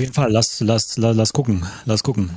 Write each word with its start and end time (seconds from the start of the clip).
jeden 0.00 0.12
Fall. 0.12 0.32
Lass, 0.32 0.60
lass, 0.60 0.96
lass, 0.96 1.14
lass 1.16 1.32
gucken. 1.32 1.66
Lass 1.84 2.02
gucken. 2.02 2.30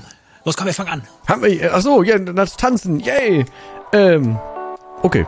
Los, 0.45 0.57
komm, 0.57 0.67
wir 0.67 0.73
fangen 0.73 0.89
an. 0.89 1.01
Haben 1.27 1.43
wir, 1.43 1.73
ach 1.73 1.81
so, 1.81 2.03
ja, 2.03 2.19
das 2.19 2.57
Tanzen, 2.57 2.99
yay. 2.99 3.45
Ähm, 3.93 4.37
okay. 5.01 5.25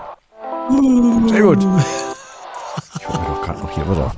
Sehr 1.28 1.42
gut. 1.42 1.60
Ich 3.00 3.08
war 3.08 3.26
doch 3.26 3.42
gerade 3.42 3.60
noch 3.60 3.72
hier, 3.72 3.84
pass 3.86 3.98
auf. 3.98 4.16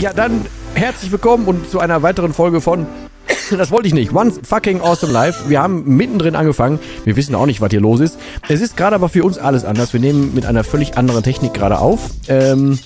Ja, 0.00 0.12
dann 0.12 0.46
herzlich 0.74 1.12
willkommen 1.12 1.46
und 1.46 1.70
zu 1.70 1.78
einer 1.78 2.02
weiteren 2.02 2.32
Folge 2.32 2.60
von 2.60 2.86
das 3.58 3.70
wollte 3.70 3.88
ich 3.88 3.94
nicht. 3.94 4.12
One 4.14 4.32
fucking 4.42 4.80
awesome 4.80 5.12
life. 5.12 5.48
Wir 5.48 5.62
haben 5.62 5.96
mittendrin 5.96 6.36
angefangen. 6.36 6.78
Wir 7.04 7.16
wissen 7.16 7.34
auch 7.34 7.46
nicht, 7.46 7.60
was 7.60 7.70
hier 7.70 7.80
los 7.80 8.00
ist. 8.00 8.18
Es 8.48 8.60
ist 8.60 8.76
gerade 8.76 8.94
aber 8.94 9.08
für 9.08 9.24
uns 9.24 9.38
alles 9.38 9.64
anders. 9.64 9.92
Wir 9.92 10.00
nehmen 10.00 10.34
mit 10.34 10.46
einer 10.46 10.64
völlig 10.64 10.96
anderen 10.96 11.22
Technik 11.22 11.54
gerade 11.54 11.78
auf. 11.78 12.10
Ähm, 12.28 12.78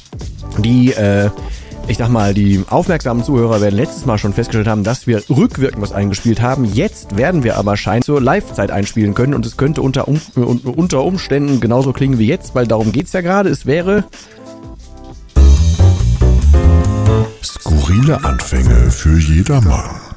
die, 0.59 0.93
äh, 0.93 1.31
ich 1.89 1.99
sag 1.99 2.09
mal, 2.09 2.33
die 2.33 2.65
aufmerksamen 2.69 3.25
Zuhörer 3.25 3.61
werden 3.61 3.77
letztes 3.77 4.07
Mal 4.07 4.19
schon 4.19 4.33
festgestellt 4.33 4.69
haben, 4.69 4.85
dass 4.85 5.07
wir 5.07 5.23
rückwirkend 5.29 5.83
was 5.83 5.93
eingespielt 5.93 6.41
haben. 6.41 6.65
Jetzt 6.65 7.17
werden 7.17 7.45
wir 7.45 7.57
aber 7.57 7.77
scheinbar 7.77 8.05
zur 8.05 8.21
Live-Zeit 8.21 8.71
einspielen 8.71 9.15
können 9.15 9.35
und 9.35 9.45
es 9.45 9.57
könnte 9.57 9.83
unter, 9.83 10.09
um, 10.09 10.21
unter 10.35 11.05
Umständen 11.05 11.61
genauso 11.61 11.93
klingen 11.93 12.19
wie 12.19 12.27
jetzt, 12.27 12.55
weil 12.55 12.67
darum 12.67 12.93
geht's 12.93 13.13
ja 13.13 13.21
gerade. 13.21 13.51
Es 13.51 13.67
wäre 13.67 14.05
Skurrile 17.43 18.25
Anfänge 18.25 18.91
für 18.91 19.19
jedermann. 19.19 20.14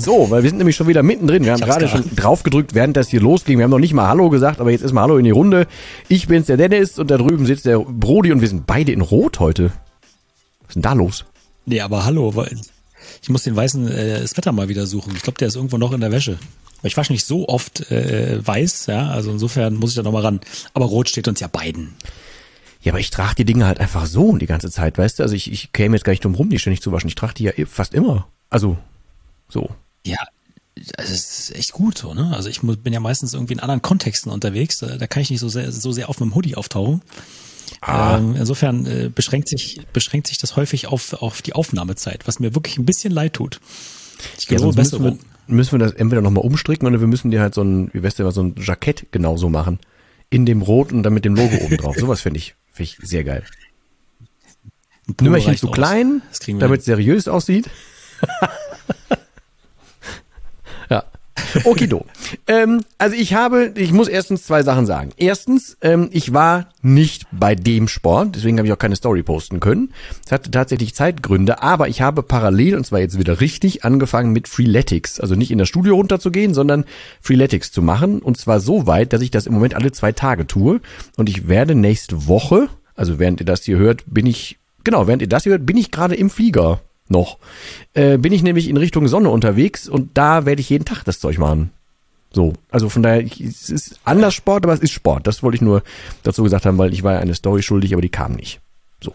So, 0.00 0.30
weil 0.30 0.42
wir 0.42 0.50
sind 0.50 0.58
nämlich 0.58 0.76
schon 0.76 0.88
wieder 0.88 1.02
mittendrin. 1.02 1.44
Wir 1.44 1.52
haben 1.52 1.60
gerade 1.60 1.88
schon 1.88 2.04
drauf 2.16 2.42
gedrückt, 2.42 2.74
während 2.74 2.96
das 2.96 3.08
hier 3.08 3.20
losging. 3.20 3.58
Wir 3.58 3.64
haben 3.64 3.70
noch 3.70 3.78
nicht 3.78 3.92
mal 3.92 4.08
Hallo 4.08 4.30
gesagt, 4.30 4.60
aber 4.60 4.70
jetzt 4.70 4.82
ist 4.82 4.92
mal 4.92 5.02
Hallo 5.02 5.18
in 5.18 5.24
die 5.24 5.30
Runde. 5.30 5.66
Ich 6.08 6.26
bin's, 6.26 6.46
der 6.46 6.56
Dennis, 6.56 6.98
und 6.98 7.10
da 7.10 7.18
drüben 7.18 7.44
sitzt 7.44 7.66
der 7.66 7.78
Brody 7.78 8.32
und 8.32 8.40
wir 8.40 8.48
sind 8.48 8.66
beide 8.66 8.92
in 8.92 9.02
Rot 9.02 9.40
heute. 9.40 9.72
Was 10.62 10.70
ist 10.70 10.74
denn 10.76 10.82
da 10.82 10.94
los? 10.94 11.24
Nee, 11.66 11.80
aber 11.80 12.04
hallo, 12.04 12.34
weil 12.34 12.56
ich 13.22 13.28
muss 13.28 13.42
den 13.42 13.56
weißen 13.56 13.88
äh, 13.88 14.26
Sweater 14.26 14.52
mal 14.52 14.68
wieder 14.68 14.86
suchen. 14.86 15.14
Ich 15.14 15.22
glaube, 15.22 15.38
der 15.38 15.48
ist 15.48 15.56
irgendwo 15.56 15.76
noch 15.76 15.92
in 15.92 16.00
der 16.00 16.12
Wäsche. 16.12 16.38
Ich 16.82 16.96
wasche 16.96 17.12
nicht 17.12 17.26
so 17.26 17.46
oft 17.48 17.90
äh, 17.90 18.40
weiß, 18.44 18.86
ja, 18.86 19.08
also 19.08 19.30
insofern 19.30 19.74
muss 19.74 19.90
ich 19.90 19.96
da 19.96 20.02
nochmal 20.02 20.22
ran. 20.22 20.40
Aber 20.72 20.86
Rot 20.86 21.08
steht 21.10 21.28
uns 21.28 21.40
ja 21.40 21.46
beiden. 21.46 21.94
Ja, 22.82 22.92
aber 22.92 23.00
ich 23.00 23.10
trage 23.10 23.34
die 23.34 23.44
Dinge 23.44 23.66
halt 23.66 23.78
einfach 23.78 24.06
so 24.06 24.36
die 24.36 24.46
ganze 24.46 24.70
Zeit, 24.70 24.96
weißt 24.96 25.18
du? 25.18 25.22
Also 25.22 25.34
ich, 25.34 25.52
ich 25.52 25.72
käme 25.72 25.96
jetzt 25.96 26.04
gar 26.04 26.12
nicht 26.12 26.24
drum 26.24 26.34
rum, 26.34 26.48
die 26.48 26.58
ständig 26.58 26.80
zu 26.80 26.92
waschen. 26.92 27.08
Ich 27.08 27.14
trage 27.14 27.34
die 27.34 27.44
ja 27.44 27.52
fast 27.66 27.92
immer. 27.92 28.28
Also, 28.48 28.78
so. 29.48 29.68
Ja, 30.04 30.18
also 30.96 31.12
es 31.12 31.40
ist 31.40 31.56
echt 31.56 31.72
gut 31.72 31.98
so, 31.98 32.14
ne? 32.14 32.32
Also 32.34 32.48
ich 32.48 32.60
bin 32.60 32.92
ja 32.92 33.00
meistens 33.00 33.34
irgendwie 33.34 33.54
in 33.54 33.60
anderen 33.60 33.82
Kontexten 33.82 34.32
unterwegs. 34.32 34.78
Da 34.78 35.06
kann 35.06 35.22
ich 35.22 35.30
nicht 35.30 35.40
so 35.40 35.48
sehr, 35.48 35.70
so 35.72 35.92
sehr 35.92 36.08
auf 36.08 36.20
meinem 36.20 36.34
Hoodie 36.34 36.56
auftauchen. 36.56 37.02
Ah. 37.80 38.18
Ähm, 38.18 38.34
insofern 38.36 38.86
äh, 38.86 39.10
beschränkt 39.14 39.48
sich 39.48 39.80
beschränkt 39.92 40.26
sich 40.26 40.38
das 40.38 40.56
häufig 40.56 40.86
auf 40.88 41.14
auf 41.14 41.42
die 41.42 41.54
Aufnahmezeit, 41.54 42.26
was 42.26 42.40
mir 42.40 42.54
wirklich 42.54 42.78
ein 42.78 42.84
bisschen 42.84 43.12
leid 43.12 43.34
tut. 43.34 43.60
Ich 44.38 44.46
glaube, 44.48 44.68
ja, 44.68 44.72
müssen 44.72 45.02
wir, 45.02 45.18
müssen 45.46 45.72
wir 45.72 45.78
das 45.78 45.92
entweder 45.92 46.20
nochmal 46.20 46.44
umstricken 46.44 46.86
oder 46.86 47.00
wir 47.00 47.06
müssen 47.06 47.30
dir 47.30 47.40
halt 47.40 47.54
so 47.54 47.62
ein, 47.62 47.90
wie 47.92 48.02
weißt 48.02 48.18
du, 48.18 48.30
so 48.30 48.42
ein 48.42 48.54
Jackett 48.58 49.12
genauso 49.12 49.48
machen. 49.48 49.78
In 50.28 50.46
dem 50.46 50.62
Rot 50.62 50.92
und 50.92 51.02
dann 51.02 51.14
mit 51.14 51.24
dem 51.24 51.34
Logo 51.34 51.56
oben 51.64 51.76
drauf. 51.76 51.96
Sowas 51.98 52.20
finde 52.20 52.38
ich, 52.38 52.54
finde 52.70 52.90
ich 52.90 53.08
sehr 53.08 53.24
geil. 53.24 53.44
Nummerchen 55.20 55.56
zu 55.56 55.68
klein, 55.68 56.22
damit 56.58 56.80
es 56.80 56.86
seriös 56.86 57.28
aussieht. 57.28 57.68
Okido. 61.64 62.04
ähm, 62.46 62.82
also 62.98 63.16
ich 63.16 63.34
habe, 63.34 63.72
ich 63.76 63.92
muss 63.92 64.08
erstens 64.08 64.44
zwei 64.44 64.62
Sachen 64.62 64.86
sagen. 64.86 65.10
Erstens, 65.16 65.76
ähm, 65.80 66.08
ich 66.12 66.32
war 66.32 66.68
nicht 66.82 67.26
bei 67.32 67.54
dem 67.54 67.88
Sport, 67.88 68.36
deswegen 68.36 68.58
habe 68.58 68.66
ich 68.66 68.72
auch 68.72 68.78
keine 68.78 68.96
Story 68.96 69.22
posten 69.22 69.60
können. 69.60 69.92
Es 70.24 70.32
hatte 70.32 70.50
tatsächlich 70.50 70.94
Zeitgründe, 70.94 71.62
aber 71.62 71.88
ich 71.88 72.00
habe 72.02 72.22
parallel, 72.22 72.76
und 72.76 72.86
zwar 72.86 73.00
jetzt 73.00 73.18
wieder 73.18 73.40
richtig, 73.40 73.84
angefangen 73.84 74.32
mit 74.32 74.48
Freeletics. 74.48 75.20
Also 75.20 75.34
nicht 75.34 75.50
in 75.50 75.58
das 75.58 75.68
Studio 75.68 75.94
runterzugehen, 75.96 76.54
sondern 76.54 76.84
Freeletics 77.20 77.72
zu 77.72 77.82
machen. 77.82 78.20
Und 78.20 78.38
zwar 78.38 78.60
so 78.60 78.86
weit, 78.86 79.12
dass 79.12 79.22
ich 79.22 79.30
das 79.30 79.46
im 79.46 79.54
Moment 79.54 79.74
alle 79.74 79.92
zwei 79.92 80.12
Tage 80.12 80.46
tue. 80.46 80.80
Und 81.16 81.28
ich 81.28 81.48
werde 81.48 81.74
nächste 81.74 82.26
Woche, 82.26 82.68
also 82.94 83.18
während 83.18 83.40
ihr 83.40 83.46
das 83.46 83.64
hier 83.64 83.78
hört, 83.78 84.04
bin 84.06 84.26
ich, 84.26 84.58
genau, 84.84 85.06
während 85.06 85.22
ihr 85.22 85.28
das 85.28 85.44
hier 85.44 85.52
hört, 85.52 85.66
bin 85.66 85.76
ich 85.76 85.90
gerade 85.90 86.14
im 86.14 86.30
Flieger 86.30 86.80
noch, 87.10 87.38
äh, 87.94 88.18
bin 88.18 88.32
ich 88.32 88.42
nämlich 88.42 88.68
in 88.68 88.76
Richtung 88.76 89.08
Sonne 89.08 89.30
unterwegs 89.30 89.88
und 89.88 90.16
da 90.16 90.46
werde 90.46 90.60
ich 90.60 90.70
jeden 90.70 90.84
Tag 90.84 91.04
das 91.04 91.20
Zeug 91.20 91.38
machen. 91.38 91.70
So, 92.32 92.52
also 92.70 92.88
von 92.88 93.02
daher, 93.02 93.20
ich, 93.22 93.40
es 93.40 93.70
ist 93.70 93.98
anders 94.04 94.34
Sport, 94.34 94.64
aber 94.64 94.72
es 94.72 94.80
ist 94.80 94.92
Sport. 94.92 95.26
Das 95.26 95.42
wollte 95.42 95.56
ich 95.56 95.62
nur 95.62 95.82
dazu 96.22 96.44
gesagt 96.44 96.64
haben, 96.64 96.78
weil 96.78 96.92
ich 96.92 97.02
war 97.02 97.14
ja 97.14 97.20
eine 97.20 97.34
Story 97.34 97.62
schuldig, 97.62 97.92
aber 97.92 98.02
die 98.02 98.08
kam 98.08 98.32
nicht. 98.32 98.60
So, 99.02 99.12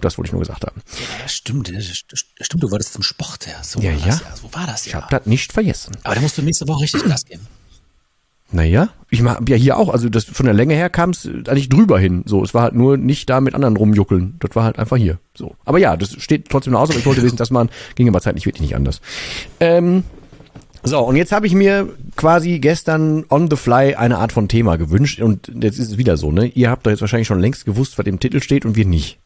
das 0.00 0.18
wollte 0.18 0.28
ich 0.28 0.32
nur 0.32 0.42
gesagt 0.42 0.66
haben. 0.66 0.82
Ja, 1.20 1.28
stimmt, 1.28 1.72
stimmt, 2.12 2.62
du 2.62 2.70
wolltest 2.70 2.92
zum 2.92 3.02
Sport, 3.02 3.46
ja. 3.46 3.62
So 3.64 3.80
ja, 3.80 3.92
ja. 3.92 4.06
Ja. 4.06 4.20
So 4.36 4.52
war 4.52 4.66
das 4.66 4.84
ja. 4.84 4.90
Ich 4.90 4.94
habe 4.96 5.06
das 5.10 5.26
nicht 5.26 5.52
vergessen. 5.52 5.96
Aber 6.02 6.14
da 6.14 6.20
musst 6.20 6.36
du 6.36 6.42
nächste 6.42 6.68
Woche 6.68 6.82
richtig 6.82 7.04
Gas 7.04 7.24
geben. 7.24 7.46
Naja, 8.50 8.88
ich 9.10 9.22
mach 9.22 9.40
ja 9.46 9.56
hier 9.56 9.76
auch, 9.76 9.90
also 9.90 10.08
das 10.08 10.24
von 10.24 10.46
der 10.46 10.54
Länge 10.54 10.74
her 10.74 10.88
kam 10.88 11.10
es 11.10 11.26
eigentlich 11.26 11.68
drüber 11.68 11.98
hin. 11.98 12.22
So, 12.26 12.42
es 12.42 12.54
war 12.54 12.62
halt 12.62 12.74
nur 12.74 12.96
nicht 12.96 13.28
da 13.28 13.40
mit 13.40 13.54
anderen 13.54 13.76
rumjuckeln. 13.76 14.36
Das 14.40 14.56
war 14.56 14.64
halt 14.64 14.78
einfach 14.78 14.96
hier. 14.96 15.18
So. 15.34 15.54
Aber 15.66 15.78
ja, 15.78 15.96
das 15.96 16.12
steht 16.22 16.48
trotzdem 16.48 16.72
noch 16.72 16.80
aus, 16.80 16.90
aber 16.90 16.98
ich 16.98 17.06
wollte 17.06 17.22
wissen, 17.24 17.36
dass 17.36 17.50
man 17.50 17.68
ging 17.94 18.08
aber 18.08 18.20
zeitlich 18.20 18.46
wirklich 18.46 18.62
nicht 18.62 18.76
anders. 18.76 19.02
Ähm, 19.60 20.02
so, 20.82 21.00
und 21.00 21.16
jetzt 21.16 21.32
habe 21.32 21.46
ich 21.46 21.54
mir 21.54 21.88
quasi 22.16 22.58
gestern 22.58 23.24
on 23.28 23.50
the 23.50 23.56
fly 23.56 23.94
eine 23.94 24.18
Art 24.18 24.32
von 24.32 24.48
Thema 24.48 24.76
gewünscht 24.76 25.20
und 25.20 25.50
jetzt 25.60 25.78
ist 25.78 25.90
es 25.90 25.98
wieder 25.98 26.16
so, 26.16 26.32
ne? 26.32 26.46
Ihr 26.46 26.70
habt 26.70 26.86
doch 26.86 26.90
jetzt 26.90 27.00
wahrscheinlich 27.00 27.28
schon 27.28 27.40
längst 27.40 27.66
gewusst, 27.66 27.98
was 27.98 28.06
im 28.06 28.20
Titel 28.20 28.40
steht 28.40 28.64
und 28.64 28.76
wir 28.76 28.86
nicht. 28.86 29.18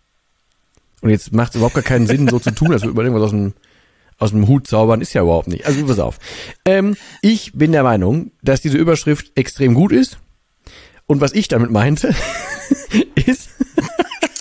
Und 1.03 1.11
jetzt 1.11 1.33
macht 1.33 1.51
es 1.51 1.57
überhaupt 1.57 1.75
gar 1.75 1.85
keinen 1.85 2.07
Sinn, 2.07 2.29
so 2.29 2.39
zu 2.39 2.53
tun, 2.53 2.73
als 2.73 2.83
wir 2.83 2.91
über 2.91 3.03
irgendwas 3.03 3.25
aus 3.25 3.31
dem 3.31 3.53
aus 4.23 4.31
dem 4.31 4.47
Hut 4.47 4.67
zaubern 4.67 5.01
ist 5.01 5.13
ja 5.13 5.23
überhaupt 5.23 5.49
nicht. 5.49 5.67
Also 5.67 5.85
pass 5.85 5.99
auf. 5.99 6.19
Ähm, 6.65 6.97
ich 7.21 7.53
bin 7.53 7.73
der 7.73 7.83
Meinung, 7.83 8.31
dass 8.41 8.61
diese 8.61 8.79
Überschrift 8.79 9.33
extrem 9.35 9.75
gut 9.75 9.93
ist. 9.93 10.19
Und 11.07 11.21
was 11.21 11.33
ich 11.33 11.49
damit 11.49 11.73
meinte, 11.73 12.15
ist, 13.27 13.51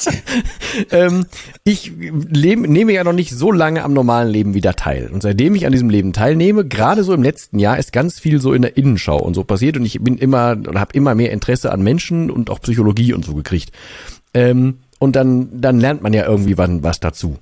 ähm, 0.91 1.25
ich 1.63 1.91
lebe, 1.97 2.67
nehme 2.67 2.93
ja 2.93 3.03
noch 3.03 3.13
nicht 3.13 3.31
so 3.31 3.51
lange 3.51 3.83
am 3.83 3.93
normalen 3.93 4.29
Leben 4.29 4.53
wieder 4.53 4.75
teil. 4.75 5.09
Und 5.11 5.23
seitdem 5.23 5.55
ich 5.55 5.65
an 5.65 5.71
diesem 5.71 5.89
Leben 5.89 6.13
teilnehme, 6.13 6.63
gerade 6.65 7.03
so 7.03 7.13
im 7.13 7.23
letzten 7.23 7.57
Jahr, 7.57 7.79
ist 7.79 7.91
ganz 7.91 8.19
viel 8.19 8.39
so 8.39 8.53
in 8.53 8.61
der 8.61 8.77
Innenschau 8.77 9.17
und 9.17 9.33
so 9.33 9.43
passiert. 9.43 9.77
Und 9.77 9.85
ich 9.85 9.99
bin 9.99 10.17
immer 10.17 10.51
oder 10.51 10.79
habe 10.79 10.93
immer 10.93 11.15
mehr 11.15 11.31
Interesse 11.31 11.71
an 11.71 11.81
Menschen 11.81 12.29
und 12.29 12.51
auch 12.51 12.61
Psychologie 12.61 13.13
und 13.13 13.25
so 13.25 13.33
gekriegt. 13.33 13.71
Ähm, 14.35 14.77
und 14.99 15.15
dann, 15.15 15.59
dann 15.59 15.79
lernt 15.79 16.03
man 16.03 16.13
ja 16.13 16.27
irgendwie 16.27 16.59
wann 16.59 16.83
was 16.83 16.99
dazu. 16.99 17.39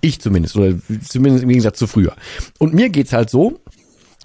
Ich 0.00 0.20
zumindest, 0.20 0.56
oder 0.56 0.74
zumindest 1.08 1.44
im 1.44 1.48
Gegensatz 1.48 1.78
zu 1.78 1.86
früher. 1.86 2.14
Und 2.58 2.74
mir 2.74 2.88
geht's 2.88 3.12
halt 3.12 3.30
so, 3.30 3.60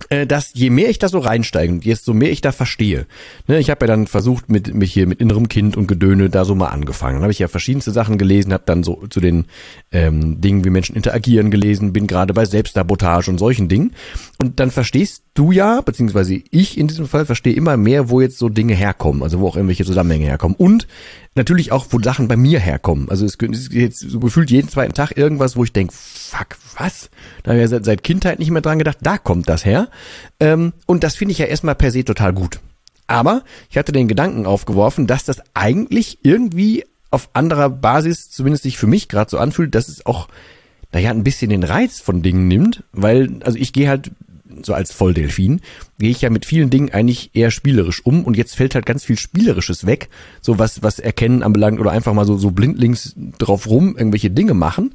äh, 0.09 0.25
dass 0.25 0.51
je 0.53 0.69
mehr 0.69 0.89
ich 0.89 0.99
da 0.99 1.07
so 1.07 1.19
reinsteige 1.19 1.71
und 1.71 1.85
desto 1.85 2.13
mehr 2.13 2.31
ich 2.31 2.41
da 2.41 2.51
verstehe. 2.51 3.05
Ne, 3.47 3.59
ich 3.59 3.69
habe 3.69 3.85
ja 3.85 3.87
dann 3.87 4.07
versucht, 4.07 4.49
mit 4.49 4.73
mich 4.73 4.91
hier 4.91 5.07
mit 5.07 5.21
innerem 5.21 5.47
Kind 5.47 5.77
und 5.77 5.87
Gedöne 5.87 6.29
da 6.29 6.45
so 6.45 6.55
mal 6.55 6.69
angefangen. 6.69 7.15
Dann 7.15 7.23
habe 7.23 7.31
ich 7.31 7.39
ja 7.39 7.47
verschiedenste 7.47 7.91
Sachen 7.91 8.17
gelesen, 8.17 8.53
habe 8.53 8.63
dann 8.65 8.83
so 8.83 9.05
zu 9.09 9.19
den 9.19 9.45
ähm, 9.91 10.41
Dingen, 10.41 10.65
wie 10.65 10.71
Menschen 10.71 10.95
interagieren, 10.95 11.51
gelesen, 11.51 11.93
bin 11.93 12.07
gerade 12.07 12.33
bei 12.33 12.45
Selbstsabotage 12.45 13.29
und 13.29 13.37
solchen 13.37 13.69
Dingen. 13.69 13.93
Und 14.39 14.59
dann 14.59 14.71
verstehst 14.71 15.23
du 15.33 15.51
ja, 15.51 15.81
beziehungsweise 15.81 16.41
ich 16.51 16.77
in 16.77 16.87
diesem 16.87 17.07
Fall 17.07 17.25
verstehe 17.25 17.53
immer 17.53 17.75
mehr, 17.77 18.09
wo 18.09 18.21
jetzt 18.21 18.37
so 18.37 18.49
Dinge 18.49 18.75
herkommen, 18.75 19.23
also 19.23 19.39
wo 19.39 19.47
auch 19.47 19.55
irgendwelche 19.55 19.85
Zusammenhänge 19.85 20.25
herkommen. 20.25 20.55
Und 20.55 20.87
natürlich 21.35 21.71
auch, 21.71 21.87
wo 21.89 21.99
Sachen 21.99 22.27
bei 22.27 22.37
mir 22.37 22.59
herkommen. 22.59 23.09
Also 23.09 23.25
es 23.25 23.35
ist 23.35 23.73
jetzt 23.73 23.99
so 23.99 24.19
gefühlt 24.19 24.51
jeden 24.51 24.69
zweiten 24.69 24.93
Tag 24.93 25.17
irgendwas, 25.17 25.55
wo 25.55 25.63
ich 25.63 25.73
denke, 25.73 25.93
fuck, 25.95 26.57
was? 26.77 27.09
Da 27.41 27.51
habe 27.51 27.59
ich 27.59 27.63
ja 27.63 27.67
seit, 27.67 27.85
seit 27.85 28.03
Kindheit 28.03 28.39
nicht 28.39 28.51
mehr 28.51 28.61
dran 28.61 28.77
gedacht, 28.77 28.99
da 29.01 29.17
kommt 29.17 29.49
das 29.49 29.65
her. 29.65 29.89
Ähm, 30.39 30.73
und 30.85 31.03
das 31.03 31.15
finde 31.15 31.31
ich 31.31 31.39
ja 31.39 31.45
erstmal 31.45 31.75
per 31.75 31.91
se 31.91 32.03
total 32.03 32.33
gut. 32.33 32.59
Aber 33.07 33.43
ich 33.69 33.77
hatte 33.77 33.91
den 33.91 34.07
Gedanken 34.07 34.45
aufgeworfen, 34.45 35.07
dass 35.07 35.25
das 35.25 35.41
eigentlich 35.53 36.19
irgendwie 36.23 36.85
auf 37.11 37.29
anderer 37.33 37.69
Basis, 37.69 38.29
zumindest 38.31 38.63
sich 38.63 38.77
für 38.77 38.87
mich 38.87 39.07
gerade 39.07 39.29
so 39.29 39.37
anfühlt, 39.37 39.75
dass 39.75 39.87
es 39.87 40.05
auch, 40.05 40.27
naja, 40.91 41.11
ein 41.11 41.23
bisschen 41.23 41.49
den 41.49 41.63
Reiz 41.63 41.99
von 41.99 42.21
Dingen 42.21 42.47
nimmt, 42.47 42.83
weil, 42.91 43.39
also 43.43 43.57
ich 43.57 43.73
gehe 43.73 43.89
halt 43.89 44.11
so 44.61 44.73
als 44.73 44.91
Volldelfin, 44.91 45.61
gehe 45.99 46.11
ich 46.11 46.21
ja 46.21 46.29
mit 46.29 46.45
vielen 46.45 46.69
Dingen 46.69 46.91
eigentlich 46.91 47.31
eher 47.33 47.51
spielerisch 47.51 48.05
um 48.05 48.23
und 48.23 48.37
jetzt 48.37 48.55
fällt 48.55 48.75
halt 48.75 48.85
ganz 48.85 49.03
viel 49.03 49.17
Spielerisches 49.17 49.85
weg, 49.85 50.09
so 50.41 50.59
was, 50.59 50.83
was 50.83 50.99
Erkennen 50.99 51.43
anbelangt 51.43 51.79
oder 51.79 51.91
einfach 51.91 52.13
mal 52.13 52.25
so, 52.25 52.37
so 52.37 52.51
blindlings 52.51 53.15
drauf 53.37 53.67
rum 53.67 53.95
irgendwelche 53.97 54.31
Dinge 54.31 54.53
machen, 54.53 54.93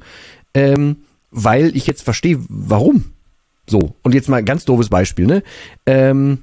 ähm, 0.53 0.97
weil 1.31 1.75
ich 1.75 1.87
jetzt 1.87 2.03
verstehe, 2.03 2.39
warum. 2.47 3.05
So, 3.67 3.95
und 4.01 4.15
jetzt 4.15 4.29
mal 4.29 4.37
ein 4.37 4.45
ganz 4.45 4.65
doofes 4.65 4.89
Beispiel, 4.89 5.27
ne? 5.27 5.43
Ähm, 5.85 6.39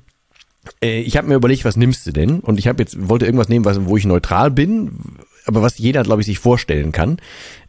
äh, 0.82 1.00
ich 1.00 1.16
habe 1.16 1.28
mir 1.28 1.34
überlegt, 1.34 1.64
was 1.64 1.76
nimmst 1.76 2.06
du 2.06 2.12
denn? 2.12 2.40
Und 2.40 2.58
ich 2.58 2.68
habe 2.68 2.82
jetzt 2.82 3.08
wollte 3.08 3.26
irgendwas 3.26 3.48
nehmen, 3.48 3.64
was, 3.64 3.84
wo 3.84 3.96
ich 3.96 4.04
neutral 4.04 4.50
bin, 4.50 4.92
aber 5.44 5.62
was 5.62 5.78
jeder, 5.78 6.02
glaube 6.02 6.22
ich, 6.22 6.26
sich 6.26 6.38
vorstellen 6.38 6.92
kann. 6.92 7.18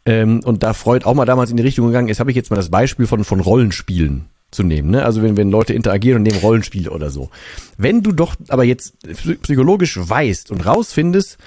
Ähm, 0.05 0.41
und 0.44 0.63
da 0.63 0.73
Freud 0.73 1.05
auch 1.05 1.13
mal 1.13 1.25
damals 1.25 1.49
in 1.49 1.57
die 1.57 1.63
Richtung 1.63 1.88
gegangen 1.88 2.09
ist, 2.09 2.19
habe 2.19 2.31
ich 2.31 2.35
jetzt 2.35 2.49
mal 2.49 2.55
das 2.55 2.69
Beispiel 2.69 3.07
von 3.07 3.23
von 3.23 3.39
Rollenspielen 3.39 4.25
zu 4.51 4.63
nehmen. 4.63 4.91
Ne? 4.91 5.03
Also 5.03 5.21
wenn, 5.21 5.38
wenn 5.38 5.51
Leute 5.51 5.73
interagieren 5.73 6.17
und 6.17 6.23
nehmen 6.23 6.39
Rollenspiele 6.39 6.89
oder 6.89 7.09
so. 7.09 7.29
Wenn 7.77 8.01
du 8.01 8.11
doch 8.11 8.35
aber 8.47 8.63
jetzt 8.63 8.95
psychologisch 9.41 9.97
weißt 10.01 10.51
und 10.51 10.65
rausfindest, 10.65 11.38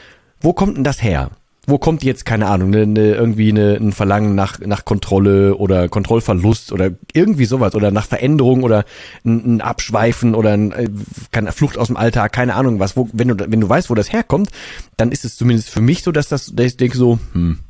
wo 0.41 0.53
kommt 0.53 0.77
denn 0.77 0.85
das 0.85 1.03
her? 1.03 1.31
Wo 1.67 1.79
kommt 1.79 2.03
jetzt, 2.03 2.25
keine 2.25 2.47
Ahnung, 2.47 2.71
ne, 2.71 2.87
ne, 2.87 3.13
irgendwie 3.13 3.53
ne, 3.53 3.77
ein 3.81 3.93
Verlangen 3.93 4.35
nach, 4.35 4.59
nach 4.61 4.85
Kontrolle 4.85 5.55
oder 5.57 5.89
Kontrollverlust 5.89 6.73
oder 6.73 6.91
irgendwie 7.13 7.45
sowas 7.45 7.75
oder 7.75 7.91
nach 7.91 8.07
Veränderung 8.07 8.63
oder 8.63 8.85
ein, 9.25 9.57
ein 9.57 9.61
Abschweifen 9.61 10.35
oder 10.35 10.53
ein, 10.53 10.73
äh, 10.73 10.89
keine 11.31 11.53
Flucht 11.53 11.79
aus 11.79 11.89
dem 11.89 11.97
Alltag, 11.97 12.33
keine 12.33 12.55
Ahnung 12.55 12.81
was. 12.81 12.97
Wo, 12.97 13.09
wenn, 13.13 13.29
du, 13.29 13.37
wenn 13.39 13.61
du 13.61 13.69
weißt, 13.69 13.91
wo 13.91 13.95
das 13.95 14.13
herkommt, 14.13 14.51
dann 14.97 15.13
ist 15.13 15.25
es 15.25 15.37
zumindest 15.37 15.71
für 15.71 15.83
mich 15.83 16.03
so, 16.03 16.13
dass 16.13 16.29
das, 16.29 16.47
dass 16.55 16.67
ich 16.67 16.77
denke 16.77 16.97
so, 16.97 17.19
hm, 17.33 17.61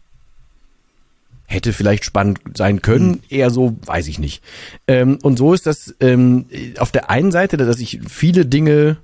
hätte 1.51 1.73
vielleicht 1.73 2.05
spannend 2.05 2.39
sein 2.55 2.81
können, 2.81 3.09
mhm. 3.09 3.21
eher 3.29 3.51
so, 3.51 3.77
weiß 3.85 4.07
ich 4.07 4.19
nicht. 4.19 4.43
Ähm, 4.87 5.19
und 5.23 5.37
so 5.37 5.53
ist 5.53 5.67
das 5.67 5.95
ähm, 6.01 6.47
auf 6.79 6.93
der 6.93 7.11
einen 7.11 7.33
Seite, 7.33 7.57
dass 7.57 7.81
ich 7.81 8.01
viele 8.09 8.47
Dinge, 8.47 8.99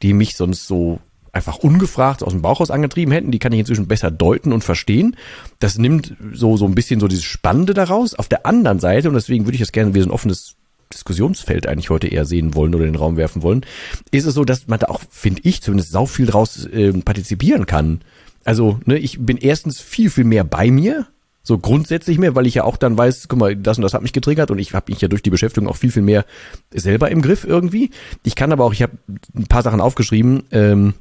die 0.00 0.14
mich 0.14 0.36
sonst 0.36 0.66
so 0.66 1.00
einfach 1.32 1.58
ungefragt 1.58 2.22
aus 2.22 2.32
dem 2.32 2.42
Bauchhaus 2.42 2.70
angetrieben 2.70 3.12
hätten, 3.12 3.32
die 3.32 3.38
kann 3.40 3.52
ich 3.52 3.60
inzwischen 3.60 3.88
besser 3.88 4.10
deuten 4.10 4.52
und 4.52 4.62
verstehen. 4.62 5.16
Das 5.58 5.78
nimmt 5.78 6.16
so, 6.32 6.56
so 6.56 6.64
ein 6.64 6.74
bisschen 6.74 7.00
so 7.00 7.08
dieses 7.08 7.24
Spannende 7.24 7.74
daraus. 7.74 8.14
Auf 8.14 8.28
der 8.28 8.46
anderen 8.46 8.78
Seite, 8.78 9.08
und 9.08 9.14
deswegen 9.14 9.44
würde 9.44 9.54
ich 9.54 9.60
das 9.60 9.72
gerne 9.72 9.94
wie 9.94 10.00
so 10.00 10.08
ein 10.08 10.12
offenes 10.12 10.56
Diskussionsfeld 10.92 11.66
eigentlich 11.66 11.90
heute 11.90 12.08
eher 12.08 12.24
sehen 12.24 12.54
wollen 12.54 12.74
oder 12.74 12.84
in 12.84 12.92
den 12.92 13.00
Raum 13.00 13.16
werfen 13.16 13.42
wollen, 13.42 13.64
ist 14.10 14.26
es 14.26 14.34
so, 14.34 14.44
dass 14.44 14.68
man 14.68 14.78
da 14.78 14.86
auch, 14.86 15.00
finde 15.10 15.42
ich, 15.44 15.60
zumindest 15.62 15.92
sau 15.92 16.06
viel 16.06 16.26
draus 16.26 16.64
äh, 16.66 16.92
partizipieren 16.92 17.66
kann. 17.66 18.00
Also, 18.44 18.80
ne, 18.86 18.98
ich 18.98 19.18
bin 19.20 19.36
erstens 19.36 19.80
viel, 19.80 20.10
viel 20.10 20.24
mehr 20.24 20.44
bei 20.44 20.70
mir, 20.70 21.06
so 21.42 21.58
grundsätzlich 21.58 22.18
mehr, 22.18 22.34
weil 22.34 22.46
ich 22.46 22.54
ja 22.54 22.64
auch 22.64 22.76
dann 22.76 22.96
weiß, 22.96 23.28
guck 23.28 23.38
mal, 23.38 23.56
das 23.56 23.78
und 23.78 23.82
das 23.82 23.94
hat 23.94 24.02
mich 24.02 24.12
getriggert 24.12 24.50
und 24.50 24.58
ich 24.58 24.74
habe 24.74 24.92
mich 24.92 25.00
ja 25.00 25.08
durch 25.08 25.22
die 25.22 25.30
Beschäftigung 25.30 25.68
auch 25.68 25.76
viel, 25.76 25.90
viel 25.90 26.02
mehr 26.02 26.24
selber 26.70 27.10
im 27.10 27.22
Griff 27.22 27.44
irgendwie. 27.44 27.90
Ich 28.24 28.34
kann 28.34 28.52
aber 28.52 28.64
auch, 28.64 28.72
ich 28.72 28.82
habe 28.82 28.98
ein 29.34 29.46
paar 29.46 29.62
Sachen 29.62 29.80
aufgeschrieben, 29.80 30.44
ähm, 30.50 30.94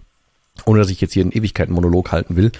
ohne 0.65 0.79
dass 0.79 0.89
ich 0.89 1.01
jetzt 1.01 1.13
hier 1.13 1.23
einen 1.23 1.31
Ewigkeiten-Monolog 1.31 2.11
halten 2.11 2.35
will, 2.35 2.51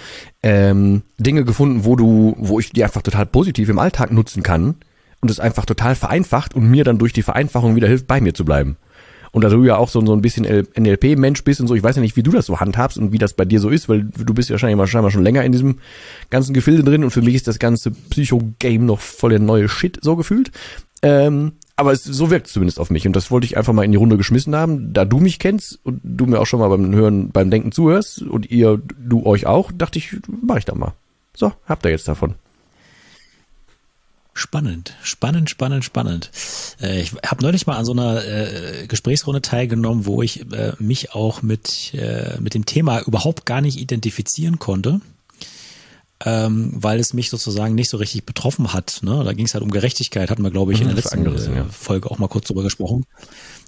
ähm, 0.44 1.04
Dinge 1.18 1.44
gefunden, 1.46 1.86
wo 1.86 1.96
du, 1.96 2.36
wo 2.38 2.60
ich 2.60 2.72
die 2.72 2.84
einfach 2.84 3.02
total 3.02 3.26
positiv 3.26 3.70
im 3.70 3.80
Alltag 3.80 4.12
nutzen 4.12 4.44
kann 4.44 4.76
und 5.22 5.31
es 5.31 5.40
einfach 5.40 5.66
total 5.66 5.96
vereinfacht 5.96 6.56
und 6.56 6.70
mir 6.70 6.84
dann 6.84 6.98
durch 6.98 7.14
die 7.14 7.24
Vereinfachung 7.24 7.76
wieder 7.76 7.88
hilft, 7.88 8.08
bei 8.08 8.22
mir 8.22 8.34
zu 8.34 8.46
bleiben. 8.46 8.78
Und 9.31 9.44
da 9.44 9.50
du 9.50 9.64
ja 9.64 9.78
auch 9.78 9.90
so, 9.90 10.04
so 10.06 10.14
ein 10.14 10.22
bisschen 10.22 10.46
NLP-Mensch 10.46 11.44
bist 11.44 11.62
und 11.62 11.68
so, 11.68 11.76
ich 11.76 11.84
weiß 11.84 11.96
ja 11.96 12.02
nicht, 12.02 12.16
wie 12.16 12.24
du 12.24 12.31
das 12.31 12.46
so 12.46 12.60
handhabst 12.60 12.98
und 12.98 13.12
wie 13.12 13.18
das 13.18 13.34
bei 13.34 13.46
dir 13.46 13.60
so 13.60 13.70
ist, 13.70 13.90
weil 13.90 14.04
du 14.04 14.34
bist 14.34 14.50
ja 14.50 14.54
wahrscheinlich, 14.54 14.78
wahrscheinlich 14.78 15.14
schon 15.14 15.24
länger 15.24 15.44
in 15.44 15.52
diesem 15.52 15.80
ganzen 16.30 16.54
Gefilde 16.54 16.84
drin 16.84 17.04
und 17.04 17.12
für 17.12 17.22
mich 17.22 17.36
ist 17.36 17.48
das 17.48 17.60
ganze 17.60 17.92
Psycho-Game 17.92 18.86
noch 18.86 19.00
voll 19.00 19.31
der 19.31 19.40
neue 19.40 19.70
Shit 19.70 20.00
so 20.02 20.16
gefühlt. 20.16 20.52
Ähm, 21.02 21.54
aber 21.76 21.94
es, 21.94 22.04
so 22.04 22.30
wirkt 22.30 22.48
es 22.48 22.54
zumindest 22.54 22.80
auf 22.80 22.90
mich 22.90 23.08
und 23.08 23.16
das 23.16 23.31
wollte 23.31 23.46
ich 23.46 23.58
einfach 23.58 23.72
mal 23.72 23.86
in 23.86 23.92
die 23.92 23.98
Runde 23.98 24.18
geschmissen 24.18 24.56
haben. 24.56 24.92
Da 24.94 25.06
du 25.06 25.20
mich 25.20 25.40
kennst 25.40 25.80
und 25.84 26.02
du 26.04 26.26
mir 26.26 26.40
auch 26.40 26.46
schon 26.46 26.60
mal 26.60 26.68
beim 26.68 26.94
Hören, 26.94 27.30
beim 27.30 27.50
Denken 27.50 27.72
zuhörst 27.72 28.22
und 28.22 28.52
ihr, 28.52 28.81
du 28.98 29.26
euch 29.26 29.46
auch, 29.46 29.72
dachte 29.72 29.98
ich, 29.98 30.18
mach 30.42 30.58
ich 30.58 30.66
da 30.66 30.76
mal. 30.76 30.94
So, 31.36 31.54
habt 31.68 31.86
ihr 31.86 31.92
jetzt 31.92 32.08
davon. 32.08 32.36
Spannend, 34.39 34.94
spannend, 35.03 35.50
spannend, 35.50 35.83
spannend. 35.83 36.31
Äh, 36.81 37.01
ich 37.01 37.12
habe 37.25 37.44
neulich 37.44 37.68
mal 37.68 37.75
an 37.75 37.83
so 37.86 37.91
einer 37.91 38.25
äh, 38.25 38.88
Gesprächsrunde 38.88 39.41
teilgenommen, 39.41 40.06
wo 40.06 40.21
ich 40.21 40.50
äh, 40.53 40.74
mich 40.80 41.13
auch 41.13 41.41
mit, 41.41 41.94
äh, 41.94 42.39
mit 42.39 42.53
dem 42.53 42.65
Thema 42.65 43.01
überhaupt 43.01 43.45
gar 43.45 43.59
nicht 43.59 43.77
identifizieren 43.77 44.57
konnte 44.57 45.01
ähm, 46.25 46.71
weil 46.75 47.00
es 47.00 47.13
mich 47.13 47.30
sozusagen 47.30 47.75
nicht 47.75 47.89
so 47.89 47.97
richtig 47.97 48.25
betroffen 48.25 48.74
hat. 48.74 49.00
Ne? 49.03 49.24
Da 49.24 49.33
ging 49.33 49.45
es 49.45 49.53
halt 49.53 49.63
um 49.63 49.71
Gerechtigkeit, 49.71 50.30
hatten 50.30 50.44
wir, 50.44 50.51
glaube 50.51 50.74
ich, 50.74 50.81
in 50.81 50.88
der 50.88 50.94
mhm, 50.94 51.01
letzten 51.01 51.18
anderes, 51.19 51.47
ja. 51.47 51.65
Folge 51.65 52.12
auch 52.12 52.18
mal 52.18 52.27
kurz 52.27 52.47
drüber 52.47 52.63
gesprochen. 52.63 53.06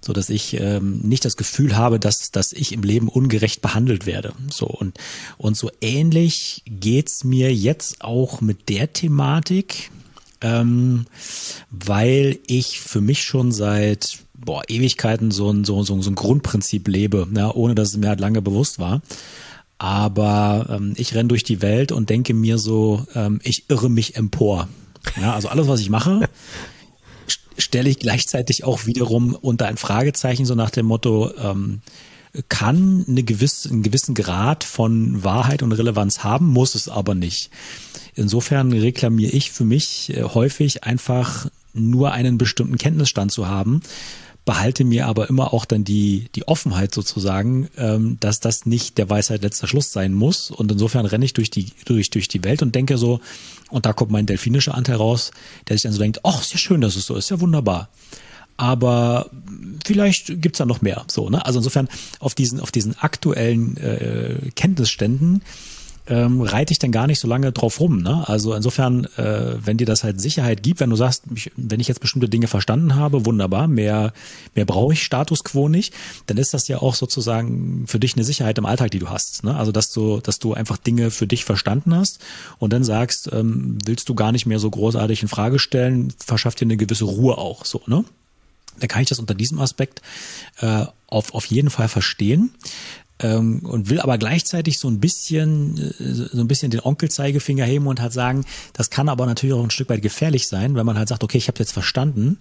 So 0.03 0.13
dass 0.13 0.29
ich 0.29 0.59
ähm, 0.59 1.00
nicht 1.01 1.24
das 1.24 1.38
Gefühl 1.38 1.77
habe, 1.77 2.00
dass, 2.00 2.31
dass 2.31 2.51
ich 2.53 2.74
im 2.74 2.81
Leben 2.81 3.07
ungerecht 3.07 3.62
behandelt 3.62 4.06
werde. 4.06 4.33
So 4.50 4.65
und, 4.65 4.97
und 5.38 5.56
so 5.56 5.69
ähnlich 5.79 6.63
geht's 6.65 7.24
mir 7.24 7.53
jetzt 7.53 8.03
auch 8.03 8.41
mit 8.41 8.67
der 8.67 8.91
Thematik, 8.91 9.91
ähm, 10.41 11.05
weil 11.69 12.39
ich 12.47 12.79
für 12.79 13.01
mich 13.01 13.23
schon 13.23 13.51
seit 13.51 14.19
boah, 14.33 14.63
Ewigkeiten 14.67 15.31
so 15.31 15.51
ein, 15.51 15.63
so, 15.63 15.83
so, 15.83 16.01
so 16.01 16.09
ein 16.09 16.15
Grundprinzip 16.15 16.88
lebe, 16.88 17.27
ne? 17.29 17.53
ohne 17.53 17.75
dass 17.75 17.89
es 17.89 17.97
mir 17.97 18.09
halt 18.09 18.19
lange 18.19 18.41
bewusst 18.41 18.79
war. 18.79 19.01
Aber 19.77 20.67
ähm, 20.69 20.93
ich 20.95 21.15
renn 21.15 21.27
durch 21.27 21.43
die 21.43 21.61
Welt 21.61 21.91
und 21.91 22.09
denke 22.09 22.33
mir 22.33 22.57
so, 22.57 23.05
ähm, 23.15 23.39
ich 23.43 23.69
irre 23.69 23.89
mich 23.89 24.15
empor. 24.15 24.67
Ja, 25.19 25.33
also 25.33 25.47
alles, 25.49 25.67
was 25.67 25.79
ich 25.79 25.89
mache, 25.89 26.29
stelle 27.57 27.89
ich 27.89 27.97
gleichzeitig 27.97 28.63
auch 28.63 28.85
wiederum 28.85 29.33
unter 29.33 29.67
ein 29.67 29.77
Fragezeichen, 29.77 30.45
so 30.45 30.53
nach 30.53 30.69
dem 30.69 30.85
Motto, 30.85 31.31
ähm, 31.38 31.81
kann 32.47 33.05
eine 33.07 33.23
gewisse, 33.23 33.69
einen 33.69 33.83
gewissen 33.83 34.15
Grad 34.15 34.63
von 34.63 35.23
Wahrheit 35.23 35.63
und 35.63 35.71
Relevanz 35.71 36.23
haben, 36.23 36.47
muss 36.47 36.75
es 36.75 36.88
aber 36.88 37.15
nicht. 37.15 37.49
Insofern 38.16 38.72
reklamiere 38.74 39.31
ich 39.31 39.52
für 39.52 39.66
mich 39.66 40.16
äh, 40.16 40.24
häufig 40.24 40.84
einfach 40.84 41.48
nur 41.74 42.12
einen 42.12 42.38
bestimmten 42.38 42.78
Kenntnisstand 42.78 43.31
zu 43.31 43.48
haben, 43.48 43.81
behalte 44.44 44.84
mir 44.84 45.06
aber 45.08 45.30
immer 45.30 45.54
auch 45.54 45.66
dann 45.66 45.84
die, 45.84 46.28
die 46.36 46.48
Offenheit 46.48 46.94
sozusagen, 46.94 47.69
ähm, 47.78 48.18
dass 48.19 48.40
das 48.40 48.66
nicht 48.66 48.98
der 48.98 49.10
Weisheit 49.10 49.44
letzter 49.44 49.68
Schluss 49.68 49.92
sein 49.92 50.13
muss. 50.13 50.50
Und 50.50 50.72
insofern 50.72 51.06
renne 51.06 51.25
ich 51.25 51.34
durch 51.34 51.52
die, 51.52 51.68
durch, 51.86 52.10
durch 52.10 52.28
die 52.28 52.44
Welt 52.44 52.62
und 52.62 52.74
denke 52.74 52.98
so, 52.98 53.22
und 53.69 53.86
da 53.86 53.94
kommt 53.94 54.12
mein 54.12 54.25
delfinischer 54.25 54.75
Anteil 54.75 54.96
raus, 54.96 55.31
der 55.68 55.78
sich 55.78 55.84
dann 55.84 55.94
so 55.94 56.00
denkt, 56.00 56.22
ach, 56.24 56.42
ist 56.42 56.54
ja 56.54 56.58
schön, 56.58 56.81
dass 56.81 56.96
es 56.96 57.06
so 57.06 57.16
ist, 57.16 57.30
ja 57.30 57.40
wunderbar. 57.40 57.90
Aber 58.58 59.30
vielleicht 59.86 60.42
gibt's 60.42 60.58
da 60.58 60.66
noch 60.66 60.81
mehr. 60.81 61.06
So, 61.10 61.30
ne? 61.30 61.46
Also 61.46 61.60
insofern 61.60 61.88
auf 62.19 62.36
diesen, 62.36 62.60
auf 62.60 62.72
diesen 62.72 62.98
aktuellen 63.00 63.78
äh, 63.78 64.52
Kenntnisständen 64.56 65.42
ähm, 66.07 66.42
reite 66.42 66.71
ich 66.71 66.80
dann 66.80 66.92
gar 66.92 67.07
nicht 67.07 67.19
so 67.19 67.27
lange 67.27 67.51
drauf 67.51 67.80
rum. 67.80 68.01
Ne? 68.01 68.27
Also 68.27 68.53
insofern, 68.53 69.06
äh, 69.18 69.56
wenn 69.63 69.77
dir 69.77 69.86
das 69.86 70.03
halt 70.03 70.19
Sicherheit 70.19 70.63
gibt, 70.63 70.80
wenn 70.80 70.89
du 70.89 70.95
sagst, 70.95 71.24
ich, 71.33 71.51
wenn 71.56 71.80
ich 71.80 71.88
jetzt 71.88 72.01
bestimmte 72.01 72.27
Dinge 72.27 72.48
verstanden 72.48 72.95
habe, 72.95 73.25
wunderbar, 73.25 73.68
mehr, 73.68 74.13
mehr 74.56 74.65
brauche 74.65 74.94
ich 74.94 75.03
Status 75.03 75.44
quo 75.44 75.69
nicht, 75.69 75.94
dann 76.27 76.38
ist 76.38 76.53
das 76.53 76.68
ja 76.68 76.80
auch 76.80 76.95
sozusagen 76.95 77.86
für 77.88 78.00
dich 78.00 78.15
eine 78.15 78.24
Sicherheit 78.24 78.57
im 78.57 78.65
Alltag, 78.65 78.92
die 78.92 79.00
du 79.00 79.09
hast. 79.09 79.44
Ne? 79.44 79.56
Also 79.56 79.71
dass 79.71 79.92
du, 79.92 80.19
dass 80.19 80.39
du 80.39 80.53
einfach 80.53 80.77
Dinge 80.77 81.12
für 81.12 81.27
dich 81.27 81.45
verstanden 81.45 81.95
hast 81.95 82.19
und 82.57 82.74
dann 82.74 82.83
sagst, 82.83 83.30
ähm, 83.31 83.77
willst 83.86 84.09
du 84.09 84.15
gar 84.15 84.31
nicht 84.31 84.45
mehr 84.45 84.59
so 84.59 84.69
großartig 84.69 85.21
in 85.21 85.27
Frage 85.27 85.59
stellen, 85.59 86.13
verschafft 86.18 86.59
dir 86.59 86.65
eine 86.65 86.77
gewisse 86.77 87.06
Ruhe 87.06 87.38
auch 87.38 87.65
so, 87.65 87.81
ne? 87.86 88.03
Da 88.80 88.88
kann 88.88 89.01
ich 89.03 89.09
das 89.09 89.19
unter 89.19 89.36
diesem 89.36 89.59
Aspekt 89.59 90.01
äh, 90.59 90.86
auf, 91.07 91.36
auf 91.36 91.45
jeden 91.45 91.69
Fall 91.69 91.89
verstehen 91.89 92.51
ähm, 93.21 93.59
und 93.59 93.89
will 93.89 94.00
aber 94.00 94.18
gleichzeitig 94.18 94.79
so 94.79 94.88
ein 94.88 95.00
bisschen, 95.00 95.77
äh, 95.77 96.13
so 96.13 96.39
ein 96.39 96.47
bisschen 96.47 96.71
den 96.71 96.81
Onkelzeigefinger 96.81 97.65
heben 97.65 97.88
und 97.88 98.01
halt 98.01 98.13
sagen, 98.13 98.46
das 98.74 98.89
kann 98.89 99.10
aber 99.10 99.25
natürlich 99.25 99.55
auch 99.55 99.63
ein 99.63 99.72
Stück 99.72 99.89
weit 99.89 100.01
gefährlich 100.01 100.48
sein, 100.48 100.75
wenn 100.75 100.86
man 100.86 100.98
halt 100.98 101.10
sagt, 101.10 101.24
okay, 101.24 101.38
ich 101.38 101.48
habe 101.48 101.60
jetzt 101.60 101.72
verstanden 101.72 102.39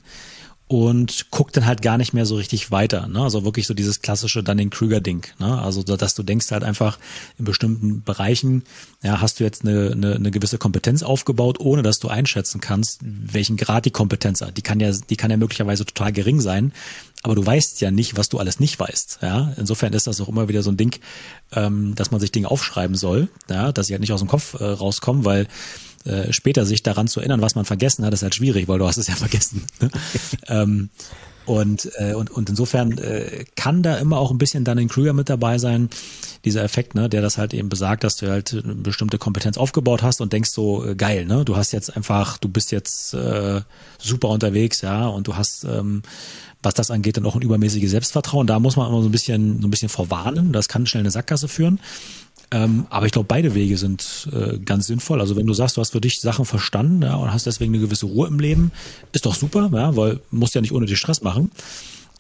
und 0.71 1.33
guckt 1.33 1.57
dann 1.57 1.67
halt 1.67 1.83
gar 1.83 1.99
nicht 1.99 2.13
mehr 2.13 2.25
so 2.25 2.37
richtig 2.37 2.71
weiter. 2.71 3.09
Ne? 3.09 3.21
Also 3.21 3.45
wirklich 3.45 3.67
so 3.67 3.75
dieses 3.75 4.03
klassische 4.03 4.45
Dunning-Krüger-Ding. 4.45 5.27
Ne? 5.41 5.61
Also 5.61 5.83
dass 5.83 6.15
du 6.15 6.23
denkst 6.23 6.53
halt 6.53 6.63
einfach 6.63 6.97
in 7.41 7.45
bestimmten 7.45 8.05
Bereichen, 8.05 8.63
ja, 9.03 9.21
hast 9.21 9.41
du 9.41 9.45
jetzt 9.45 9.65
eine, 9.65 9.91
eine, 9.91 10.15
eine 10.15 10.31
gewisse 10.31 10.59
Kompetenz 10.59 11.03
aufgebaut, 11.03 11.59
ohne 11.59 11.83
dass 11.83 11.99
du 11.99 12.07
einschätzen 12.07 12.61
kannst, 12.61 13.01
welchen 13.03 13.57
Grad 13.57 13.85
die 13.85 13.91
Kompetenz 13.91 14.43
hat. 14.43 14.59
Die 14.59 14.63
kann 14.63 14.79
ja, 14.79 14.93
die 14.93 15.17
kann 15.17 15.33
ja 15.33 15.39
möglicherweise 15.39 15.85
total 15.85 16.13
gering 16.13 16.41
sein, 16.41 16.73
aber 17.25 17.35
du 17.35 17.45
weißt 17.45 17.81
ja 17.81 17.91
nicht, 17.91 18.17
was 18.17 18.29
du 18.29 18.39
alles 18.39 18.61
nicht 18.61 18.79
weißt. 18.79 19.19
Ja? 19.23 19.53
Insofern 19.57 19.93
ist 19.93 20.07
das 20.07 20.21
auch 20.21 20.29
immer 20.29 20.49
wieder 20.49 20.63
so 20.63 20.71
ein 20.71 20.77
Ding, 20.77 21.01
ähm, 21.51 21.97
dass 21.97 22.13
man 22.13 22.21
sich 22.21 22.31
Dinge 22.31 22.49
aufschreiben 22.49 22.95
soll, 22.95 23.29
ja? 23.49 23.73
dass 23.73 23.89
sie 23.89 23.95
halt 23.95 24.03
nicht 24.03 24.13
aus 24.13 24.21
dem 24.21 24.29
Kopf 24.29 24.55
äh, 24.61 24.65
rauskommen, 24.65 25.25
weil 25.25 25.49
äh, 26.05 26.33
später 26.33 26.65
sich 26.65 26.83
daran 26.83 27.09
zu 27.09 27.21
erinnern, 27.21 27.41
was 27.41 27.55
man 27.55 27.65
vergessen 27.65 28.05
hat, 28.05 28.13
ist 28.15 28.23
halt 28.23 28.35
schwierig, 28.35 28.69
weil 28.69 28.79
du 28.79 28.87
hast 28.87 28.97
es 28.97 29.07
ja 29.07 29.15
vergessen. 29.17 29.65
Ne? 29.81 29.91
ähm, 30.49 30.91
und, 31.47 31.91
äh, 31.99 32.15
und, 32.15 32.31
und 32.31 32.49
insofern 32.49 32.97
äh, 32.99 33.45
kann 33.57 33.83
da 33.83 33.97
immer 33.97 34.19
auch 34.19 34.31
ein 34.31 34.39
bisschen 34.39 34.65
dann 34.65 34.79
in 34.79 34.89
Krüger 34.89 35.15
mit 35.15 35.29
dabei 35.29 35.59
sein, 35.59 35.89
dieser 36.45 36.63
Effekt, 36.63 36.95
ne, 36.95 37.09
der 37.09 37.23
das 37.23 37.39
halt 37.39 37.53
eben 37.55 37.69
besagt, 37.69 38.05
dass 38.05 38.17
du 38.17 38.31
halt 38.31 38.53
eine 38.53 38.75
bestimmte 38.77 39.19
Kompetenz 39.19 39.59
aufgebaut 39.59 40.03
hast 40.03 40.21
und 40.21 40.33
denkst 40.33 40.51
so, 40.51 40.87
äh, 40.87 40.95
geil, 40.95 41.27
ne? 41.27 41.45
Du 41.45 41.57
hast 41.57 41.73
jetzt 41.73 41.97
einfach, 41.97 42.39
du 42.39 42.49
bist 42.49 42.73
jetzt 42.73 43.15
äh, 43.15 43.63
super 43.99 44.29
unterwegs, 44.29 44.81
ja, 44.83 45.07
und 45.07 45.27
du 45.27 45.37
hast 45.37 45.65
ähm, 45.65 46.03
was 46.63 46.75
das 46.75 46.91
angeht, 46.91 47.17
dann 47.17 47.27
auch 47.27 47.37
ein 47.37 47.43
übermäßiges 47.43 47.91
Selbstvertrauen. 47.91 48.47
Da 48.47 48.59
muss 48.59 48.77
man 48.77 48.89
immer 48.89 49.03
so 49.03 49.09
ein 49.09 49.13
bisschen, 49.13 49.61
so 49.63 49.67
ein 49.67 49.71
bisschen 49.71 49.89
vorwarnen. 49.89 50.53
Das 50.53 50.69
kann 50.69 50.87
schnell 50.87 51.03
eine 51.03 51.11
Sackgasse 51.11 51.49
führen. 51.49 51.81
Ähm, 52.53 52.87
aber 52.91 53.07
ich 53.07 53.13
glaube, 53.13 53.27
beide 53.29 53.55
Wege 53.55 53.77
sind 53.77 54.29
äh, 54.33 54.59
ganz 54.59 54.87
sinnvoll. 54.87 55.21
Also 55.21 55.37
wenn 55.37 55.47
du 55.47 55.55
sagst, 55.55 55.77
du 55.77 55.81
hast 55.81 55.93
für 55.93 56.01
dich 56.01 56.21
Sachen 56.21 56.45
verstanden 56.45 57.03
ja, 57.03 57.15
und 57.15 57.33
hast 57.33 57.47
deswegen 57.47 57.73
eine 57.73 57.83
gewisse 57.83 58.07
Ruhe 58.07 58.27
im 58.27 58.41
Leben, 58.41 58.73
ist 59.13 59.27
doch 59.27 59.37
super, 59.37 59.71
ja, 59.73 59.95
weil 59.97 60.21
musst 60.31 60.55
ja 60.55 60.61
nicht 60.61 60.73
ohne 60.73 60.87
dich 60.87 60.99
Stress 60.99 61.23
machen. 61.23 61.53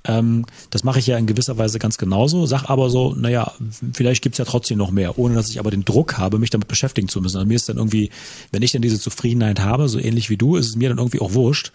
Ähm, 0.04 0.46
das 0.70 0.84
mache 0.84 0.98
ich 0.98 1.06
ja 1.06 1.18
in 1.18 1.26
gewisser 1.26 1.58
Weise 1.58 1.78
ganz 1.78 1.98
genauso, 1.98 2.46
sag 2.46 2.70
aber 2.70 2.90
so, 2.90 3.14
naja, 3.14 3.52
vielleicht 3.92 4.22
gibt's 4.22 4.38
ja 4.38 4.44
trotzdem 4.44 4.78
noch 4.78 4.90
mehr, 4.92 5.18
ohne 5.18 5.34
dass 5.34 5.50
ich 5.50 5.58
aber 5.58 5.70
den 5.70 5.84
Druck 5.84 6.16
habe, 6.16 6.38
mich 6.38 6.50
damit 6.50 6.68
beschäftigen 6.68 7.08
zu 7.08 7.20
müssen. 7.20 7.36
Also 7.36 7.46
mir 7.46 7.56
ist 7.56 7.68
dann 7.68 7.76
irgendwie, 7.76 8.10
wenn 8.52 8.62
ich 8.62 8.72
dann 8.72 8.82
diese 8.82 8.98
Zufriedenheit 8.98 9.60
habe, 9.60 9.88
so 9.88 9.98
ähnlich 9.98 10.30
wie 10.30 10.36
du, 10.36 10.56
ist 10.56 10.68
es 10.68 10.76
mir 10.76 10.88
dann 10.88 10.98
irgendwie 10.98 11.20
auch 11.20 11.34
wurscht, 11.34 11.72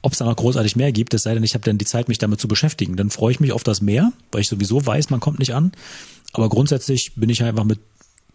ob 0.00 0.12
es 0.12 0.18
da 0.18 0.24
noch 0.24 0.36
großartig 0.36 0.76
mehr 0.76 0.92
gibt, 0.92 1.12
es 1.12 1.24
sei 1.24 1.34
denn, 1.34 1.42
ich 1.42 1.54
habe 1.54 1.64
dann 1.64 1.76
die 1.76 1.84
Zeit, 1.84 2.08
mich 2.08 2.18
damit 2.18 2.40
zu 2.40 2.48
beschäftigen. 2.48 2.96
Dann 2.96 3.10
freue 3.10 3.32
ich 3.32 3.40
mich 3.40 3.52
auf 3.52 3.64
das 3.64 3.82
Meer, 3.82 4.12
weil 4.30 4.40
ich 4.40 4.48
sowieso 4.48 4.86
weiß, 4.86 5.10
man 5.10 5.20
kommt 5.20 5.40
nicht 5.40 5.54
an. 5.54 5.72
Aber 6.32 6.48
grundsätzlich 6.48 7.14
bin 7.14 7.30
ich 7.30 7.42
einfach 7.42 7.64
mit 7.64 7.80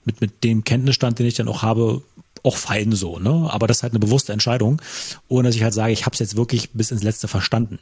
mit, 0.05 0.21
mit 0.21 0.43
dem 0.43 0.63
Kenntnisstand, 0.63 1.19
den 1.19 1.25
ich 1.25 1.35
dann 1.35 1.47
auch 1.47 1.61
habe, 1.61 2.01
auch 2.43 2.57
fein 2.57 2.91
so, 2.91 3.19
ne? 3.19 3.47
Aber 3.49 3.67
das 3.67 3.77
ist 3.77 3.83
halt 3.83 3.93
eine 3.93 3.99
bewusste 3.99 4.33
Entscheidung, 4.33 4.81
ohne 5.27 5.47
dass 5.47 5.55
ich 5.55 5.63
halt 5.63 5.73
sage, 5.73 5.93
ich 5.93 6.05
habe 6.05 6.13
es 6.13 6.19
jetzt 6.19 6.35
wirklich 6.35 6.71
bis 6.71 6.91
ins 6.91 7.03
Letzte 7.03 7.27
verstanden. 7.27 7.79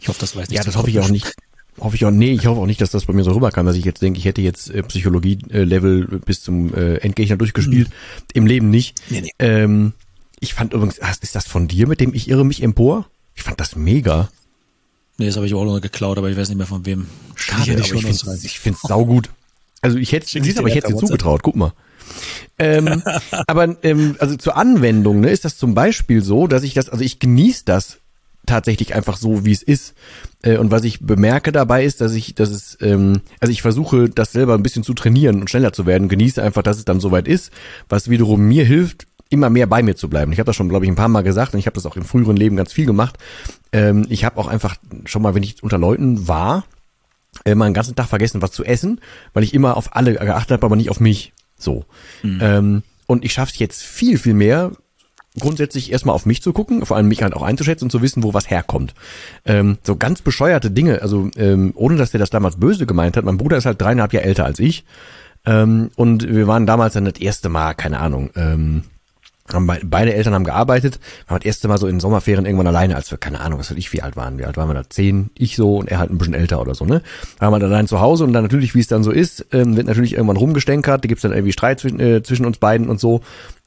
Ich 0.00 0.08
hoffe, 0.08 0.20
das 0.20 0.36
weiß 0.36 0.48
nicht. 0.50 0.58
Ja, 0.58 0.64
das 0.64 0.76
hoffe 0.76 0.90
ich 0.90 1.00
auch 1.00 1.08
nicht. 1.08 1.32
Hoffe 1.78 1.96
ich 1.96 2.04
auch, 2.06 2.10
nee, 2.10 2.32
ich 2.32 2.46
hoffe 2.46 2.60
auch 2.60 2.66
nicht, 2.66 2.80
dass 2.80 2.90
das 2.90 3.04
bei 3.04 3.12
mir 3.12 3.24
so 3.24 3.32
rüberkam, 3.32 3.66
dass 3.66 3.76
ich 3.76 3.84
jetzt 3.84 4.00
denke, 4.00 4.18
ich 4.18 4.24
hätte 4.24 4.40
jetzt 4.40 4.70
äh, 4.70 4.82
Psychologie-Level 4.82 6.20
bis 6.24 6.42
zum 6.42 6.74
äh, 6.74 6.96
Endgegner 6.96 7.36
durchgespielt. 7.36 7.88
Mhm. 7.88 7.92
Im 8.32 8.46
Leben 8.46 8.70
nicht. 8.70 9.00
Nee, 9.10 9.22
nee. 9.22 9.30
Ähm, 9.38 9.92
ich 10.40 10.54
fand 10.54 10.72
übrigens, 10.72 10.98
ist 11.20 11.34
das 11.34 11.46
von 11.46 11.68
dir, 11.68 11.86
mit 11.86 12.00
dem 12.00 12.14
ich 12.14 12.28
irre 12.28 12.44
mich 12.44 12.62
empor? 12.62 13.06
Ich 13.34 13.42
fand 13.42 13.60
das 13.60 13.76
mega. 13.76 14.30
Nee, 15.18 15.26
das 15.26 15.36
habe 15.36 15.46
ich 15.46 15.54
auch 15.54 15.64
noch 15.64 15.80
geklaut, 15.80 16.18
aber 16.18 16.28
ich 16.30 16.36
weiß 16.36 16.48
nicht 16.48 16.58
mehr 16.58 16.66
von 16.66 16.84
wem. 16.84 17.06
Schade, 17.34 17.72
ich, 17.72 17.92
ich 17.92 18.00
finde 18.02 18.38
ich 18.42 18.58
find's 18.58 18.82
saugut. 18.82 19.30
Also 19.80 19.98
ich 19.98 20.12
hätte, 20.12 20.26
siehst 20.26 20.58
aber 20.58 20.68
ich 20.68 20.74
hätte 20.74 20.92
dir 20.92 20.98
zugetraut, 20.98 21.42
guck 21.42 21.56
mal. 21.56 21.72
ähm, 22.58 23.02
aber 23.46 23.76
ähm, 23.82 24.16
also 24.18 24.36
zur 24.36 24.56
Anwendung 24.56 25.20
ne, 25.20 25.30
ist 25.30 25.44
das 25.44 25.56
zum 25.56 25.74
Beispiel 25.74 26.22
so, 26.22 26.46
dass 26.46 26.62
ich 26.62 26.74
das, 26.74 26.88
also 26.88 27.04
ich 27.04 27.18
genieße 27.18 27.62
das 27.64 27.98
tatsächlich 28.46 28.94
einfach 28.94 29.16
so, 29.16 29.44
wie 29.44 29.52
es 29.52 29.62
ist. 29.62 29.94
Äh, 30.42 30.58
und 30.58 30.70
was 30.70 30.84
ich 30.84 31.00
bemerke 31.00 31.52
dabei 31.52 31.84
ist, 31.84 32.00
dass 32.00 32.12
ich, 32.12 32.34
dass 32.34 32.50
es, 32.50 32.78
ähm, 32.80 33.20
also 33.40 33.50
ich 33.50 33.62
versuche, 33.62 34.08
das 34.08 34.32
selber 34.32 34.54
ein 34.54 34.62
bisschen 34.62 34.84
zu 34.84 34.94
trainieren 34.94 35.40
und 35.40 35.50
schneller 35.50 35.72
zu 35.72 35.86
werden, 35.86 36.08
genieße 36.08 36.42
einfach, 36.42 36.62
dass 36.62 36.78
es 36.78 36.84
dann 36.84 37.00
soweit 37.00 37.28
ist, 37.28 37.50
was 37.88 38.08
wiederum 38.08 38.40
mir 38.42 38.64
hilft, 38.64 39.06
immer 39.28 39.50
mehr 39.50 39.66
bei 39.66 39.82
mir 39.82 39.96
zu 39.96 40.08
bleiben. 40.08 40.32
Ich 40.32 40.38
habe 40.38 40.46
das 40.46 40.56
schon, 40.56 40.68
glaube 40.68 40.84
ich, 40.84 40.90
ein 40.90 40.96
paar 40.96 41.08
Mal 41.08 41.22
gesagt 41.22 41.52
und 41.52 41.58
ich 41.58 41.66
habe 41.66 41.74
das 41.74 41.86
auch 41.86 41.96
im 41.96 42.04
früheren 42.04 42.36
Leben 42.36 42.56
ganz 42.56 42.72
viel 42.72 42.86
gemacht. 42.86 43.18
Ähm, 43.72 44.06
ich 44.08 44.24
habe 44.24 44.38
auch 44.38 44.46
einfach 44.46 44.76
schon 45.04 45.22
mal, 45.22 45.34
wenn 45.34 45.42
ich 45.42 45.62
unter 45.62 45.78
Leuten 45.78 46.28
war, 46.28 46.64
äh, 47.44 47.54
mal 47.54 47.66
einen 47.66 47.74
ganzen 47.74 47.96
Tag 47.96 48.06
vergessen, 48.06 48.42
was 48.42 48.52
zu 48.52 48.64
essen, 48.64 49.00
weil 49.32 49.42
ich 49.42 49.54
immer 49.54 49.76
auf 49.76 49.96
alle 49.96 50.14
geachtet 50.14 50.52
habe, 50.52 50.66
aber 50.66 50.76
nicht 50.76 50.90
auf 50.90 51.00
mich. 51.00 51.32
So. 51.58 51.84
Mhm. 52.22 52.38
Ähm, 52.40 52.82
und 53.06 53.24
ich 53.24 53.32
schaffe 53.32 53.52
es 53.52 53.58
jetzt 53.58 53.82
viel, 53.82 54.18
viel 54.18 54.34
mehr, 54.34 54.72
grundsätzlich 55.38 55.92
erstmal 55.92 56.14
auf 56.14 56.26
mich 56.26 56.42
zu 56.42 56.52
gucken, 56.52 56.84
vor 56.86 56.96
allem 56.96 57.08
mich 57.08 57.22
halt 57.22 57.34
auch 57.34 57.42
einzuschätzen 57.42 57.84
und 57.86 57.90
zu 57.90 58.02
wissen, 58.02 58.22
wo 58.22 58.32
was 58.32 58.50
herkommt. 58.50 58.94
Ähm, 59.44 59.78
so 59.82 59.96
ganz 59.96 60.22
bescheuerte 60.22 60.70
Dinge, 60.70 61.02
also 61.02 61.30
ähm, 61.36 61.72
ohne 61.74 61.96
dass 61.96 62.10
der 62.10 62.20
das 62.20 62.30
damals 62.30 62.56
böse 62.56 62.86
gemeint 62.86 63.16
hat, 63.16 63.24
mein 63.24 63.36
Bruder 63.36 63.56
ist 63.56 63.66
halt 63.66 63.80
dreieinhalb 63.80 64.12
Jahre 64.12 64.26
älter 64.26 64.44
als 64.44 64.58
ich 64.58 64.84
ähm, 65.44 65.90
und 65.96 66.26
wir 66.26 66.46
waren 66.46 66.66
damals 66.66 66.94
dann 66.94 67.04
das 67.04 67.20
erste 67.20 67.48
Mal, 67.48 67.74
keine 67.74 68.00
Ahnung, 68.00 68.30
ähm, 68.34 68.84
haben 69.54 69.70
beide 69.84 70.14
Eltern 70.14 70.34
haben 70.34 70.44
gearbeitet, 70.44 70.98
waren 71.28 71.38
das 71.38 71.46
erste 71.46 71.68
Mal 71.68 71.78
so 71.78 71.86
in 71.86 72.00
Sommerferien 72.00 72.46
irgendwann 72.46 72.66
alleine, 72.66 72.96
als 72.96 73.10
wir, 73.10 73.18
keine 73.18 73.40
Ahnung, 73.40 73.58
was 73.58 73.70
weiß 73.70 73.78
ich, 73.78 73.92
wie 73.92 74.02
alt 74.02 74.16
waren. 74.16 74.38
Wie 74.38 74.44
alt 74.44 74.56
waren 74.56 74.68
wir 74.68 74.74
da? 74.74 74.88
Zehn, 74.88 75.30
ich 75.34 75.56
so 75.56 75.76
und 75.76 75.88
er 75.88 75.98
halt 75.98 76.10
ein 76.10 76.18
bisschen 76.18 76.34
älter 76.34 76.60
oder 76.60 76.74
so, 76.74 76.84
ne? 76.84 77.02
Waren 77.38 77.52
wir 77.52 77.58
dann 77.58 77.72
allein 77.72 77.86
zu 77.86 78.00
Hause 78.00 78.24
und 78.24 78.32
dann 78.32 78.42
natürlich, 78.42 78.74
wie 78.74 78.80
es 78.80 78.88
dann 78.88 79.02
so 79.02 79.10
ist, 79.10 79.46
ähm, 79.52 79.76
wird 79.76 79.86
natürlich 79.86 80.14
irgendwann 80.14 80.36
rumgestänkert, 80.36 81.04
da 81.04 81.08
gibt's 81.08 81.22
dann 81.22 81.32
irgendwie 81.32 81.52
Streit 81.52 81.80
zwischen, 81.80 82.00
äh, 82.00 82.22
zwischen 82.22 82.46
uns 82.46 82.58
beiden 82.58 82.88
und 82.88 83.00
so. 83.00 83.20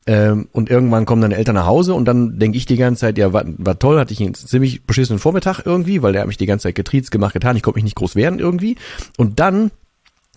Ähm, 0.07 0.47
und 0.53 0.69
irgendwann 0.69 1.05
kommen 1.05 1.21
dann 1.21 1.31
Eltern 1.31 1.55
nach 1.55 1.67
Hause 1.67 1.93
und 1.93 2.05
dann 2.05 2.39
denke 2.39 2.57
ich 2.57 2.65
die 2.65 2.77
ganze 2.77 3.01
Zeit, 3.01 3.17
ja, 3.17 3.31
war, 3.31 3.43
war 3.45 3.77
toll, 3.77 3.99
hatte 3.99 4.13
ich 4.13 4.21
einen 4.21 4.33
ziemlich 4.33 4.83
beschissenen 4.85 5.19
Vormittag 5.19 5.65
irgendwie, 5.65 6.01
weil 6.01 6.13
der 6.13 6.21
hat 6.21 6.27
mich 6.27 6.37
die 6.37 6.45
ganze 6.45 6.63
Zeit 6.63 6.75
getriezt, 6.75 7.11
gemacht, 7.11 7.33
getan, 7.33 7.55
ich 7.55 7.61
konnte 7.61 7.77
mich 7.77 7.83
nicht 7.83 7.95
groß 7.95 8.15
wehren 8.15 8.39
irgendwie. 8.39 8.75
Und 9.17 9.39
dann 9.39 9.71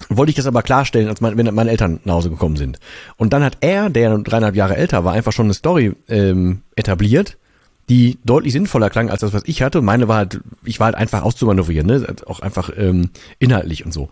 wollte 0.08 0.30
ich 0.30 0.36
das 0.36 0.46
aber 0.46 0.62
klarstellen, 0.62 1.08
als 1.08 1.20
mein, 1.20 1.36
wenn 1.36 1.54
meine 1.54 1.70
Eltern 1.70 2.00
nach 2.04 2.14
Hause 2.14 2.30
gekommen 2.30 2.56
sind. 2.56 2.78
Und 3.16 3.32
dann 3.32 3.44
hat 3.44 3.58
er, 3.60 3.90
der 3.90 4.16
dreieinhalb 4.18 4.54
Jahre 4.54 4.76
älter 4.76 5.04
war, 5.04 5.12
einfach 5.12 5.32
schon 5.32 5.46
eine 5.46 5.54
Story 5.54 5.94
ähm, 6.08 6.62
etabliert, 6.76 7.38
die 7.88 8.18
deutlich 8.24 8.52
sinnvoller 8.52 8.90
klang 8.90 9.10
als 9.10 9.20
das, 9.20 9.32
was 9.32 9.42
ich 9.46 9.62
hatte. 9.62 9.82
Meine 9.82 10.08
war 10.08 10.16
halt, 10.16 10.40
ich 10.64 10.80
war 10.80 10.86
halt 10.86 10.96
einfach 10.96 11.22
auszumanövrieren, 11.22 11.86
ne? 11.86 12.06
auch 12.26 12.40
einfach 12.40 12.70
ähm, 12.76 13.10
inhaltlich 13.38 13.84
und 13.84 13.92
so. 13.92 14.08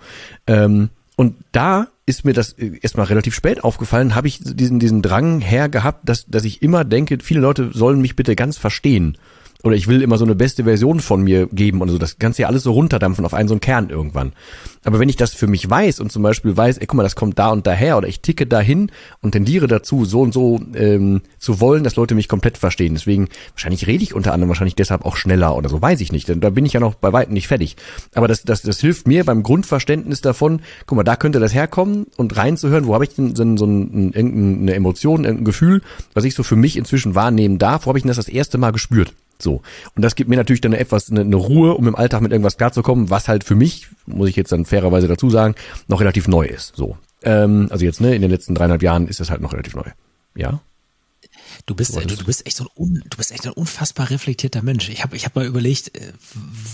Ähm, 0.46 0.90
und 1.16 1.36
da 1.52 1.88
ist 2.06 2.24
mir 2.24 2.32
das 2.32 2.52
äh, 2.54 2.78
erstmal 2.80 3.06
relativ 3.06 3.34
spät 3.34 3.62
aufgefallen, 3.62 4.14
habe 4.14 4.28
ich 4.28 4.40
diesen, 4.42 4.80
diesen 4.80 5.02
Drang 5.02 5.40
her 5.40 5.68
gehabt, 5.68 6.08
dass, 6.08 6.26
dass 6.26 6.44
ich 6.44 6.62
immer 6.62 6.84
denke, 6.84 7.18
viele 7.22 7.40
Leute 7.40 7.70
sollen 7.72 8.00
mich 8.00 8.16
bitte 8.16 8.34
ganz 8.36 8.58
verstehen 8.58 9.16
oder 9.62 9.76
ich 9.76 9.88
will 9.88 10.02
immer 10.02 10.18
so 10.18 10.24
eine 10.24 10.34
beste 10.34 10.64
Version 10.64 11.00
von 11.00 11.22
mir 11.22 11.46
geben 11.46 11.80
und 11.80 11.88
so. 11.88 11.98
Das 11.98 12.18
kannst 12.18 12.38
ja 12.38 12.46
alles 12.46 12.62
so 12.62 12.72
runterdampfen 12.72 13.24
auf 13.24 13.34
einen 13.34 13.48
so 13.48 13.54
einen 13.54 13.60
Kern 13.60 13.90
irgendwann. 13.90 14.32
Aber 14.84 14.98
wenn 14.98 15.08
ich 15.08 15.16
das 15.16 15.34
für 15.34 15.46
mich 15.46 15.68
weiß 15.68 16.00
und 16.00 16.10
zum 16.10 16.22
Beispiel 16.22 16.56
weiß, 16.56 16.78
ey, 16.78 16.86
guck 16.86 16.96
mal, 16.96 17.02
das 17.02 17.16
kommt 17.16 17.38
da 17.38 17.50
und 17.50 17.66
daher 17.66 17.98
oder 17.98 18.08
ich 18.08 18.20
ticke 18.20 18.46
dahin 18.46 18.90
und 19.20 19.32
tendiere 19.32 19.66
dazu, 19.66 20.06
so 20.06 20.22
und 20.22 20.32
so 20.32 20.60
ähm, 20.74 21.20
zu 21.38 21.60
wollen, 21.60 21.84
dass 21.84 21.96
Leute 21.96 22.14
mich 22.14 22.28
komplett 22.28 22.56
verstehen. 22.56 22.94
Deswegen, 22.94 23.28
wahrscheinlich 23.52 23.86
rede 23.86 24.02
ich 24.02 24.14
unter 24.14 24.32
anderem 24.32 24.48
wahrscheinlich 24.48 24.76
deshalb 24.76 25.04
auch 25.04 25.16
schneller 25.16 25.54
oder 25.54 25.68
so, 25.68 25.82
weiß 25.82 26.00
ich 26.00 26.12
nicht. 26.12 26.28
Denn 26.28 26.40
da 26.40 26.48
bin 26.50 26.64
ich 26.64 26.72
ja 26.72 26.80
noch 26.80 26.94
bei 26.94 27.12
weitem 27.12 27.34
nicht 27.34 27.48
fertig. 27.48 27.76
Aber 28.14 28.28
das, 28.28 28.42
das, 28.44 28.62
das 28.62 28.80
hilft 28.80 29.06
mir 29.06 29.24
beim 29.24 29.42
Grundverständnis 29.42 30.22
davon, 30.22 30.62
guck 30.86 30.96
mal, 30.96 31.04
da 31.04 31.16
könnte 31.16 31.40
das 31.40 31.54
herkommen 31.54 32.06
und 32.16 32.36
reinzuhören, 32.36 32.86
wo 32.86 32.94
habe 32.94 33.04
ich 33.04 33.14
denn 33.14 33.36
so, 33.36 33.56
so 33.56 33.66
ein, 33.66 34.12
irgendeine 34.12 34.74
Emotion, 34.74 35.24
irgendein 35.24 35.44
Gefühl, 35.44 35.82
was 36.14 36.24
ich 36.24 36.34
so 36.34 36.42
für 36.42 36.56
mich 36.56 36.76
inzwischen 36.76 37.14
wahrnehmen 37.14 37.58
darf, 37.58 37.84
wo 37.84 37.88
habe 37.88 37.98
ich 37.98 38.02
denn 38.02 38.08
das 38.08 38.16
das 38.16 38.28
erste 38.28 38.56
Mal 38.56 38.70
gespürt? 38.70 39.12
So. 39.42 39.62
Und 39.94 40.02
das 40.02 40.14
gibt 40.14 40.30
mir 40.30 40.36
natürlich 40.36 40.60
dann 40.60 40.72
etwas, 40.72 41.10
eine, 41.10 41.20
eine 41.20 41.36
Ruhe, 41.36 41.74
um 41.74 41.86
im 41.88 41.96
Alltag 41.96 42.20
mit 42.20 42.32
irgendwas 42.32 42.56
klarzukommen, 42.56 43.10
was 43.10 43.28
halt 43.28 43.44
für 43.44 43.54
mich, 43.54 43.88
muss 44.06 44.28
ich 44.28 44.36
jetzt 44.36 44.52
dann 44.52 44.64
fairerweise 44.64 45.08
dazu 45.08 45.30
sagen, 45.30 45.54
noch 45.88 46.00
relativ 46.00 46.28
neu 46.28 46.46
ist. 46.46 46.74
So. 46.76 46.96
Ähm, 47.22 47.68
also 47.70 47.84
jetzt, 47.84 48.00
ne, 48.00 48.14
in 48.14 48.22
den 48.22 48.30
letzten 48.30 48.54
dreieinhalb 48.54 48.82
Jahren 48.82 49.06
ist 49.06 49.20
das 49.20 49.30
halt 49.30 49.40
noch 49.40 49.52
relativ 49.52 49.74
neu. 49.74 49.90
Ja. 50.34 50.60
Du 51.66 51.74
bist, 51.74 51.94
du, 51.94 52.00
du, 52.00 52.24
bist 52.24 52.46
echt 52.46 52.56
so 52.56 52.66
ein, 52.78 53.02
du 53.08 53.16
bist 53.16 53.32
echt 53.32 53.46
ein 53.46 53.52
unfassbar 53.52 54.10
reflektierter 54.10 54.62
Mensch. 54.62 54.88
Ich 54.88 55.02
habe, 55.02 55.16
ich 55.16 55.24
habe 55.24 55.40
mal 55.40 55.46
überlegt, 55.46 55.94
äh, 55.96 56.12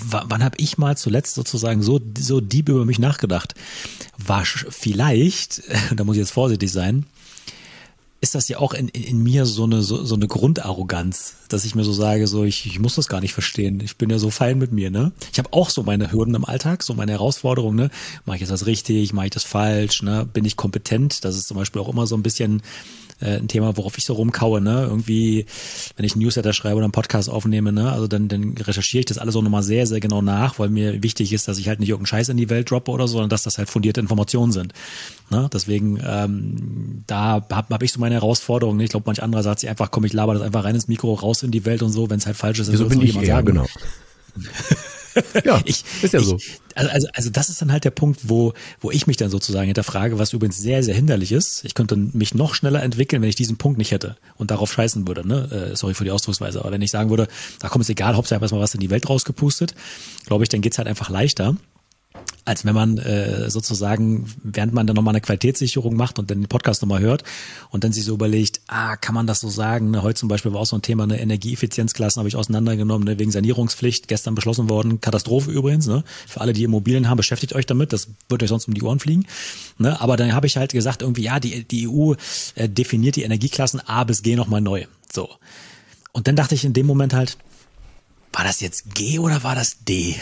wann 0.08 0.44
habe 0.44 0.56
ich 0.58 0.78
mal 0.78 0.96
zuletzt 0.96 1.34
sozusagen 1.34 1.82
so, 1.82 2.00
so 2.18 2.40
deep 2.40 2.68
über 2.68 2.84
mich 2.84 2.98
nachgedacht? 2.98 3.54
War 4.16 4.44
vielleicht, 4.44 5.62
da 5.96 6.04
muss 6.04 6.16
ich 6.16 6.20
jetzt 6.20 6.30
vorsichtig 6.30 6.70
sein, 6.70 7.06
ist 8.20 8.34
das 8.34 8.48
ja 8.48 8.58
auch 8.58 8.72
in, 8.72 8.88
in, 8.88 9.02
in 9.02 9.22
mir 9.22 9.46
so 9.46 9.64
eine, 9.64 9.82
so, 9.82 10.04
so 10.04 10.14
eine 10.14 10.26
Grundarroganz, 10.26 11.34
dass 11.48 11.64
ich 11.64 11.74
mir 11.74 11.84
so 11.84 11.92
sage, 11.92 12.26
so 12.26 12.44
ich, 12.44 12.66
ich 12.66 12.78
muss 12.78 12.94
das 12.94 13.08
gar 13.08 13.20
nicht 13.20 13.34
verstehen. 13.34 13.80
Ich 13.84 13.96
bin 13.96 14.10
ja 14.10 14.18
so 14.18 14.30
fein 14.30 14.58
mit 14.58 14.72
mir, 14.72 14.90
ne? 14.90 15.12
Ich 15.32 15.38
habe 15.38 15.52
auch 15.52 15.70
so 15.70 15.82
meine 15.82 16.12
Hürden 16.12 16.34
im 16.34 16.44
Alltag, 16.44 16.82
so 16.82 16.94
meine 16.94 17.12
Herausforderungen, 17.12 17.76
ne? 17.76 17.90
Mache 18.24 18.36
ich 18.36 18.40
jetzt 18.40 18.50
das 18.50 18.66
richtig, 18.66 19.12
mache 19.12 19.26
ich 19.26 19.32
das 19.32 19.44
falsch, 19.44 20.02
ne? 20.02 20.26
Bin 20.32 20.44
ich 20.44 20.56
kompetent? 20.56 21.24
Das 21.24 21.36
ist 21.36 21.46
zum 21.48 21.56
Beispiel 21.56 21.80
auch 21.80 21.88
immer 21.88 22.06
so 22.06 22.16
ein 22.16 22.22
bisschen 22.22 22.62
äh, 23.20 23.36
ein 23.36 23.48
Thema, 23.48 23.76
worauf 23.76 23.96
ich 23.98 24.04
so 24.04 24.14
rumkaue, 24.14 24.60
ne? 24.60 24.86
Irgendwie, 24.88 25.46
wenn 25.96 26.04
ich 26.04 26.16
ein 26.16 26.20
Newsletter 26.20 26.52
schreibe 26.52 26.76
oder 26.76 26.84
einen 26.84 26.92
Podcast 26.92 27.30
aufnehme, 27.30 27.72
ne? 27.72 27.90
Also 27.92 28.06
dann, 28.06 28.28
dann 28.28 28.54
recherchiere 28.58 29.00
ich 29.00 29.06
das 29.06 29.18
alles 29.18 29.36
auch 29.36 29.42
nochmal 29.42 29.62
sehr, 29.62 29.86
sehr 29.86 30.00
genau 30.00 30.22
nach, 30.22 30.58
weil 30.58 30.68
mir 30.68 31.02
wichtig 31.02 31.32
ist, 31.32 31.48
dass 31.48 31.58
ich 31.58 31.68
halt 31.68 31.80
nicht 31.80 31.88
irgendeinen 31.88 32.06
Scheiß 32.06 32.28
in 32.28 32.36
die 32.36 32.50
Welt 32.50 32.70
droppe 32.70 32.90
oder 32.90 33.08
so, 33.08 33.12
sondern 33.14 33.30
dass 33.30 33.42
das 33.42 33.58
halt 33.58 33.70
fundierte 33.70 34.00
Informationen 34.00 34.52
sind. 34.52 34.72
Ne? 35.30 35.48
Deswegen, 35.52 35.98
ähm, 36.06 37.02
da 37.06 37.44
habe 37.50 37.74
hab 37.74 37.82
ich 37.82 37.92
so 37.92 38.00
meine 38.00 38.16
Herausforderungen. 38.16 38.78
Ne? 38.78 38.84
Ich 38.84 38.90
glaube, 38.90 39.04
manch 39.06 39.22
anderer 39.22 39.42
sagt 39.42 39.60
sich 39.60 39.70
einfach, 39.70 39.90
komm, 39.90 40.04
ich 40.04 40.12
laber 40.12 40.34
das 40.34 40.42
einfach 40.42 40.64
rein 40.64 40.74
ins 40.74 40.88
Mikro, 40.88 41.14
raus 41.14 41.42
in 41.42 41.50
die 41.50 41.64
Welt 41.64 41.82
und 41.82 41.90
so, 41.90 42.10
wenn 42.10 42.18
es 42.18 42.26
halt 42.26 42.36
falsch 42.36 42.58
ist, 42.58 42.68
dann 42.68 42.74
Wieso 42.74 42.88
bin 42.88 43.00
ich 43.02 43.16
eher, 43.16 43.36
sagen. 43.36 43.46
genau. 43.46 43.66
ja, 45.44 45.60
ich, 45.64 45.84
ist 46.02 46.12
ja 46.12 46.20
ich, 46.20 46.26
so. 46.26 46.38
Also, 46.74 46.90
also, 46.90 47.08
also 47.14 47.30
das 47.30 47.48
ist 47.48 47.62
dann 47.62 47.72
halt 47.72 47.84
der 47.84 47.90
Punkt, 47.90 48.28
wo, 48.28 48.52
wo 48.80 48.90
ich 48.90 49.06
mich 49.06 49.16
dann 49.16 49.30
sozusagen 49.30 49.66
hinterfrage, 49.66 50.18
was 50.18 50.32
übrigens 50.32 50.58
sehr, 50.58 50.82
sehr 50.82 50.94
hinderlich 50.94 51.32
ist. 51.32 51.64
Ich 51.64 51.74
könnte 51.74 51.96
mich 51.96 52.34
noch 52.34 52.54
schneller 52.54 52.82
entwickeln, 52.82 53.22
wenn 53.22 53.28
ich 53.28 53.36
diesen 53.36 53.56
Punkt 53.56 53.78
nicht 53.78 53.92
hätte 53.92 54.16
und 54.36 54.50
darauf 54.50 54.72
scheißen 54.72 55.06
würde. 55.08 55.26
Ne? 55.26 55.70
Äh, 55.72 55.76
sorry 55.76 55.94
für 55.94 56.04
die 56.04 56.10
Ausdrucksweise, 56.10 56.60
aber 56.60 56.72
wenn 56.72 56.82
ich 56.82 56.90
sagen 56.90 57.10
würde, 57.10 57.28
da 57.60 57.68
kommt 57.68 57.82
es 57.82 57.88
egal, 57.88 58.14
Hauptsache 58.14 58.40
erstmal 58.40 58.60
was 58.60 58.74
in 58.74 58.80
die 58.80 58.90
Welt 58.90 59.08
rausgepustet, 59.08 59.74
glaube 60.26 60.44
ich, 60.44 60.48
dann 60.48 60.60
geht's 60.60 60.78
halt 60.78 60.88
einfach 60.88 61.08
leichter 61.08 61.56
als 62.46 62.64
wenn 62.64 62.76
man 62.76 62.96
äh, 62.98 63.50
sozusagen, 63.50 64.32
während 64.44 64.72
man 64.72 64.86
dann 64.86 64.94
nochmal 64.94 65.12
eine 65.12 65.20
Qualitätssicherung 65.20 65.96
macht 65.96 66.20
und 66.20 66.30
dann 66.30 66.40
den 66.40 66.48
Podcast 66.48 66.80
nochmal 66.80 67.00
hört 67.00 67.24
und 67.70 67.82
dann 67.82 67.92
sich 67.92 68.04
so 68.04 68.14
überlegt, 68.14 68.60
ah, 68.68 68.96
kann 68.96 69.16
man 69.16 69.26
das 69.26 69.40
so 69.40 69.48
sagen? 69.48 69.90
Ne? 69.90 70.02
Heute 70.02 70.20
zum 70.20 70.28
Beispiel 70.28 70.52
war 70.52 70.60
auch 70.60 70.66
so 70.66 70.76
ein 70.76 70.82
Thema, 70.82 71.02
eine 71.02 71.20
Energieeffizienzklassen 71.20 72.20
habe 72.20 72.28
ich 72.28 72.36
auseinandergenommen, 72.36 73.04
ne? 73.04 73.18
wegen 73.18 73.32
Sanierungspflicht, 73.32 74.06
gestern 74.06 74.36
beschlossen 74.36 74.70
worden, 74.70 75.00
Katastrophe 75.00 75.50
übrigens, 75.50 75.88
ne? 75.88 76.04
Für 76.28 76.40
alle, 76.40 76.52
die 76.52 76.62
Immobilien 76.62 77.08
haben, 77.08 77.16
beschäftigt 77.16 77.52
euch 77.52 77.66
damit, 77.66 77.92
das 77.92 78.08
wird 78.28 78.44
euch 78.44 78.48
sonst 78.48 78.68
um 78.68 78.74
die 78.74 78.82
Ohren 78.82 79.00
fliegen. 79.00 79.26
Ne? 79.78 80.00
Aber 80.00 80.16
dann 80.16 80.32
habe 80.32 80.46
ich 80.46 80.56
halt 80.56 80.72
gesagt, 80.72 81.02
irgendwie, 81.02 81.22
ja, 81.22 81.40
die, 81.40 81.64
die 81.64 81.88
EU 81.88 82.14
äh, 82.54 82.68
definiert 82.68 83.16
die 83.16 83.22
Energieklassen 83.24 83.80
A 83.80 84.04
bis 84.04 84.22
G 84.22 84.36
nochmal 84.36 84.60
neu. 84.60 84.86
So. 85.12 85.28
Und 86.12 86.28
dann 86.28 86.36
dachte 86.36 86.54
ich 86.54 86.64
in 86.64 86.74
dem 86.74 86.86
Moment 86.86 87.12
halt, 87.12 87.38
war 88.32 88.44
das 88.44 88.60
jetzt 88.60 88.94
G 88.94 89.18
oder 89.18 89.42
war 89.42 89.56
das 89.56 89.78
D? 89.84 90.14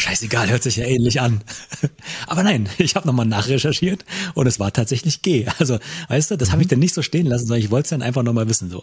Scheißegal, 0.00 0.50
hört 0.50 0.62
sich 0.62 0.76
ja 0.76 0.84
ähnlich 0.84 1.20
an. 1.20 1.42
Aber 2.26 2.42
nein, 2.42 2.68
ich 2.78 2.96
habe 2.96 3.06
nochmal 3.06 3.26
nachrecherchiert 3.26 4.04
und 4.34 4.46
es 4.46 4.58
war 4.58 4.72
tatsächlich 4.72 5.22
G. 5.22 5.46
Also, 5.58 5.78
weißt 6.08 6.30
du, 6.30 6.36
das 6.36 6.48
mhm. 6.48 6.52
habe 6.52 6.62
ich 6.62 6.68
dann 6.68 6.78
nicht 6.78 6.94
so 6.94 7.02
stehen 7.02 7.26
lassen, 7.26 7.46
sondern 7.46 7.62
ich 7.62 7.70
wollte 7.70 7.84
es 7.84 7.90
dann 7.90 8.02
einfach 8.02 8.22
nochmal 8.22 8.48
wissen. 8.48 8.70
so. 8.70 8.82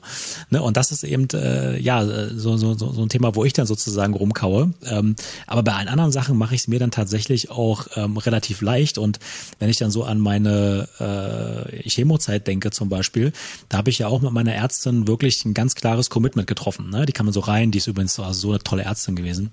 Ne? 0.49 0.61
Und 0.61 0.77
das 0.77 0.91
ist 0.91 1.03
eben 1.03 1.27
äh, 1.33 1.79
ja 1.79 2.05
so, 2.05 2.57
so, 2.57 2.75
so, 2.75 2.93
so 2.93 3.01
ein 3.01 3.09
Thema, 3.09 3.35
wo 3.35 3.45
ich 3.45 3.53
dann 3.53 3.65
sozusagen 3.65 4.13
rumkaue. 4.13 4.73
Ähm, 4.85 5.15
aber 5.47 5.63
bei 5.63 5.73
allen 5.73 5.87
anderen 5.87 6.11
Sachen 6.11 6.37
mache 6.37 6.55
ich 6.55 6.61
es 6.61 6.67
mir 6.67 6.79
dann 6.79 6.91
tatsächlich 6.91 7.49
auch 7.49 7.87
ähm, 7.95 8.17
relativ 8.17 8.61
leicht. 8.61 8.97
Und 8.97 9.19
wenn 9.59 9.69
ich 9.69 9.77
dann 9.77 9.91
so 9.91 10.03
an 10.03 10.19
meine 10.19 10.87
äh, 10.99 11.89
Chemozeit 11.89 12.47
denke 12.47 12.69
zum 12.69 12.89
Beispiel, 12.89 13.33
da 13.69 13.77
habe 13.77 13.89
ich 13.89 13.99
ja 13.99 14.07
auch 14.07 14.21
mit 14.21 14.31
meiner 14.31 14.53
Ärztin 14.53 15.07
wirklich 15.07 15.43
ein 15.45 15.53
ganz 15.53 15.73
klares 15.75 16.09
Commitment 16.09 16.47
getroffen. 16.47 16.89
Ne? 16.91 17.05
Die 17.05 17.13
kann 17.13 17.25
man 17.25 17.33
so 17.33 17.39
rein, 17.39 17.71
die 17.71 17.79
ist 17.79 17.87
übrigens 17.87 18.13
so, 18.13 18.23
also 18.23 18.39
so 18.39 18.49
eine 18.49 18.59
tolle 18.59 18.83
Ärztin 18.83 19.15
gewesen. 19.15 19.51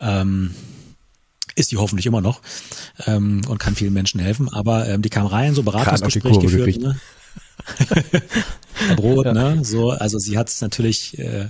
Ähm, 0.00 0.54
ist 1.54 1.72
die 1.72 1.76
hoffentlich 1.76 2.06
immer 2.06 2.20
noch 2.20 2.40
ähm, 3.06 3.42
und 3.48 3.58
kann 3.58 3.74
vielen 3.74 3.92
Menschen 3.92 4.20
helfen. 4.20 4.48
Aber 4.52 4.88
ähm, 4.88 5.02
die 5.02 5.10
kam 5.10 5.26
rein, 5.26 5.54
so 5.54 5.62
Beratungsgespräch 5.62 6.38
geführt. 6.40 6.78
Ne? 6.78 7.00
Brot, 8.96 9.26
ne? 9.26 9.60
So, 9.62 9.90
also 9.90 10.18
sie 10.18 10.38
hat 10.38 10.48
es 10.48 10.60
natürlich 10.60 11.18
äh, 11.18 11.48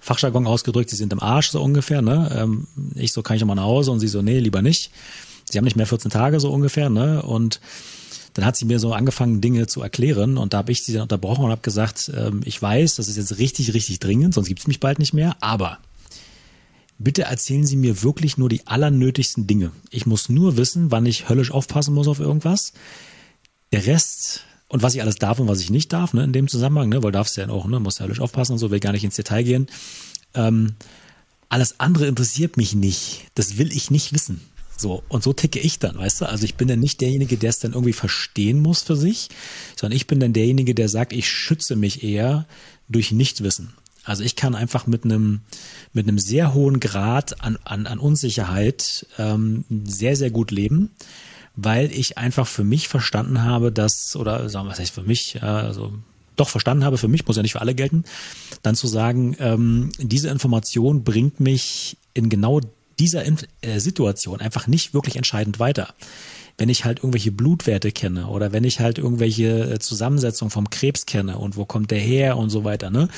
Fachjargon 0.00 0.46
ausgedrückt, 0.46 0.90
sie 0.90 0.96
sind 0.96 1.12
im 1.12 1.20
Arsch 1.20 1.50
so 1.50 1.62
ungefähr, 1.62 2.02
ne? 2.02 2.30
Ähm, 2.36 2.66
ich 2.94 3.12
so, 3.12 3.22
kann 3.22 3.36
ich 3.36 3.40
noch 3.40 3.48
mal 3.48 3.54
nach 3.54 3.64
Hause? 3.64 3.90
Und 3.90 4.00
sie 4.00 4.08
so, 4.08 4.22
nee, 4.22 4.38
lieber 4.38 4.62
nicht. 4.62 4.90
Sie 5.50 5.58
haben 5.58 5.64
nicht 5.64 5.76
mehr 5.76 5.86
14 5.86 6.10
Tage 6.10 6.40
so 6.40 6.50
ungefähr, 6.50 6.90
ne? 6.90 7.22
Und 7.22 7.60
dann 8.34 8.44
hat 8.44 8.56
sie 8.56 8.66
mir 8.66 8.78
so 8.78 8.92
angefangen, 8.92 9.40
Dinge 9.40 9.66
zu 9.66 9.80
erklären 9.80 10.36
und 10.36 10.52
da 10.52 10.58
habe 10.58 10.70
ich 10.70 10.82
sie 10.82 10.92
dann 10.92 11.02
unterbrochen 11.02 11.44
und 11.46 11.50
habe 11.50 11.62
gesagt, 11.62 12.10
ähm, 12.14 12.42
ich 12.44 12.60
weiß, 12.60 12.96
das 12.96 13.08
ist 13.08 13.16
jetzt 13.16 13.38
richtig, 13.38 13.72
richtig 13.72 13.98
dringend, 13.98 14.34
sonst 14.34 14.48
gibt's 14.48 14.66
mich 14.66 14.78
bald 14.78 14.98
nicht 14.98 15.14
mehr, 15.14 15.36
aber 15.40 15.78
bitte 16.98 17.22
erzählen 17.22 17.66
Sie 17.66 17.76
mir 17.76 18.02
wirklich 18.02 18.38
nur 18.38 18.48
die 18.48 18.66
allernötigsten 18.66 19.46
Dinge. 19.46 19.72
Ich 19.90 20.06
muss 20.06 20.28
nur 20.28 20.56
wissen, 20.56 20.90
wann 20.90 21.06
ich 21.06 21.28
höllisch 21.28 21.50
aufpassen 21.50 21.94
muss 21.94 22.08
auf 22.08 22.20
irgendwas. 22.20 22.72
Der 23.72 23.86
Rest 23.86 24.44
und 24.68 24.82
was 24.82 24.94
ich 24.94 25.02
alles 25.02 25.16
darf 25.16 25.38
und 25.38 25.48
was 25.48 25.60
ich 25.60 25.70
nicht 25.70 25.92
darf, 25.92 26.12
ne, 26.12 26.24
in 26.24 26.32
dem 26.32 26.48
Zusammenhang, 26.48 26.88
ne, 26.88 27.02
weil 27.02 27.12
darfst 27.12 27.36
du 27.36 27.40
ja 27.40 27.48
auch, 27.48 27.66
ne, 27.66 27.80
musst 27.80 28.00
ja 28.00 28.04
höllisch 28.04 28.20
aufpassen 28.20 28.52
und 28.52 28.58
so, 28.58 28.70
will 28.70 28.80
gar 28.80 28.92
nicht 28.92 29.04
ins 29.04 29.16
Detail 29.16 29.42
gehen. 29.42 29.66
Ähm, 30.34 30.74
alles 31.48 31.78
andere 31.78 32.06
interessiert 32.06 32.56
mich 32.56 32.74
nicht. 32.74 33.26
Das 33.34 33.58
will 33.58 33.72
ich 33.72 33.90
nicht 33.90 34.12
wissen. 34.12 34.40
So, 34.76 35.02
und 35.08 35.22
so 35.22 35.32
ticke 35.32 35.58
ich 35.58 35.78
dann, 35.78 35.96
weißt 35.96 36.20
du? 36.20 36.28
Also 36.28 36.44
ich 36.44 36.56
bin 36.56 36.68
dann 36.68 36.80
nicht 36.80 37.00
derjenige, 37.00 37.38
der 37.38 37.50
es 37.50 37.60
dann 37.60 37.72
irgendwie 37.72 37.94
verstehen 37.94 38.60
muss 38.60 38.82
für 38.82 38.96
sich, 38.96 39.28
sondern 39.74 39.96
ich 39.96 40.06
bin 40.06 40.20
dann 40.20 40.34
derjenige, 40.34 40.74
der 40.74 40.88
sagt, 40.88 41.12
ich 41.12 41.28
schütze 41.28 41.76
mich 41.76 42.02
eher 42.02 42.46
durch 42.88 43.10
Nichtwissen. 43.12 43.72
Also 44.06 44.22
ich 44.22 44.36
kann 44.36 44.54
einfach 44.54 44.86
mit 44.86 45.04
einem 45.04 45.40
mit 45.92 46.08
einem 46.08 46.18
sehr 46.18 46.54
hohen 46.54 46.80
Grad 46.80 47.42
an, 47.42 47.58
an, 47.64 47.86
an 47.86 47.98
Unsicherheit 47.98 49.06
ähm, 49.18 49.64
sehr, 49.84 50.16
sehr 50.16 50.30
gut 50.30 50.50
leben, 50.50 50.90
weil 51.56 51.90
ich 51.90 52.16
einfach 52.16 52.46
für 52.46 52.64
mich 52.64 52.88
verstanden 52.88 53.42
habe, 53.42 53.72
dass, 53.72 54.14
oder 54.14 54.48
sagen 54.48 54.66
wir, 54.66 54.70
was 54.72 54.78
heißt 54.78 54.94
für 54.94 55.02
mich, 55.02 55.34
ja, 55.34 55.58
also 55.58 55.92
doch 56.36 56.48
verstanden 56.48 56.84
habe, 56.84 56.98
für 56.98 57.08
mich 57.08 57.26
muss 57.26 57.36
ja 57.36 57.42
nicht 57.42 57.52
für 57.52 57.60
alle 57.60 57.74
gelten, 57.74 58.04
dann 58.62 58.76
zu 58.76 58.86
sagen, 58.86 59.36
ähm, 59.40 59.90
diese 59.98 60.28
Information 60.28 61.02
bringt 61.02 61.40
mich 61.40 61.96
in 62.14 62.28
genau 62.28 62.60
dieser 62.98 63.24
Inf 63.24 63.44
äh, 63.62 63.78
Situation 63.80 64.40
einfach 64.40 64.66
nicht 64.66 64.94
wirklich 64.94 65.16
entscheidend 65.16 65.58
weiter. 65.58 65.94
Wenn 66.58 66.68
ich 66.68 66.84
halt 66.84 66.98
irgendwelche 66.98 67.32
Blutwerte 67.32 67.92
kenne 67.92 68.28
oder 68.28 68.52
wenn 68.52 68.64
ich 68.64 68.80
halt 68.80 68.98
irgendwelche 68.98 69.72
äh, 69.72 69.78
Zusammensetzungen 69.78 70.50
vom 70.50 70.70
Krebs 70.70 71.06
kenne 71.06 71.38
und 71.38 71.56
wo 71.56 71.64
kommt 71.64 71.90
der 71.90 71.98
her 71.98 72.36
und 72.36 72.50
so 72.50 72.64
weiter, 72.64 72.90
ne? 72.90 73.08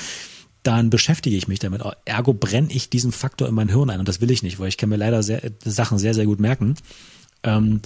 Dann 0.62 0.90
beschäftige 0.90 1.36
ich 1.36 1.48
mich 1.48 1.58
damit. 1.58 1.82
Ergo 2.04 2.32
brenne 2.32 2.72
ich 2.72 2.90
diesen 2.90 3.12
Faktor 3.12 3.48
in 3.48 3.54
mein 3.54 3.68
Hirn 3.68 3.90
ein 3.90 4.00
und 4.00 4.08
das 4.08 4.20
will 4.20 4.30
ich 4.30 4.42
nicht, 4.42 4.58
weil 4.58 4.68
ich 4.68 4.76
kann 4.76 4.88
mir 4.88 4.96
leider 4.96 5.22
sehr, 5.22 5.40
Sachen 5.64 5.98
sehr, 5.98 6.14
sehr 6.14 6.26
gut 6.26 6.40
merken. 6.40 6.74
Ähm, 7.42 7.80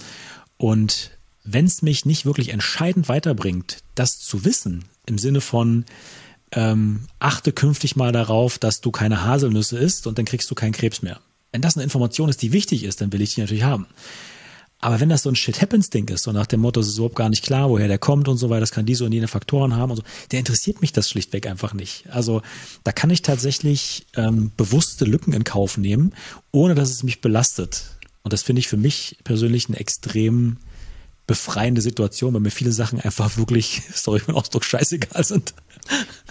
und 0.56 1.10
wenn 1.44 1.66
es 1.66 1.82
mich 1.82 2.04
nicht 2.06 2.24
wirklich 2.24 2.50
entscheidend 2.50 3.08
weiterbringt, 3.08 3.78
das 3.94 4.18
zu 4.18 4.44
wissen, 4.44 4.84
im 5.06 5.18
Sinne 5.18 5.40
von 5.40 5.84
ähm, 6.52 7.06
achte 7.18 7.52
künftig 7.52 7.96
mal 7.96 8.12
darauf, 8.12 8.58
dass 8.58 8.80
du 8.80 8.90
keine 8.90 9.24
Haselnüsse 9.24 9.78
isst 9.78 10.06
und 10.06 10.18
dann 10.18 10.24
kriegst 10.24 10.50
du 10.50 10.54
keinen 10.54 10.72
Krebs 10.72 11.02
mehr. 11.02 11.20
Wenn 11.50 11.62
das 11.62 11.76
eine 11.76 11.84
Information 11.84 12.28
ist, 12.28 12.42
die 12.42 12.52
wichtig 12.52 12.84
ist, 12.84 13.00
dann 13.00 13.12
will 13.12 13.20
ich 13.20 13.34
die 13.34 13.40
natürlich 13.40 13.64
haben. 13.64 13.86
Aber 14.82 14.98
wenn 14.98 15.08
das 15.08 15.22
so 15.22 15.30
ein 15.30 15.36
Shit-Happens-Ding 15.36 16.08
ist, 16.08 16.24
so 16.24 16.32
nach 16.32 16.46
dem 16.46 16.60
Motto, 16.60 16.80
es 16.80 16.88
ist 16.88 16.96
überhaupt 16.96 17.14
gar 17.14 17.28
nicht 17.28 17.44
klar, 17.44 17.70
woher 17.70 17.86
der 17.86 17.98
kommt 17.98 18.26
und 18.26 18.36
so 18.36 18.50
weiter, 18.50 18.60
das 18.60 18.72
kann 18.72 18.84
diese 18.84 19.04
und 19.04 19.12
jene 19.12 19.28
Faktoren 19.28 19.76
haben 19.76 19.92
und 19.92 19.98
so, 19.98 20.02
der 20.32 20.40
interessiert 20.40 20.80
mich 20.80 20.92
das 20.92 21.08
schlichtweg 21.08 21.46
einfach 21.46 21.72
nicht. 21.72 22.06
Also 22.10 22.42
da 22.82 22.90
kann 22.90 23.08
ich 23.10 23.22
tatsächlich 23.22 24.06
ähm, 24.16 24.50
bewusste 24.56 25.04
Lücken 25.04 25.34
in 25.34 25.44
Kauf 25.44 25.78
nehmen, 25.78 26.12
ohne 26.50 26.74
dass 26.74 26.90
es 26.90 27.04
mich 27.04 27.20
belastet. 27.20 27.84
Und 28.24 28.32
das 28.32 28.42
finde 28.42 28.58
ich 28.58 28.66
für 28.66 28.76
mich 28.76 29.18
persönlich 29.22 29.68
eine 29.68 29.78
extrem 29.78 30.56
befreiende 31.28 31.80
Situation, 31.80 32.34
weil 32.34 32.40
mir 32.40 32.50
viele 32.50 32.72
Sachen 32.72 33.00
einfach 33.00 33.36
wirklich, 33.36 33.82
sorry 33.94 34.20
den 34.20 34.34
Ausdruck, 34.34 34.64
scheißegal 34.64 35.22
sind. 35.22 35.54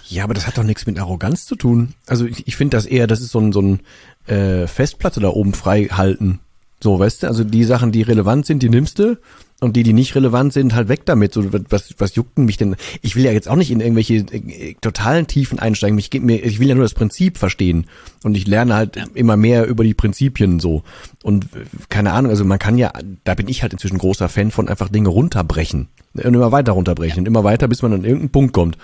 Ja, 0.10 0.26
aber 0.26 0.34
das 0.34 0.46
hat 0.46 0.58
doch 0.58 0.64
nichts 0.64 0.86
mit 0.86 1.00
Arroganz 1.00 1.46
zu 1.46 1.56
tun. 1.56 1.94
Also 2.06 2.26
ich, 2.26 2.46
ich 2.50 2.58
finde 2.58 2.76
das 2.76 2.86
eher, 2.86 3.08
das 3.08 3.22
ist 3.22 3.32
so 3.32 3.40
ein, 3.40 3.54
so 3.54 3.62
ein 3.62 3.80
äh, 4.28 4.68
Festplatte 4.68 5.22
da 5.22 5.30
oben 5.30 5.54
frei 5.54 5.86
halten. 5.86 6.42
So, 6.84 7.00
weißt 7.00 7.24
du, 7.24 7.28
also 7.28 7.44
die 7.44 7.64
Sachen, 7.64 7.92
die 7.92 8.02
relevant 8.02 8.46
sind, 8.46 8.64
die 8.64 8.70
nimmst 8.70 9.00
du 9.00 9.18
und 9.62 9.76
die, 9.76 9.84
die 9.84 9.94
nicht 9.94 10.16
relevant 10.16 10.52
sind, 10.54 10.74
halt 10.74 10.90
weg 10.90 11.06
damit. 11.06 11.34
So, 11.34 11.46
was, 11.70 11.94
was 12.00 12.16
juckt 12.16 12.38
denn 12.38 12.46
mich 12.46 12.58
denn? 12.58 12.76
Ich 13.04 13.16
will 13.16 13.24
ja 13.24 13.32
jetzt 13.32 13.48
auch 13.48 13.56
nicht 13.56 13.70
in 13.70 13.80
irgendwelche 13.80 14.16
äh, 14.16 14.74
totalen 14.82 15.28
Tiefen 15.28 15.60
einsteigen. 15.60 16.00
Ich, 16.00 16.12
mir, 16.20 16.44
ich 16.44 16.60
will 16.60 16.68
ja 16.68 16.74
nur 16.74 16.84
das 16.84 16.96
Prinzip 16.96 17.38
verstehen. 17.38 17.86
Und 18.24 18.36
ich 18.36 18.48
lerne 18.48 18.74
halt 18.74 18.96
ja. 18.96 19.06
immer 19.14 19.38
mehr 19.38 19.68
über 19.68 19.84
die 19.84 19.94
Prinzipien 19.94 20.60
so. 20.60 20.82
Und 21.22 21.46
äh, 21.46 21.66
keine 21.90 22.14
Ahnung, 22.14 22.32
also 22.32 22.44
man 22.44 22.58
kann 22.58 22.80
ja, 22.80 22.92
da 23.24 23.36
bin 23.36 23.48
ich 23.48 23.62
halt 23.62 23.74
inzwischen 23.74 24.00
großer 24.00 24.30
Fan 24.30 24.50
von 24.50 24.68
einfach 24.68 24.90
Dinge 24.90 25.10
runterbrechen. 25.10 25.90
Und 26.14 26.24
immer 26.24 26.52
weiter 26.52 26.72
runterbrechen. 26.72 27.18
Ja. 27.18 27.22
Und 27.22 27.28
immer 27.28 27.44
weiter, 27.44 27.68
bis 27.68 27.84
man 27.84 27.94
an 27.94 28.04
irgendeinen 28.04 28.32
Punkt 28.32 28.54
kommt. 28.54 28.80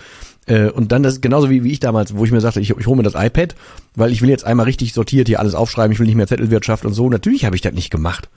Äh, 0.47 0.69
und 0.69 0.91
dann 0.91 1.03
das 1.03 1.15
ist 1.15 1.21
genauso 1.21 1.49
wie, 1.49 1.63
wie 1.63 1.71
ich 1.71 1.79
damals, 1.79 2.15
wo 2.15 2.25
ich 2.25 2.31
mir 2.31 2.41
sagte, 2.41 2.59
ich, 2.59 2.71
ich 2.71 2.87
hole 2.87 2.97
mir 2.97 3.03
das 3.03 3.13
iPad, 3.15 3.55
weil 3.95 4.11
ich 4.11 4.21
will 4.21 4.29
jetzt 4.29 4.45
einmal 4.45 4.65
richtig 4.65 4.93
sortiert 4.93 5.27
hier 5.27 5.39
alles 5.39 5.53
aufschreiben, 5.53 5.91
ich 5.91 5.99
will 5.99 6.07
nicht 6.07 6.15
mehr 6.15 6.27
Zettelwirtschaft 6.27 6.85
und 6.85 6.93
so. 6.93 7.09
Natürlich 7.09 7.45
habe 7.45 7.55
ich 7.55 7.61
das 7.61 7.73
nicht 7.73 7.91
gemacht. 7.91 8.29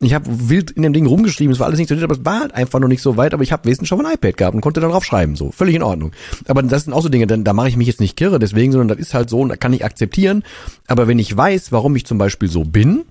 Ich 0.00 0.12
habe 0.12 0.26
wild 0.28 0.72
in 0.72 0.82
dem 0.82 0.92
Ding 0.92 1.06
rumgeschrieben, 1.06 1.52
es 1.52 1.60
war 1.60 1.66
alles 1.66 1.78
nicht 1.78 1.88
sortiert, 1.88 2.04
aber 2.04 2.18
es 2.18 2.24
war 2.24 2.40
halt 2.40 2.54
einfach 2.54 2.80
noch 2.80 2.88
nicht 2.88 3.00
so 3.00 3.16
weit, 3.16 3.32
aber 3.32 3.42
ich 3.42 3.52
habe 3.52 3.68
wesentlich 3.68 3.88
schon 3.88 4.04
ein 4.04 4.12
iPad 4.12 4.36
gehabt 4.36 4.54
und 4.54 4.60
konnte 4.60 4.80
da 4.80 4.88
drauf 4.88 5.04
schreiben, 5.04 5.36
so, 5.36 5.50
völlig 5.50 5.74
in 5.74 5.82
Ordnung. 5.82 6.12
Aber 6.46 6.62
das 6.62 6.84
sind 6.84 6.92
auch 6.92 7.02
so 7.02 7.08
Dinge, 7.08 7.26
da, 7.26 7.36
da 7.36 7.52
mache 7.52 7.68
ich 7.68 7.76
mich 7.76 7.86
jetzt 7.86 8.00
nicht 8.00 8.16
kirre 8.16 8.38
deswegen, 8.38 8.72
sondern 8.72 8.88
das 8.88 8.98
ist 8.98 9.14
halt 9.14 9.30
so 9.30 9.40
und 9.40 9.48
da 9.48 9.56
kann 9.56 9.72
ich 9.72 9.84
akzeptieren. 9.84 10.42
Aber 10.88 11.08
wenn 11.08 11.18
ich 11.18 11.34
weiß, 11.34 11.72
warum 11.72 11.96
ich 11.96 12.04
zum 12.04 12.18
Beispiel 12.18 12.50
so 12.50 12.64
bin, 12.64 13.04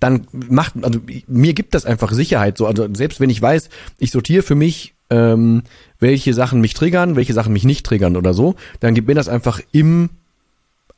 dann 0.00 0.26
macht, 0.30 0.74
also 0.82 1.00
mir 1.26 1.54
gibt 1.54 1.74
das 1.74 1.86
einfach 1.86 2.12
Sicherheit. 2.12 2.58
So, 2.58 2.66
also 2.66 2.86
selbst 2.92 3.20
wenn 3.20 3.30
ich 3.30 3.40
weiß, 3.40 3.70
ich 3.98 4.10
sortiere 4.10 4.42
für 4.42 4.54
mich, 4.54 4.95
ähm, 5.10 5.62
welche 5.98 6.34
Sachen 6.34 6.60
mich 6.60 6.74
triggern, 6.74 7.16
welche 7.16 7.32
Sachen 7.32 7.52
mich 7.52 7.64
nicht 7.64 7.86
triggern 7.86 8.16
oder 8.16 8.34
so, 8.34 8.56
dann 8.80 8.94
gibt 8.94 9.08
mir 9.08 9.14
das 9.14 9.28
einfach 9.28 9.60
im 9.72 10.10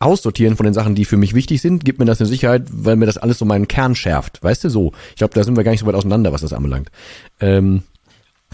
Aussortieren 0.00 0.56
von 0.56 0.64
den 0.64 0.74
Sachen, 0.74 0.94
die 0.94 1.04
für 1.04 1.16
mich 1.16 1.34
wichtig 1.34 1.60
sind, 1.60 1.84
gibt 1.84 1.98
mir 1.98 2.04
das 2.04 2.20
eine 2.20 2.28
Sicherheit, 2.28 2.66
weil 2.70 2.96
mir 2.96 3.06
das 3.06 3.18
alles 3.18 3.38
so 3.38 3.44
meinen 3.44 3.66
Kern 3.66 3.96
schärft. 3.96 4.42
Weißt 4.42 4.62
du 4.62 4.70
so? 4.70 4.92
Ich 5.10 5.16
glaube, 5.16 5.34
da 5.34 5.42
sind 5.42 5.56
wir 5.56 5.64
gar 5.64 5.72
nicht 5.72 5.80
so 5.80 5.86
weit 5.86 5.96
auseinander, 5.96 6.32
was 6.32 6.42
das 6.42 6.52
anbelangt. 6.52 6.90
Ähm, 7.40 7.82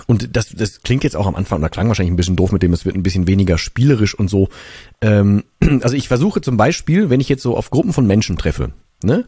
und 0.07 0.37
das, 0.37 0.49
das 0.49 0.83
klingt 0.83 1.05
jetzt 1.05 1.17
auch 1.17 1.27
am 1.27 1.37
Anfang, 1.37 1.59
oder 1.59 1.69
klang 1.69 1.87
wahrscheinlich 1.89 2.13
ein 2.13 2.17
bisschen 2.17 2.37
doof 2.37 2.51
mit 2.51 2.63
dem, 2.63 2.73
es 2.73 2.85
wird 2.85 2.97
ein 2.97 3.03
bisschen 3.03 3.27
weniger 3.27 3.59
spielerisch 3.59 4.15
und 4.15 4.29
so. 4.29 4.49
Ähm, 5.03 5.45
also 5.83 5.95
ich 5.95 6.09
versuche 6.09 6.41
zum 6.41 6.57
Beispiel, 6.57 7.11
wenn 7.11 7.21
ich 7.21 7.29
jetzt 7.29 7.43
so 7.43 7.57
auf 7.57 7.71
Gruppen 7.71 7.93
von 7.93 8.07
Menschen 8.07 8.37
treffe, 8.37 8.73
ne? 9.03 9.27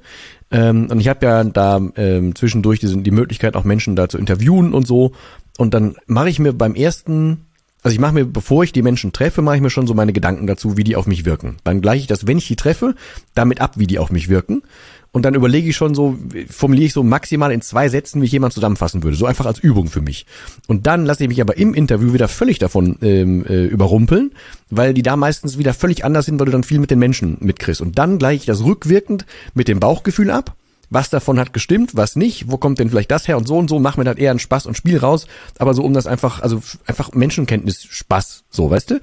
Ähm, 0.50 0.88
und 0.90 1.00
ich 1.00 1.08
habe 1.08 1.26
ja 1.26 1.44
da 1.44 1.80
ähm, 1.96 2.34
zwischendurch 2.34 2.80
die, 2.80 3.02
die 3.02 3.10
Möglichkeit, 3.10 3.56
auch 3.56 3.64
Menschen 3.64 3.96
da 3.96 4.08
zu 4.08 4.18
interviewen 4.18 4.72
und 4.72 4.86
so. 4.86 5.12
Und 5.58 5.74
dann 5.74 5.96
mache 6.06 6.28
ich 6.28 6.38
mir 6.38 6.52
beim 6.52 6.74
ersten 6.74 7.46
also 7.86 7.94
ich 7.94 8.00
mache 8.00 8.14
mir, 8.14 8.24
bevor 8.24 8.64
ich 8.64 8.72
die 8.72 8.82
Menschen 8.82 9.12
treffe, 9.12 9.42
mache 9.42 9.54
ich 9.54 9.62
mir 9.62 9.70
schon 9.70 9.86
so 9.86 9.94
meine 9.94 10.12
Gedanken 10.12 10.48
dazu, 10.48 10.76
wie 10.76 10.82
die 10.82 10.96
auf 10.96 11.06
mich 11.06 11.24
wirken. 11.24 11.58
Dann 11.62 11.80
gleiche 11.80 12.00
ich 12.00 12.06
das, 12.08 12.26
wenn 12.26 12.36
ich 12.36 12.48
die 12.48 12.56
treffe, 12.56 12.96
damit 13.36 13.60
ab, 13.60 13.74
wie 13.76 13.86
die 13.86 14.00
auf 14.00 14.10
mich 14.10 14.28
wirken. 14.28 14.62
Und 15.12 15.24
dann 15.24 15.34
überlege 15.34 15.70
ich 15.70 15.76
schon 15.76 15.94
so, 15.94 16.18
formuliere 16.50 16.86
ich 16.86 16.92
so 16.92 17.02
maximal 17.02 17.50
in 17.50 17.62
zwei 17.62 17.88
Sätzen, 17.88 18.20
wie 18.20 18.26
ich 18.26 18.32
jemand 18.32 18.52
zusammenfassen 18.52 19.02
würde. 19.02 19.16
So 19.16 19.26
einfach 19.26 19.46
als 19.46 19.58
Übung 19.58 19.88
für 19.88 20.02
mich. 20.02 20.26
Und 20.66 20.86
dann 20.86 21.06
lasse 21.06 21.22
ich 21.22 21.28
mich 21.28 21.40
aber 21.40 21.56
im 21.56 21.72
Interview 21.72 22.12
wieder 22.12 22.28
völlig 22.28 22.58
davon 22.58 22.96
ähm, 23.00 23.44
äh, 23.46 23.64
überrumpeln, 23.64 24.32
weil 24.68 24.92
die 24.92 25.02
da 25.02 25.16
meistens 25.16 25.58
wieder 25.58 25.72
völlig 25.72 26.04
anders 26.04 26.26
sind, 26.26 26.38
weil 26.38 26.46
du 26.46 26.52
dann 26.52 26.64
viel 26.64 26.78
mit 26.78 26.90
den 26.90 26.98
Menschen 26.98 27.38
mitkriegst. 27.40 27.80
Und 27.80 27.98
dann 27.98 28.18
gleiche 28.18 28.40
ich 28.40 28.46
das 28.46 28.64
rückwirkend 28.64 29.24
mit 29.54 29.68
dem 29.68 29.80
Bauchgefühl 29.80 30.30
ab 30.30 30.54
was 30.90 31.10
davon 31.10 31.38
hat 31.38 31.52
gestimmt, 31.52 31.96
was 31.96 32.16
nicht, 32.16 32.50
wo 32.50 32.58
kommt 32.58 32.78
denn 32.78 32.90
vielleicht 32.90 33.10
das 33.10 33.26
her 33.26 33.36
und 33.36 33.46
so 33.46 33.58
und 33.58 33.68
so, 33.68 33.78
machen 33.78 33.98
wir 33.98 34.04
dann 34.04 34.16
eher 34.16 34.30
einen 34.30 34.38
Spaß 34.38 34.66
und 34.66 34.76
Spiel 34.76 34.98
raus, 34.98 35.26
aber 35.58 35.74
so 35.74 35.82
um 35.82 35.92
das 35.92 36.06
einfach, 36.06 36.40
also 36.40 36.62
einfach 36.86 37.12
Menschenkenntnis 37.12 37.82
Spaß, 37.82 38.44
so, 38.50 38.70
weißt 38.70 38.90
du? 38.92 39.00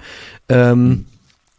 Ähm, 0.49 1.05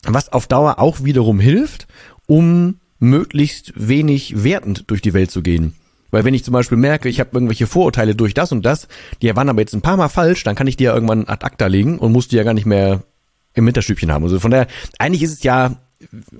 was 0.05 0.33
auf 0.33 0.47
Dauer 0.47 0.79
auch 0.79 1.05
wiederum 1.05 1.41
hilft, 1.41 1.87
um 2.27 2.79
möglichst 3.05 3.73
wenig 3.77 4.43
wertend 4.43 4.85
durch 4.89 5.03
die 5.03 5.15
Welt 5.15 5.31
zu 5.31 5.43
gehen. 5.43 5.75
Weil 6.11 6.25
wenn 6.25 6.35
ich 6.35 6.45
zum 6.45 6.53
Beispiel 6.53 6.79
merke, 6.79 7.09
ich 7.09 7.19
habe 7.21 7.31
irgendwelche 7.33 7.67
Vorurteile 7.67 8.15
durch 8.15 8.35
das 8.35 8.53
und 8.53 8.65
das, 8.65 8.89
die 9.21 9.35
waren 9.35 9.49
aber 9.49 9.61
jetzt 9.61 9.75
ein 9.75 9.83
paar 9.83 9.97
Mal 9.97 10.09
falsch, 10.09 10.45
dann 10.45 10.55
kann 10.55 10.67
ich 10.67 10.77
die 10.77 10.85
ja 10.85 10.95
irgendwann 10.95 11.27
ad 11.27 11.45
acta 11.45 11.67
legen 11.67 11.99
und 11.99 12.13
muss 12.13 12.29
die 12.29 12.37
ja 12.37 12.45
gar 12.45 12.55
nicht 12.55 12.67
mehr 12.67 13.03
im 13.53 13.67
Hinterstübchen 13.67 14.13
haben. 14.13 14.25
Also 14.25 14.39
von 14.41 14.51
daher, 14.51 14.69
eigentlich 14.99 15.23
ist 15.23 15.33
es 15.33 15.43
ja 15.43 15.77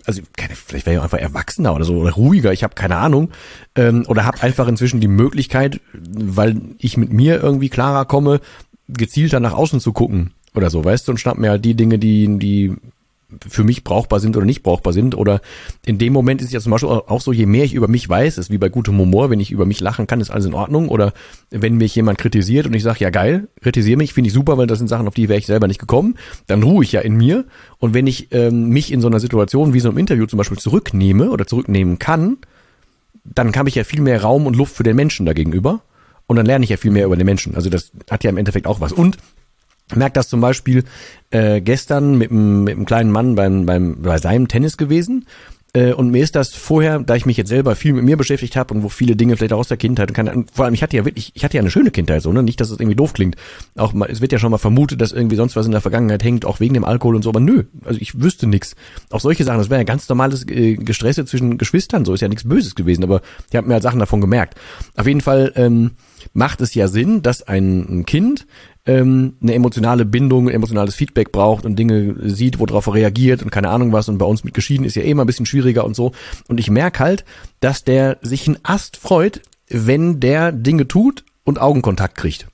also 0.05 0.23
keine, 0.37 0.55
vielleicht 0.55 0.87
wäre 0.87 0.97
ich 0.97 1.03
einfach 1.03 1.19
erwachsener 1.19 1.75
oder 1.75 1.85
so 1.85 1.97
oder 1.97 2.13
ruhiger, 2.13 2.53
ich 2.53 2.63
habe 2.63 2.75
keine 2.75 2.97
Ahnung 2.97 3.31
ähm, 3.77 4.05
oder 4.09 4.25
habe 4.25 4.43
einfach 4.43 4.69
inzwischen 4.69 5.01
die 5.01 5.09
Möglichkeit, 5.09 5.81
weil 5.93 6.61
ich 6.79 6.97
mit 6.97 7.13
mir 7.13 7.43
irgendwie 7.43 7.69
klarer 7.69 8.05
komme, 8.05 8.41
gezielter 8.89 9.41
nach 9.41 9.55
außen 9.55 9.81
zu 9.81 9.93
gucken 9.93 10.33
oder 10.55 10.71
so, 10.71 10.85
weißt 10.85 11.09
du, 11.09 11.13
und 11.13 11.19
schnapp 11.19 11.39
mir 11.39 11.51
halt 11.51 11.65
die 11.65 11.75
Dinge, 11.75 11.99
die 11.99 12.39
die 12.39 12.75
für 13.49 13.65
mich 13.65 13.85
brauchbar 13.85 14.21
sind 14.21 14.37
oder 14.37 14.47
nicht 14.47 14.63
brauchbar 14.63 14.93
sind. 14.93 15.17
Oder 15.17 15.41
in 15.85 15.99
dem 15.99 16.13
Moment 16.13 16.41
ist 16.41 16.49
es 16.49 16.53
ja 16.53 16.61
zum 16.61 16.73
Beispiel 16.73 16.89
auch 16.89 17.21
so, 17.21 17.33
je 17.33 17.47
mehr 17.47 17.65
ich 17.65 17.75
über 17.75 17.89
mich 17.89 18.09
weiß, 18.09 18.39
ist 18.39 18.51
wie 18.51 18.59
bei 18.59 18.69
gutem 18.69 18.99
Humor, 18.99 19.31
wenn 19.31 19.41
ich 19.41 19.51
über 19.51 19.67
mich 19.67 19.81
lachen 19.81 20.07
kann, 20.07 20.21
ist 20.21 20.31
alles 20.31 20.47
in 20.47 20.55
Ordnung. 20.55 20.89
Oder 20.89 21.13
wenn 21.51 21.77
mich 21.77 21.95
jemand 21.95 22.19
kritisiert 22.19 22.67
und 22.67 22.75
ich 22.75 22.83
sage, 22.83 23.01
ja 23.01 23.11
geil, 23.11 23.49
kritisiere 23.61 23.97
mich, 23.97 24.15
finde 24.15 24.29
ich 24.29 24.35
super, 24.35 24.59
weil 24.59 24.67
das 24.67 24.79
sind 24.79 24.89
Sachen, 24.89 25.09
auf 25.09 25.15
die 25.15 25.29
wäre 25.29 25.39
ich 25.39 25.47
selber 25.47 25.67
nicht 25.67 25.81
gekommen, 25.81 26.17
dann 26.47 26.63
ruhe 26.63 26.85
ich 26.85 26.93
ja 26.93 27.01
in 27.01 27.17
mir. 27.17 27.45
Und 27.79 27.95
wenn 27.95 28.07
ich 28.07 28.29
ähm, 28.33 28.69
mich 28.69 28.93
in 28.93 29.01
so 29.01 29.09
einer 29.09 29.21
Situation 29.21 29.75
wie 29.75 29.81
so 29.81 29.89
einem 29.89 29.99
Interview 29.99 30.27
zum 30.27 30.39
Beispiel 30.39 30.59
zurücknehme 30.59 31.31
oder 31.31 31.47
zurücknehmen 31.47 31.99
kann, 31.99 32.39
dann 33.25 33.55
habe 33.55 33.69
ich 33.69 33.75
ja 33.75 33.85
viel 33.85 34.03
mehr 34.03 34.23
Raum 34.23 34.47
und 34.47 34.57
Luft 34.57 34.77
für 34.77 34.83
den 34.83 34.97
Menschen 34.97 35.27
dagegenüber. 35.27 35.83
Und 36.27 36.37
dann 36.37 36.47
lerne 36.47 36.65
ich 36.65 36.71
ja 36.71 36.77
viel 36.77 36.91
mehr 36.91 37.07
über 37.07 37.17
den 37.17 37.27
Menschen. 37.27 37.55
Also 37.55 37.69
das 37.69 37.93
hat 38.11 38.25
ja 38.25 38.31
im 38.31 38.39
Endeffekt 38.39 38.67
auch 38.67 38.81
was. 38.81 38.93
Und 38.93 39.19
merkt 39.95 40.17
das 40.17 40.29
zum 40.29 40.41
Beispiel 40.41 40.85
äh, 41.31 41.61
gestern 41.61 42.17
mit 42.17 42.31
einem, 42.31 42.65
mit 42.65 42.77
einem 42.77 42.87
kleinen 42.87 43.11
Mann 43.11 43.35
beim, 43.35 43.67
beim, 43.67 44.03
bei 44.03 44.19
seinem 44.19 44.49
Tennis 44.49 44.77
gewesen. 44.77 45.27
Äh, 45.75 45.93
und 45.93 46.11
mir 46.11 46.23
ist 46.23 46.37
das 46.37 46.55
vorher, 46.55 47.01
da 47.01 47.17
ich 47.17 47.27
mich 47.27 47.37
jetzt 47.37 47.49
selber 47.49 47.75
viel 47.75 47.93
mit 47.93 48.05
mir 48.05 48.17
beschäftigt 48.17 48.55
habe 48.57 48.73
und 48.73 48.85
wo 48.85 48.89
viele 48.89 49.17
Dinge 49.17 49.37
vielleicht 49.37 49.53
auch 49.53 49.59
aus 49.59 49.69
der 49.69 49.77
Kindheit 49.77 50.15
kann, 50.15 50.29
und 50.29 50.51
vor 50.53 50.65
allem 50.65 50.75
ich 50.75 50.83
hatte 50.83 50.97
ja 50.97 51.05
wirklich, 51.05 51.33
ich 51.35 51.45
hatte 51.45 51.57
ja 51.57 51.61
eine 51.61 51.71
schöne 51.71 51.91
Kindheit 51.91 52.23
so, 52.23 52.33
ne? 52.33 52.43
Nicht, 52.43 52.61
dass 52.61 52.71
es 52.71 52.79
irgendwie 52.79 52.95
doof 52.95 53.13
klingt. 53.13 53.37
Auch 53.77 53.93
mal, 53.93 54.09
es 54.09 54.21
wird 54.21 54.31
ja 54.31 54.39
schon 54.39 54.53
mal 54.53 54.59
vermutet, 54.59 55.01
dass 55.01 55.13
irgendwie 55.13 55.37
sonst 55.37 55.57
was 55.57 55.67
in 55.67 55.73
der 55.73 55.81
Vergangenheit 55.81 56.23
hängt, 56.23 56.45
auch 56.45 56.61
wegen 56.61 56.75
dem 56.75 56.85
Alkohol 56.85 57.17
und 57.17 57.23
so, 57.23 57.29
aber 57.29 57.41
nö, 57.41 57.65
also 57.85 58.01
ich 58.01 58.21
wüsste 58.23 58.47
nix. 58.47 58.77
Auch 59.11 59.21
solche 59.21 59.43
Sachen, 59.43 59.59
das 59.59 59.69
wäre 59.69 59.81
ja 59.81 59.85
ganz 59.85 60.09
normales 60.09 60.47
äh, 60.49 60.77
Gestresse 60.77 61.27
zwischen 61.27 61.59
Geschwistern, 61.59 62.05
so 62.05 62.15
ist 62.15 62.21
ja 62.21 62.29
nichts 62.29 62.49
Böses 62.49 62.77
gewesen, 62.77 63.03
aber 63.03 63.21
ich 63.51 63.57
habe 63.57 63.67
mir 63.67 63.75
halt 63.75 63.83
Sachen 63.83 63.99
davon 63.99 64.21
gemerkt. 64.21 64.55
Auf 64.97 65.09
jeden 65.09 65.21
Fall 65.21 65.53
ähm, 65.57 65.93
macht 66.33 66.61
es 66.61 66.75
ja 66.75 66.87
Sinn, 66.87 67.23
dass 67.23 67.43
ein, 67.43 67.81
ein 67.81 68.07
Kind 68.07 68.47
ähm, 68.87 69.35
eine 69.43 69.55
emotionale 69.55 70.05
Bindung, 70.05 70.49
emotionales 70.49 70.95
Feedback 70.95 71.33
braucht 71.33 71.65
und 71.65 71.79
Dinge 71.79 72.17
sieht, 72.29 72.59
worauf 72.59 72.87
er 72.87 72.95
reagiert 72.95 73.43
und 73.43 73.51
keine 73.51 73.71
Ahnung 73.71 73.93
was. 73.93 74.09
Und 74.09 74.19
bei 74.19 74.27
uns 74.27 74.45
mit 74.45 74.55
Geschieden 74.55 74.85
ist 74.85 74.95
ja 74.97 75.03
eh 75.03 75.11
immer 75.11 75.25
ein 75.25 75.27
bisschen 75.27 75.47
schwieriger 75.47 75.85
und 75.85 75.97
so. 75.97 76.13
Und 76.49 76.61
ich 76.61 76.71
merke 76.71 76.99
halt, 77.01 77.25
dass 77.61 77.85
der 77.85 78.19
sich 78.21 78.47
ein 78.47 78.59
Ast 78.63 78.97
freut, 78.97 79.41
wenn 79.69 80.21
der 80.21 80.53
Dinge 80.53 80.87
tut 80.87 81.25
und 81.45 81.61
Augenkontakt 81.61 82.17
kriegt. 82.17 82.47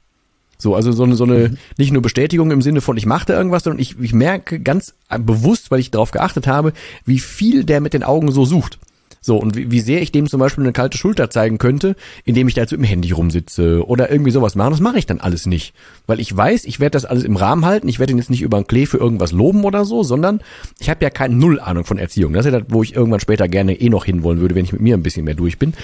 So, 0.57 0.75
also 0.75 0.93
so 0.93 1.05
eine, 1.05 1.17
so 1.17 1.25
eine, 1.25 1.49
mhm. 1.49 1.59
nicht 1.79 1.93
nur 1.93 2.03
Bestätigung 2.03 2.51
im 2.51 2.63
Sinne 2.63 2.81
von, 2.83 2.97
ich 2.97 3.07
machte 3.07 3.33
irgendwas, 3.33 3.65
sondern 3.65 3.81
ich, 3.81 3.99
ich 3.99 4.13
merke 4.13 4.61
ganz 4.61 4.95
bewusst, 5.19 5.71
weil 5.71 5.81
ich 5.81 5.91
darauf 5.91 6.11
geachtet 6.11 6.47
habe, 6.47 6.75
wie 7.05 7.19
viel 7.19 7.65
der 7.65 7.81
mit 7.81 7.95
den 7.95 8.05
Augen 8.05 8.31
so 8.31 8.45
sucht. 8.45 8.79
So, 9.21 9.37
und 9.37 9.57
wie, 9.57 9.71
wie 9.71 9.81
sehr 9.81 10.01
ich 10.01 10.13
dem 10.13 10.29
zum 10.29 10.41
Beispiel 10.41 10.65
eine 10.65 10.73
kalte 10.73 10.97
Schulter 10.97 11.31
zeigen 11.31 11.59
könnte, 11.59 11.97
indem 12.25 12.49
ich 12.49 12.55
da 12.55 12.63
jetzt 12.63 12.77
mit 12.77 12.89
Handy 12.89 13.11
rumsitze 13.11 13.87
oder 13.87 14.11
irgendwie 14.11 14.31
sowas 14.31 14.55
machen, 14.55 14.71
das 14.71 14.81
mache 14.81 14.99
ich 14.99 15.07
dann 15.07 15.21
alles 15.21 15.47
nicht. 15.47 15.75
Weil 16.07 16.21
ich 16.21 16.35
weiß, 16.35 16.65
ich 16.65 16.81
werde 16.81 16.93
das 16.93 17.05
alles 17.05 17.25
im 17.25 17.37
Rahmen 17.37 17.67
halten, 17.67 17.89
ich 17.89 17.99
werde 17.99 18.13
ihn 18.13 18.19
jetzt 18.19 18.31
nicht 18.31 18.43
über 18.43 18.57
einen 18.57 18.67
Klee 18.67 18.87
für 18.87 18.99
irgendwas 18.99 19.33
loben 19.33 19.65
oder 19.65 19.85
so, 19.85 20.03
sondern 20.03 20.41
ich 20.79 20.89
habe 20.89 21.05
ja 21.05 21.11
keine 21.11 21.35
Null-Ahnung 21.35 21.85
von 21.85 21.99
Erziehung. 21.99 22.33
Das 22.33 22.47
ist 22.47 22.53
ja 22.53 22.61
das, 22.61 22.69
wo 22.71 22.83
ich 22.83 22.95
irgendwann 22.95 23.21
später 23.21 23.49
gerne 23.49 23.79
eh 23.79 23.91
noch 23.91 24.05
hinwollen 24.05 24.41
würde, 24.41 24.55
wenn 24.55 24.65
ich 24.65 24.73
mit 24.73 24.81
mir 24.81 24.97
ein 24.97 25.03
bisschen 25.03 25.25
mehr 25.25 25.35
durch 25.35 25.59
bin. 25.59 25.75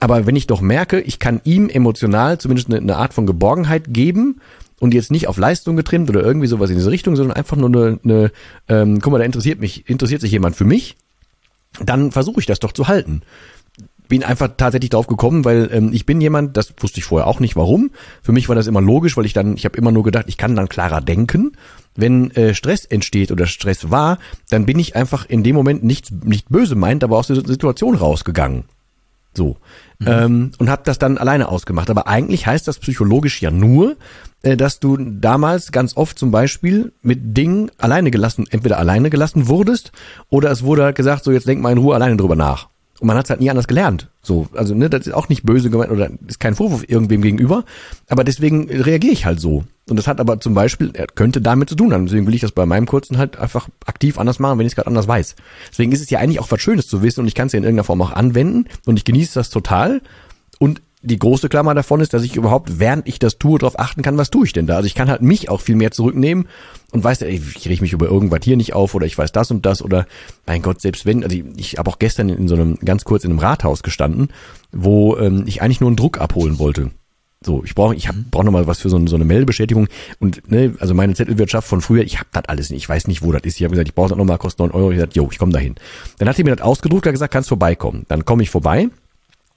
Aber 0.00 0.26
wenn 0.26 0.36
ich 0.36 0.46
doch 0.46 0.60
merke, 0.60 1.00
ich 1.00 1.18
kann 1.18 1.40
ihm 1.44 1.68
emotional 1.68 2.38
zumindest 2.38 2.68
eine, 2.68 2.78
eine 2.78 2.96
Art 2.96 3.14
von 3.14 3.26
Geborgenheit 3.26 3.92
geben, 3.92 4.40
und 4.78 4.92
jetzt 4.92 5.10
nicht 5.10 5.26
auf 5.26 5.38
Leistung 5.38 5.74
getrimmt 5.74 6.10
oder 6.10 6.22
irgendwie 6.22 6.48
sowas 6.48 6.68
in 6.68 6.76
diese 6.76 6.90
Richtung, 6.90 7.16
sondern 7.16 7.34
einfach 7.34 7.56
nur 7.56 7.68
eine, 7.68 7.98
eine 8.04 8.30
ähm, 8.68 9.00
guck 9.00 9.10
mal, 9.10 9.18
da 9.18 9.24
interessiert 9.24 9.58
mich, 9.58 9.88
interessiert 9.88 10.20
sich 10.20 10.32
jemand 10.32 10.54
für 10.54 10.66
mich 10.66 10.96
dann 11.80 12.12
versuche 12.12 12.40
ich 12.40 12.46
das 12.46 12.58
doch 12.58 12.72
zu 12.72 12.88
halten. 12.88 13.22
Bin 14.08 14.22
einfach 14.22 14.50
tatsächlich 14.56 14.90
drauf 14.90 15.08
gekommen, 15.08 15.44
weil 15.44 15.68
ähm, 15.72 15.92
ich 15.92 16.06
bin 16.06 16.20
jemand, 16.20 16.56
das 16.56 16.72
wusste 16.78 16.98
ich 16.98 17.04
vorher 17.04 17.26
auch 17.26 17.40
nicht, 17.40 17.56
warum. 17.56 17.90
Für 18.22 18.32
mich 18.32 18.48
war 18.48 18.54
das 18.54 18.68
immer 18.68 18.80
logisch, 18.80 19.16
weil 19.16 19.26
ich 19.26 19.32
dann, 19.32 19.56
ich 19.56 19.64
habe 19.64 19.76
immer 19.76 19.90
nur 19.90 20.04
gedacht, 20.04 20.26
ich 20.28 20.36
kann 20.36 20.54
dann 20.54 20.68
klarer 20.68 21.00
denken. 21.00 21.52
Wenn 21.96 22.30
äh, 22.32 22.54
Stress 22.54 22.84
entsteht 22.84 23.32
oder 23.32 23.46
Stress 23.46 23.90
war, 23.90 24.18
dann 24.48 24.64
bin 24.64 24.78
ich 24.78 24.94
einfach 24.94 25.26
in 25.26 25.42
dem 25.42 25.56
Moment 25.56 25.82
nicht, 25.82 26.12
nicht 26.24 26.48
böse 26.50 26.76
meint, 26.76 27.02
aber 27.02 27.18
aus 27.18 27.26
der 27.26 27.44
Situation 27.44 27.96
rausgegangen. 27.96 28.64
So. 29.34 29.56
Mhm. 29.98 30.06
Ähm, 30.08 30.50
und 30.58 30.70
habe 30.70 30.82
das 30.84 30.98
dann 30.98 31.18
alleine 31.18 31.48
ausgemacht. 31.48 31.90
Aber 31.90 32.06
eigentlich 32.06 32.46
heißt 32.46 32.68
das 32.68 32.78
psychologisch 32.78 33.40
ja 33.40 33.50
nur, 33.50 33.96
äh, 34.42 34.56
dass 34.56 34.78
du 34.80 34.96
damals 34.96 35.72
ganz 35.72 35.96
oft 35.96 36.18
zum 36.18 36.30
Beispiel 36.30 36.92
mit 37.02 37.36
Dingen 37.36 37.70
alleine 37.78 38.10
gelassen, 38.10 38.46
entweder 38.50 38.78
alleine 38.78 39.10
gelassen 39.10 39.48
wurdest 39.48 39.92
oder 40.28 40.50
es 40.50 40.62
wurde 40.62 40.84
halt 40.84 40.96
gesagt, 40.96 41.24
so 41.24 41.32
jetzt 41.32 41.48
denk 41.48 41.60
mal 41.60 41.72
in 41.72 41.78
Ruhe 41.78 41.94
alleine 41.94 42.16
drüber 42.16 42.36
nach. 42.36 42.68
Und 43.00 43.08
man 43.08 43.16
hat 43.16 43.26
es 43.26 43.30
halt 43.30 43.40
nie 43.40 43.50
anders 43.50 43.68
gelernt. 43.68 44.08
So, 44.22 44.48
also 44.54 44.74
ne, 44.74 44.88
das 44.88 45.06
ist 45.06 45.12
auch 45.12 45.28
nicht 45.28 45.44
böse 45.44 45.70
gemeint 45.70 45.90
oder 45.90 46.10
ist 46.26 46.40
kein 46.40 46.54
Vorwurf 46.54 46.84
irgendwem 46.88 47.22
gegenüber, 47.22 47.64
aber 48.08 48.24
deswegen 48.24 48.70
reagiere 48.70 49.12
ich 49.12 49.26
halt 49.26 49.40
so. 49.40 49.64
Und 49.88 49.96
das 49.96 50.08
hat 50.08 50.18
aber 50.18 50.40
zum 50.40 50.54
Beispiel, 50.54 50.90
er 50.94 51.06
könnte 51.06 51.40
damit 51.40 51.68
zu 51.68 51.76
tun 51.76 51.92
haben. 51.92 52.06
Deswegen 52.06 52.26
will 52.26 52.34
ich 52.34 52.40
das 52.40 52.50
bei 52.50 52.66
meinem 52.66 52.86
kurzen 52.86 53.18
halt 53.18 53.38
einfach 53.38 53.68
aktiv 53.84 54.18
anders 54.18 54.40
machen, 54.40 54.58
wenn 54.58 54.66
ich 54.66 54.72
es 54.72 54.76
gerade 54.76 54.88
anders 54.88 55.06
weiß. 55.06 55.36
Deswegen 55.70 55.92
ist 55.92 56.00
es 56.00 56.10
ja 56.10 56.18
eigentlich 56.18 56.40
auch 56.40 56.50
was 56.50 56.60
Schönes 56.60 56.88
zu 56.88 57.02
wissen 57.02 57.20
und 57.20 57.28
ich 57.28 57.34
kann 57.34 57.46
es 57.46 57.52
ja 57.52 57.58
in 57.58 57.64
irgendeiner 57.64 57.84
Form 57.84 58.02
auch 58.02 58.12
anwenden 58.12 58.66
und 58.84 58.96
ich 58.96 59.04
genieße 59.04 59.34
das 59.34 59.50
total. 59.50 60.00
Und 60.58 60.82
die 61.06 61.18
große 61.18 61.48
Klammer 61.48 61.74
davon 61.74 62.00
ist, 62.00 62.12
dass 62.12 62.24
ich 62.24 62.36
überhaupt, 62.36 62.78
während 62.78 63.06
ich 63.06 63.18
das 63.18 63.38
tue, 63.38 63.58
darauf 63.58 63.78
achten 63.78 64.02
kann, 64.02 64.18
was 64.18 64.30
tue 64.30 64.46
ich 64.46 64.52
denn 64.52 64.66
da. 64.66 64.76
Also 64.76 64.86
ich 64.86 64.94
kann 64.94 65.08
halt 65.08 65.22
mich 65.22 65.48
auch 65.48 65.60
viel 65.60 65.76
mehr 65.76 65.92
zurücknehmen 65.92 66.48
und 66.92 67.04
weiß, 67.04 67.22
ey, 67.22 67.40
ich 67.56 67.68
rieche 67.68 67.82
mich 67.82 67.92
über 67.92 68.06
irgendwas 68.06 68.40
hier 68.42 68.56
nicht 68.56 68.74
auf 68.74 68.94
oder 68.94 69.06
ich 69.06 69.16
weiß 69.16 69.32
das 69.32 69.50
und 69.50 69.64
das 69.64 69.82
oder 69.82 70.06
mein 70.46 70.62
Gott, 70.62 70.80
selbst 70.80 71.06
wenn, 71.06 71.22
also 71.22 71.36
ich, 71.36 71.44
ich 71.56 71.78
habe 71.78 71.90
auch 71.90 71.98
gestern 71.98 72.28
in 72.28 72.48
so 72.48 72.54
einem, 72.54 72.78
ganz 72.84 73.04
kurz 73.04 73.24
in 73.24 73.30
einem 73.30 73.38
Rathaus 73.38 73.82
gestanden, 73.82 74.28
wo 74.72 75.16
ähm, 75.16 75.44
ich 75.46 75.62
eigentlich 75.62 75.80
nur 75.80 75.88
einen 75.88 75.96
Druck 75.96 76.20
abholen 76.20 76.58
wollte. 76.58 76.90
So, 77.44 77.62
ich 77.64 77.74
brauche 77.74 77.94
ich 77.94 78.08
brauch 78.30 78.42
noch 78.42 78.50
mal 78.50 78.66
was 78.66 78.80
für 78.80 78.88
so, 78.88 79.06
so 79.06 79.14
eine 79.14 79.24
Meldebestätigung 79.24 79.88
und 80.18 80.50
ne, 80.50 80.74
also 80.80 80.94
meine 80.94 81.14
Zettelwirtschaft 81.14 81.68
von 81.68 81.80
früher, 81.80 82.02
ich 82.02 82.18
habe 82.18 82.28
das 82.32 82.44
alles 82.46 82.70
nicht, 82.70 82.82
ich 82.82 82.88
weiß 82.88 83.06
nicht, 83.06 83.22
wo 83.22 83.30
das 83.30 83.42
ist. 83.42 83.58
Ich 83.58 83.64
habe 83.64 83.72
gesagt, 83.72 83.88
ich 83.88 83.94
brauche 83.94 84.08
das 84.08 84.18
noch 84.18 84.24
mal, 84.24 84.38
kostet 84.38 84.60
9 84.60 84.70
Euro. 84.72 84.90
Ich 84.90 84.96
gesagt, 84.96 85.14
jo, 85.14 85.28
ich 85.30 85.38
komme 85.38 85.52
dahin. 85.52 85.76
Dann 86.18 86.28
hat 86.28 86.38
er 86.38 86.44
mir 86.44 86.56
das 86.56 86.64
ausgedruckt, 86.64 87.06
hat 87.06 87.12
gesagt, 87.12 87.32
kannst 87.32 87.48
vorbeikommen. 87.48 88.04
Dann 88.08 88.24
komme 88.24 88.42
ich 88.42 88.50
vorbei 88.50 88.88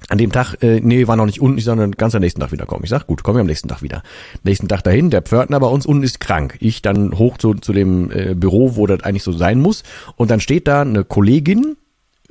an 0.07 0.17
dem 0.17 0.31
Tag, 0.31 0.55
äh, 0.63 0.79
nee, 0.81 1.07
war 1.07 1.15
noch 1.15 1.25
nicht 1.25 1.41
unten, 1.41 1.57
ich 1.57 1.65
sondern 1.65 1.91
ganz 1.91 2.15
am 2.15 2.21
nächsten 2.21 2.39
Tag 2.39 2.51
wieder 2.51 2.65
kommen. 2.65 2.83
Ich 2.83 2.89
sag, 2.89 3.05
gut, 3.05 3.23
kommen 3.23 3.38
wir 3.38 3.41
am 3.41 3.47
nächsten 3.47 3.67
Tag 3.67 3.83
wieder. 3.83 4.01
Nächsten 4.43 4.67
Tag 4.67 4.83
dahin, 4.83 5.09
der 5.09 5.21
Pförtner 5.21 5.59
bei 5.59 5.67
uns 5.67 5.85
unten 5.85 6.03
ist 6.03 6.19
krank. 6.19 6.55
Ich 6.59 6.81
dann 6.81 7.17
hoch 7.17 7.38
zu, 7.38 7.53
zu 7.55 7.73
dem 7.73 8.09
äh, 8.12 8.33
Büro, 8.33 8.75
wo 8.75 8.88
das 8.88 9.03
eigentlich 9.03 9.23
so 9.23 9.31
sein 9.31 9.59
muss. 9.59 9.83
Und 10.15 10.31
dann 10.31 10.39
steht 10.39 10.67
da 10.67 10.81
eine 10.81 11.03
Kollegin 11.03 11.75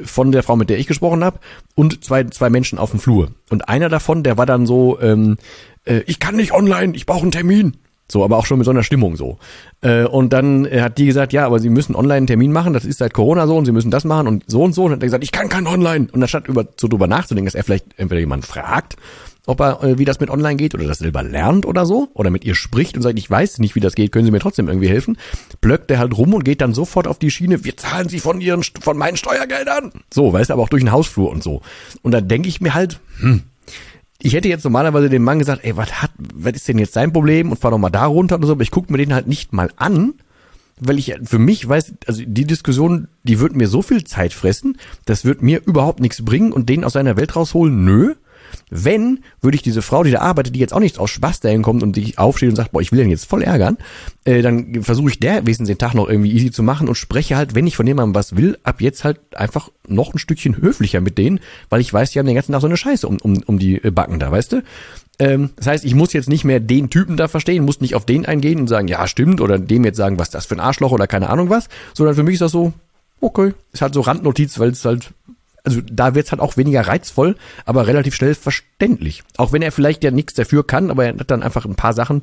von 0.01 0.33
der 0.33 0.43
Frau, 0.43 0.57
mit 0.57 0.71
der 0.71 0.79
ich 0.79 0.87
gesprochen 0.87 1.25
habe, 1.25 1.41
und 1.75 2.05
zwei, 2.05 2.25
zwei 2.25 2.51
Menschen 2.51 2.79
auf 2.79 2.91
dem 2.91 3.01
Flur. 3.01 3.33
Und 3.51 3.69
einer 3.69 3.89
davon, 3.89 4.23
der 4.23 4.39
war 4.39 4.47
dann 4.47 4.67
so, 4.67 5.01
ähm, 5.01 5.37
äh, 5.85 6.03
ich 6.07 6.21
kann 6.21 6.37
nicht 6.37 6.53
online, 6.53 6.95
ich 6.95 7.07
brauche 7.07 7.23
einen 7.23 7.33
Termin. 7.33 7.77
So, 8.11 8.25
aber 8.25 8.39
auch 8.39 8.47
schon 8.47 8.59
mit 8.59 8.65
so 8.65 8.71
einer 8.71 8.83
Stimmung 8.83 9.17
so. 9.17 9.39
Äh, 9.83 10.05
und 10.05 10.33
dann 10.33 10.67
hat 10.71 10.97
die 10.99 11.07
gesagt, 11.07 11.33
ja, 11.33 11.45
aber 11.45 11.59
sie 11.59 11.69
müssen 11.69 11.95
online 11.95 12.17
einen 12.17 12.27
Termin 12.27 12.53
machen, 12.53 12.73
das 12.73 12.85
ist 12.85 12.99
seit 12.99 13.13
Corona 13.13 13.47
so 13.47 13.57
und 13.57 13.67
sie 13.67 13.73
müssen 13.73 13.91
das 13.91 14.05
machen 14.05 14.27
und 14.27 14.45
so 14.47 14.63
und 14.63 14.75
so. 14.75 14.85
Und 14.85 14.93
hat 14.93 15.03
er 15.03 15.07
gesagt, 15.07 15.25
ich 15.25 15.33
kann 15.33 15.49
kein 15.49 15.67
Online. 15.67 16.09
Und 16.11 16.23
anstatt 16.23 16.49
über, 16.49 16.67
so 16.79 16.89
drüber 16.89 17.07
nachzudenken, 17.07 17.47
dass 17.47 17.55
er 17.55 17.65
vielleicht 17.65 17.99
entweder 17.99 18.21
jemand 18.21 18.47
fragt, 18.47 18.97
ob 19.49 19.61
er, 19.61 19.83
äh, 19.83 19.99
wie 19.99 20.05
das 20.05 20.21
mit 20.21 20.31
online 20.31 20.57
geht 20.57 20.75
oder 20.75 20.87
das 20.87 20.99
selber 20.99 21.23
lernt 21.23 21.65
oder 21.65 21.87
so, 21.87 22.09
oder 22.13 22.31
mit 22.31 22.45
ihr 22.45 22.55
spricht 22.55 22.97
und 22.97 23.03
sagt, 23.03 23.19
ich 23.19 23.31
weiß 23.31 23.59
nicht, 23.59 23.75
wie 23.75 23.81
das 23.81 23.95
geht, 23.95 24.13
können 24.13 24.27
Sie 24.27 24.31
mir 24.31 24.41
trotzdem 24.41 24.69
irgendwie 24.69 24.89
helfen, 24.89 25.17
blöckt 25.61 25.91
er 25.91 25.99
halt 25.99 26.17
rum 26.17 26.35
und 26.35 26.45
geht 26.45 26.61
dann 26.61 26.75
sofort 26.75 27.09
auf 27.09 27.19
die 27.19 27.31
Schiene, 27.31 27.65
wir 27.65 27.77
zahlen 27.77 28.09
Sie 28.11 28.21
von 28.21 28.41
Ihren, 28.43 28.63
von 28.63 28.99
meinen 28.99 29.17
Steuergeldern. 29.17 29.93
So, 30.13 30.33
weißt 30.33 30.51
du, 30.51 30.55
aber 30.55 30.63
auch 30.63 30.69
durch 30.69 30.83
den 30.83 30.93
Hausflur 30.93 31.31
und 31.31 31.43
so. 31.43 31.63
Und 32.03 32.13
dann 32.13 32.29
denke 32.29 32.49
ich 32.49 32.61
mir 32.61 32.75
halt, 32.75 33.01
hm, 33.21 33.43
ich 34.23 34.35
hätte 34.35 34.49
jetzt 34.49 34.65
normalerweise 34.65 35.09
dem 35.09 35.23
Mann 35.23 35.39
gesagt, 35.39 35.65
ey, 35.65 35.77
was 35.77 36.03
hat, 36.03 36.11
was 36.19 36.55
ist 36.55 36.69
denn 36.69 36.79
jetzt 36.79 36.95
sein 36.95 37.13
Problem 37.13 37.51
und 37.51 37.61
fahr 37.61 37.71
doch 37.71 37.79
mal 37.79 37.91
da 37.91 38.07
runter 38.07 38.37
oder 38.37 38.47
so, 38.49 38.53
aber 38.53 38.63
ich 38.63 38.71
gucke 38.71 38.91
mir 38.91 38.99
den 38.99 39.15
halt 39.15 39.29
nicht 39.29 39.53
mal 39.53 39.71
an, 39.77 40.15
weil 40.81 40.99
ich 40.99 41.15
für 41.23 41.39
mich 41.39 41.69
weiß, 41.69 41.95
also 42.07 42.23
die 42.27 42.45
Diskussion, 42.45 43.09
die 43.23 43.39
wird 43.39 43.55
mir 43.55 43.69
so 43.69 43.83
viel 43.83 44.05
Zeit 44.05 44.33
fressen, 44.33 44.79
das 45.05 45.25
wird 45.25 45.43
mir 45.43 45.63
überhaupt 45.65 46.01
nichts 46.01 46.25
bringen 46.25 46.53
und 46.53 46.69
den 46.69 46.85
aus 46.85 46.95
seiner 46.95 47.17
Welt 47.17 47.37
rausholen, 47.37 47.85
nö. 47.85 48.15
Wenn, 48.71 49.21
würde 49.41 49.57
ich 49.57 49.63
diese 49.63 49.83
Frau, 49.83 50.03
die 50.03 50.11
da 50.11 50.21
arbeitet, 50.21 50.55
die 50.55 50.61
jetzt 50.61 50.73
auch 50.73 50.81
nicht 50.81 50.99
aus 50.99 51.11
Spaß 51.11 51.41
dahin 51.41 51.63
kommt 51.63 51.83
und 51.83 51.95
sich 51.95 52.19
aufsteht 52.19 52.51
und 52.51 52.57
sagt, 52.57 52.73
boah, 52.73 52.81
ich 52.81 52.93
will 52.93 52.99
den 52.99 53.11
jetzt 53.11 53.27
voll 53.27 53.43
ärgern, 53.43 53.79
äh, 54.25 54.43
dann 54.43 54.83
versuche 54.83 55.11
ich 55.11 55.19
der 55.19 55.43
wenigstens 55.43 55.69
den 55.69 55.79
Tag 55.79 55.95
noch 55.95 56.09
irgendwie 56.09 56.33
easy 56.33 56.51
zu 56.51 56.63
machen 56.63 56.89
und 56.89 56.95
spreche 56.95 57.37
halt, 57.37 57.55
wenn 57.55 57.67
ich 57.67 57.77
von 57.77 57.87
jemandem 57.87 58.15
was 58.15 58.37
will, 58.37 58.59
ab 58.63 58.81
jetzt 58.81 59.05
halt 59.05 59.21
einfach 59.35 59.71
noch 59.87 60.15
ein 60.15 60.19
Stückchen 60.19 60.57
höflicher 60.57 61.01
mit 61.01 61.19
denen, 61.19 61.41
weil 61.71 61.81
ich 61.81 61.93
weiß, 61.93 62.11
die 62.11 62.19
haben 62.19 62.27
den 62.27 62.35
ganzen 62.35 62.53
Tag 62.53 62.61
so 62.61 62.67
eine 62.67 62.77
Scheiße 62.77 63.07
um, 63.07 63.19
um, 63.23 63.43
um 63.47 63.59
die 63.59 63.83
äh, 63.83 63.91
Backen 63.91 64.19
da, 64.19 64.31
weißt 64.31 64.53
du? 64.53 64.63
Ähm, 65.19 65.51
das 65.57 65.67
heißt, 65.67 65.85
ich 65.85 65.95
muss 65.95 66.13
jetzt 66.13 66.29
nicht 66.29 66.45
mehr 66.45 66.61
den 66.61 66.91
Typen 66.91 67.17
da 67.17 67.29
verstehen, 67.29 67.65
muss 67.65 67.81
nicht 67.81 67.95
auf 67.95 68.07
den 68.07 68.27
eingehen 68.27 68.61
und 68.61 68.69
sagen, 68.69 68.89
ja, 68.89 69.07
stimmt, 69.09 69.41
oder 69.41 69.59
dem 69.59 69.85
jetzt 69.85 69.97
sagen, 69.97 70.19
was 70.19 70.31
das 70.31 70.47
für 70.47 70.55
ein 70.55 70.61
Arschloch 70.61 70.93
oder 70.93 71.07
keine 71.07 71.29
Ahnung 71.31 71.51
was, 71.51 71.69
sondern 71.95 72.15
für 72.15 72.23
mich 72.23 72.35
ist 72.35 72.43
das 72.43 72.53
so, 72.53 72.73
okay, 73.21 73.53
ist 73.73 73.83
halt 73.83 73.95
so 73.95 74.01
Randnotiz, 74.01 74.59
weil 74.59 74.71
es 74.71 74.85
halt 74.85 75.11
also 75.65 75.81
da 75.91 76.15
wird's 76.15 76.31
halt 76.33 76.41
auch 76.41 76.57
weniger 76.57 76.83
reizvoll, 76.83 77.37
aber 77.65 77.87
relativ 77.87 78.15
schnell 78.15 78.35
verständlich. 78.35 79.23
Auch 79.37 79.53
wenn 79.53 79.63
er 79.63 79.73
vielleicht 79.73 80.05
ja 80.05 80.11
nichts 80.11 80.35
dafür 80.35 80.67
kann, 80.67 80.91
aber 80.91 81.07
er 81.07 81.19
hat 81.19 81.31
dann 81.31 81.43
einfach 81.43 81.65
ein 81.65 81.75
paar 81.75 81.93
Sachen 81.93 82.23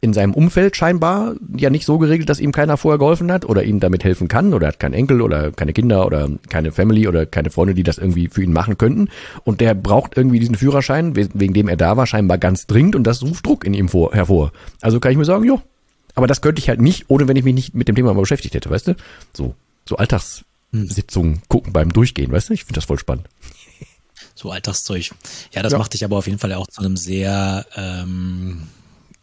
in 0.00 0.12
seinem 0.12 0.34
Umfeld 0.34 0.76
scheinbar 0.76 1.34
ja 1.56 1.70
nicht 1.70 1.84
so 1.84 1.98
geregelt, 1.98 2.28
dass 2.28 2.40
ihm 2.40 2.52
keiner 2.52 2.76
vorher 2.76 2.98
geholfen 2.98 3.32
hat 3.32 3.44
oder 3.44 3.64
ihm 3.64 3.80
damit 3.80 4.04
helfen 4.04 4.28
kann 4.28 4.54
oder 4.54 4.68
hat 4.68 4.78
keinen 4.78 4.94
Enkel 4.94 5.20
oder 5.20 5.50
keine 5.50 5.72
Kinder 5.72 6.06
oder 6.06 6.28
keine 6.48 6.72
Family 6.72 7.08
oder 7.08 7.26
keine 7.26 7.50
Freunde, 7.50 7.74
die 7.74 7.82
das 7.82 7.98
irgendwie 7.98 8.28
für 8.28 8.42
ihn 8.42 8.52
machen 8.52 8.78
könnten 8.78 9.08
und 9.44 9.60
der 9.60 9.74
braucht 9.74 10.16
irgendwie 10.16 10.38
diesen 10.38 10.54
Führerschein, 10.54 11.16
wegen 11.16 11.54
dem 11.54 11.68
er 11.68 11.76
da 11.76 11.96
war, 11.96 12.06
scheinbar 12.06 12.38
ganz 12.38 12.66
dringend 12.66 12.94
und 12.94 13.04
das 13.04 13.22
ruft 13.22 13.46
Druck 13.46 13.64
in 13.64 13.74
ihm 13.74 13.88
vor, 13.88 14.14
hervor. 14.14 14.52
Also 14.80 15.00
kann 15.00 15.12
ich 15.12 15.18
mir 15.18 15.24
sagen, 15.24 15.44
jo, 15.44 15.60
aber 16.14 16.26
das 16.26 16.40
könnte 16.40 16.60
ich 16.60 16.68
halt 16.68 16.80
nicht, 16.80 17.06
ohne 17.08 17.26
wenn 17.28 17.36
ich 17.36 17.44
mich 17.44 17.54
nicht 17.54 17.74
mit 17.74 17.88
dem 17.88 17.96
Thema 17.96 18.14
mal 18.14 18.20
beschäftigt 18.20 18.54
hätte, 18.54 18.70
weißt 18.70 18.88
du? 18.88 18.94
So, 19.32 19.54
so 19.84 19.96
Alltags 19.96 20.44
Sitzungen 20.72 21.42
gucken 21.48 21.72
beim 21.72 21.92
Durchgehen, 21.92 22.30
weißt 22.30 22.50
du? 22.50 22.54
Ich 22.54 22.64
finde 22.64 22.78
das 22.78 22.84
voll 22.84 22.98
spannend. 22.98 23.28
So 24.34 24.50
Alltagszeug. 24.50 25.10
Ja, 25.52 25.62
das 25.62 25.72
ja. 25.72 25.78
macht 25.78 25.94
dich 25.94 26.04
aber 26.04 26.16
auf 26.16 26.26
jeden 26.26 26.38
Fall 26.38 26.52
auch 26.54 26.68
zu 26.68 26.80
einem 26.80 26.96
sehr, 26.96 27.66
ähm, 27.74 28.68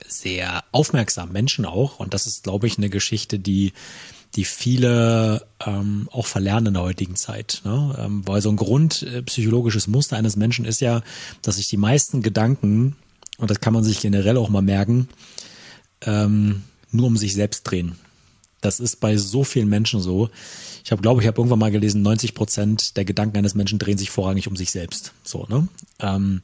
sehr 0.05 0.63
aufmerksamen 0.71 1.31
Menschen 1.31 1.65
auch. 1.65 1.99
Und 1.99 2.13
das 2.13 2.27
ist, 2.27 2.43
glaube 2.43 2.67
ich, 2.67 2.77
eine 2.77 2.89
Geschichte, 2.89 3.39
die 3.39 3.71
die 4.35 4.45
viele 4.45 5.47
ähm, 5.65 6.09
auch 6.11 6.25
verlernen 6.25 6.67
in 6.67 6.73
der 6.73 6.83
heutigen 6.83 7.15
Zeit. 7.15 7.61
Ne? 7.63 7.95
Ähm, 7.99 8.27
weil 8.27 8.41
so 8.41 8.49
ein 8.49 8.57
grundpsychologisches 8.57 9.87
Muster 9.87 10.17
eines 10.17 10.35
Menschen 10.35 10.65
ist 10.65 10.81
ja, 10.81 11.01
dass 11.41 11.55
sich 11.55 11.69
die 11.69 11.77
meisten 11.77 12.21
Gedanken, 12.21 12.95
und 13.37 13.49
das 13.49 13.61
kann 13.61 13.73
man 13.73 13.83
sich 13.83 14.01
generell 14.01 14.37
auch 14.37 14.49
mal 14.49 14.61
merken, 14.61 15.07
ähm, 16.01 16.63
nur 16.91 17.07
um 17.07 17.17
sich 17.17 17.33
selbst 17.33 17.63
drehen. 17.63 17.95
Das 18.61 18.79
ist 18.79 18.99
bei 18.99 19.15
so 19.15 19.43
vielen 19.43 19.69
Menschen 19.69 20.01
so. 20.01 20.29
Ich 20.85 20.91
habe, 20.91 21.01
glaube 21.01 21.19
ich, 21.19 21.27
habe 21.27 21.39
irgendwann 21.39 21.57
mal 21.57 21.71
gelesen, 21.71 22.03
90 22.03 22.35
Prozent 22.35 22.95
der 22.95 23.05
Gedanken 23.05 23.37
eines 23.37 23.55
Menschen 23.55 23.79
drehen 23.79 23.97
sich 23.97 24.11
vorrangig 24.11 24.47
um 24.47 24.55
sich 24.55 24.69
selbst. 24.69 25.13
So, 25.23 25.47
ne? 25.49 25.67
Ähm, 25.99 26.43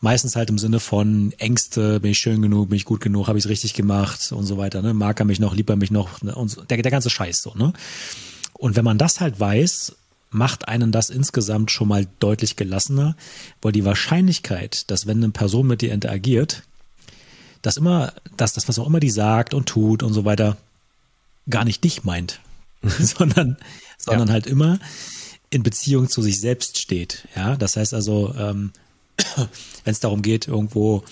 meistens 0.00 0.36
halt 0.36 0.48
im 0.48 0.58
Sinne 0.58 0.78
von 0.78 1.32
Ängste, 1.38 1.98
bin 1.98 2.12
ich 2.12 2.18
schön 2.18 2.40
genug, 2.40 2.68
bin 2.68 2.76
ich 2.76 2.84
gut 2.84 3.00
genug, 3.00 3.26
habe 3.26 3.36
ich 3.36 3.46
es 3.46 3.50
richtig 3.50 3.74
gemacht 3.74 4.30
und 4.30 4.46
so 4.46 4.56
weiter. 4.56 4.80
Ne? 4.80 4.94
Mag 4.94 5.18
er 5.18 5.26
mich 5.26 5.40
noch, 5.40 5.56
liebt 5.56 5.70
er 5.70 5.76
mich 5.76 5.90
noch 5.90 6.22
ne? 6.22 6.32
und 6.36 6.48
so, 6.48 6.62
der, 6.62 6.80
der 6.80 6.90
ganze 6.92 7.10
Scheiß 7.10 7.42
so. 7.42 7.52
Ne? 7.56 7.72
Und 8.52 8.76
wenn 8.76 8.84
man 8.84 8.96
das 8.96 9.18
halt 9.18 9.40
weiß, 9.40 9.96
macht 10.30 10.68
einen 10.68 10.92
das 10.92 11.10
insgesamt 11.10 11.72
schon 11.72 11.88
mal 11.88 12.06
deutlich 12.20 12.54
gelassener, 12.54 13.16
weil 13.60 13.72
die 13.72 13.84
Wahrscheinlichkeit, 13.84 14.88
dass 14.92 15.08
wenn 15.08 15.16
eine 15.16 15.30
Person 15.30 15.66
mit 15.66 15.82
dir 15.82 15.92
interagiert, 15.92 16.62
dass 17.60 17.76
immer, 17.76 18.12
dass 18.36 18.52
das, 18.52 18.68
was 18.68 18.78
auch 18.78 18.86
immer 18.86 19.00
die 19.00 19.10
sagt 19.10 19.52
und 19.52 19.68
tut 19.68 20.04
und 20.04 20.12
so 20.12 20.24
weiter, 20.24 20.58
gar 21.48 21.64
nicht 21.64 21.82
dich 21.82 22.04
meint, 22.04 22.40
sondern, 22.98 23.56
sondern 23.98 24.28
ja. 24.28 24.32
halt 24.34 24.46
immer 24.46 24.78
in 25.50 25.62
Beziehung 25.62 26.08
zu 26.08 26.22
sich 26.22 26.40
selbst 26.40 26.78
steht. 26.78 27.26
Ja, 27.34 27.56
das 27.56 27.76
heißt 27.76 27.94
also, 27.94 28.34
ähm, 28.36 28.72
wenn 29.36 29.92
es 29.92 30.00
darum 30.00 30.22
geht, 30.22 30.48
irgendwo 30.48 31.04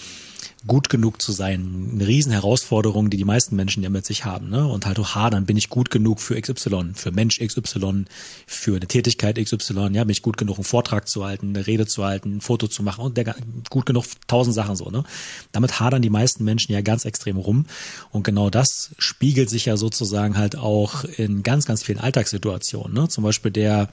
gut 0.66 0.88
genug 0.88 1.22
zu 1.22 1.32
sein. 1.32 1.90
Eine 1.94 2.06
Riesenherausforderung, 2.06 3.10
die 3.10 3.16
die 3.16 3.24
meisten 3.24 3.54
Menschen 3.54 3.82
ja 3.82 3.90
mit 3.90 4.04
sich 4.04 4.24
haben. 4.24 4.50
Ne? 4.50 4.66
Und 4.66 4.86
halt 4.86 4.98
auch 4.98 5.14
hadern, 5.14 5.46
bin 5.46 5.56
ich 5.56 5.68
gut 5.68 5.90
genug 5.90 6.20
für 6.20 6.40
XY, 6.40 6.94
für 6.94 7.12
Mensch 7.12 7.38
XY, 7.38 8.06
für 8.46 8.76
eine 8.76 8.86
Tätigkeit 8.86 9.36
XY, 9.36 9.90
ja, 9.92 10.02
bin 10.04 10.10
ich 10.10 10.22
gut 10.22 10.36
genug, 10.36 10.56
einen 10.56 10.64
Vortrag 10.64 11.06
zu 11.06 11.24
halten, 11.24 11.50
eine 11.50 11.66
Rede 11.66 11.86
zu 11.86 12.04
halten, 12.04 12.36
ein 12.36 12.40
Foto 12.40 12.66
zu 12.66 12.82
machen 12.82 13.04
und 13.04 13.16
der, 13.16 13.36
gut 13.70 13.86
genug, 13.86 14.04
tausend 14.26 14.54
Sachen 14.54 14.74
so. 14.74 14.90
Ne? 14.90 15.04
Damit 15.52 15.78
hadern 15.78 16.02
die 16.02 16.10
meisten 16.10 16.44
Menschen 16.44 16.72
ja 16.72 16.80
ganz 16.80 17.04
extrem 17.04 17.36
rum. 17.36 17.66
Und 18.10 18.24
genau 18.24 18.50
das 18.50 18.90
spiegelt 18.98 19.50
sich 19.50 19.66
ja 19.66 19.76
sozusagen 19.76 20.36
halt 20.36 20.56
auch 20.56 21.04
in 21.04 21.44
ganz, 21.44 21.66
ganz 21.66 21.84
vielen 21.84 21.98
Alltagssituationen. 21.98 22.94
Ne? 22.94 23.08
Zum 23.08 23.22
Beispiel 23.22 23.52
der 23.52 23.90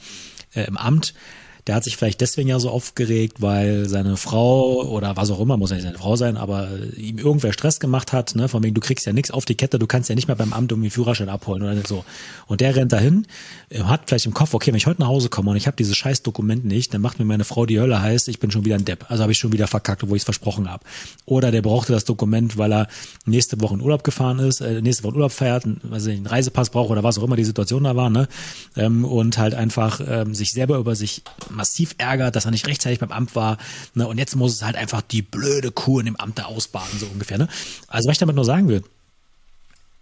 äh, 0.56 0.63
im 0.63 0.78
Amt, 0.78 1.13
der 1.67 1.75
hat 1.75 1.84
sich 1.84 1.97
vielleicht 1.97 2.21
deswegen 2.21 2.47
ja 2.47 2.60
so 2.60 2.69
aufgeregt, 2.69 3.41
weil 3.41 3.89
seine 3.89 4.17
Frau 4.17 4.84
oder 4.84 5.17
was 5.17 5.32
auch 5.32 5.39
immer, 5.39 5.58
muss 5.58 5.71
ja 5.71 5.78
nicht 5.78 5.86
seine 5.86 5.97
Frau 5.97 6.15
sein, 6.15 6.38
aber 6.38 6.69
ihm 6.95 7.17
irgendwer 7.17 7.54
Stress 7.54 7.80
gemacht 7.80 8.13
hat, 8.13 8.36
ne, 8.36 8.47
von 8.47 8.63
wegen, 8.63 8.75
du 8.75 8.82
kriegst 8.82 9.06
ja 9.06 9.13
nichts 9.13 9.32
auf 9.32 9.45
die 9.45 9.56
Kette, 9.56 9.80
du 9.80 9.88
kannst 9.88 10.10
ja 10.10 10.15
nicht 10.15 10.28
mehr 10.28 10.36
beim 10.36 10.54
Amt 10.54 10.71
irgendwie 10.71 10.91
Führerschein 10.91 11.30
abholen 11.30 11.63
oder 11.63 11.75
so. 11.88 12.06
Und 12.45 12.62
der 12.62 12.75
rennt 12.75 12.93
dahin, 12.93 13.25
hat 13.84 14.01
vielleicht 14.06 14.28
im 14.28 14.34
Kopf, 14.34 14.54
okay, 14.54 14.71
wenn 14.71 14.78
ich 14.78 14.86
heute 14.86 15.01
nach 15.01 15.08
Hause 15.08 15.30
komme 15.30 15.51
und 15.51 15.58
ich 15.58 15.65
habe 15.65 15.75
dieses 15.75 15.97
scheiß 15.97 16.21
Dokument 16.21 16.65
nicht, 16.65 16.93
dann 16.93 17.01
macht 17.01 17.17
mir 17.17 17.25
meine 17.25 17.45
Frau 17.45 17.65
die 17.65 17.80
Hölle 17.80 17.99
heiß, 17.99 18.28
ich 18.28 18.39
bin 18.39 18.51
schon 18.51 18.63
wieder 18.63 18.75
ein 18.75 18.86
Depp. 18.86 19.06
Also 19.10 19.23
habe 19.23 19.32
ich 19.32 19.39
schon 19.39 19.51
wieder 19.51 19.67
verkackt, 19.67 20.08
wo 20.08 20.15
ich 20.15 20.21
es 20.21 20.25
versprochen 20.25 20.69
habe. 20.69 20.84
Oder 21.25 21.51
der 21.51 21.63
brauchte 21.63 21.93
das 21.93 22.06
Dokument, 22.06 22.58
weil 22.58 22.71
er 22.71 22.88
nächste 23.25 23.60
Woche 23.62 23.73
in 23.73 23.82
Urlaub 23.82 24.04
gefahren 24.04 24.38
ist, 24.39 24.62
äh, 24.62 24.82
nächste 24.82 25.04
Woche 25.04 25.15
Urlaub 25.15 25.32
feiert, 25.32 25.63
also 25.89 26.12
einen 26.12 26.28
Reisepass 26.28 26.69
braucht 26.69 26.91
oder 26.91 27.04
was 27.04 27.17
auch 27.17 27.23
immer 27.23 27.36
die 27.36 27.43
Situation 27.43 27.86
da 27.86 27.95
war, 27.95 28.10
ne? 28.10 28.28
Ähm, 28.75 29.04
und 29.04 29.38
halt 29.38 29.56
einfach 29.56 29.99
ähm, 30.08 30.36
sich 30.36 30.51
selber 30.51 30.78
über 30.78 30.95
sich 30.95 31.23
massiv 31.56 31.96
ärgert, 31.98 32.36
dass 32.36 32.46
er 32.46 32.52
nicht 32.52 32.68
rechtzeitig 32.68 33.00
beim 33.00 33.12
Amt 33.12 33.36
war. 33.36 33.58
Ne? 33.94 34.08
Und 34.08 34.18
jetzt 34.18 34.36
muss 34.36 34.54
es 34.54 34.63
halt 34.63 34.76
einfach 34.76 35.02
die 35.02 35.22
blöde 35.22 35.72
Kuh 35.72 36.00
in 36.00 36.06
dem 36.06 36.15
Amt 36.15 36.39
da 36.39 36.46
ausbaden, 36.46 37.00
so 37.00 37.08
ungefähr. 37.08 37.38
Ne? 37.38 37.48
Also 37.88 38.08
was 38.08 38.13
ich 38.13 38.20
damit 38.20 38.36
nur 38.36 38.46
sagen 38.46 38.68
will, 38.68 38.84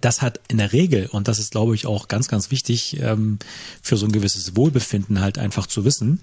das 0.01 0.21
hat 0.21 0.41
in 0.49 0.57
der 0.57 0.73
Regel, 0.73 1.07
und 1.07 1.27
das 1.27 1.39
ist, 1.39 1.51
glaube 1.51 1.75
ich, 1.75 1.85
auch 1.85 2.09
ganz, 2.09 2.27
ganz 2.27 2.51
wichtig 2.51 2.99
ähm, 2.99 3.39
für 3.81 3.95
so 3.95 4.05
ein 4.05 4.11
gewisses 4.11 4.55
Wohlbefinden 4.55 5.21
halt 5.21 5.37
einfach 5.37 5.65
zu 5.65 5.85
wissen, 5.85 6.19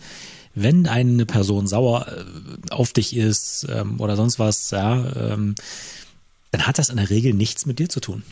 wenn 0.54 0.86
eine 0.86 1.24
Person 1.24 1.66
sauer 1.66 2.06
äh, 2.08 2.70
auf 2.70 2.92
dich 2.92 3.16
ist 3.16 3.66
ähm, 3.70 3.98
oder 4.00 4.16
sonst 4.16 4.38
was, 4.38 4.70
ja, 4.70 5.32
ähm, 5.32 5.54
dann 6.50 6.66
hat 6.66 6.78
das 6.78 6.90
in 6.90 6.96
der 6.96 7.08
Regel 7.08 7.32
nichts 7.32 7.64
mit 7.64 7.78
dir 7.78 7.88
zu 7.88 8.00
tun 8.00 8.22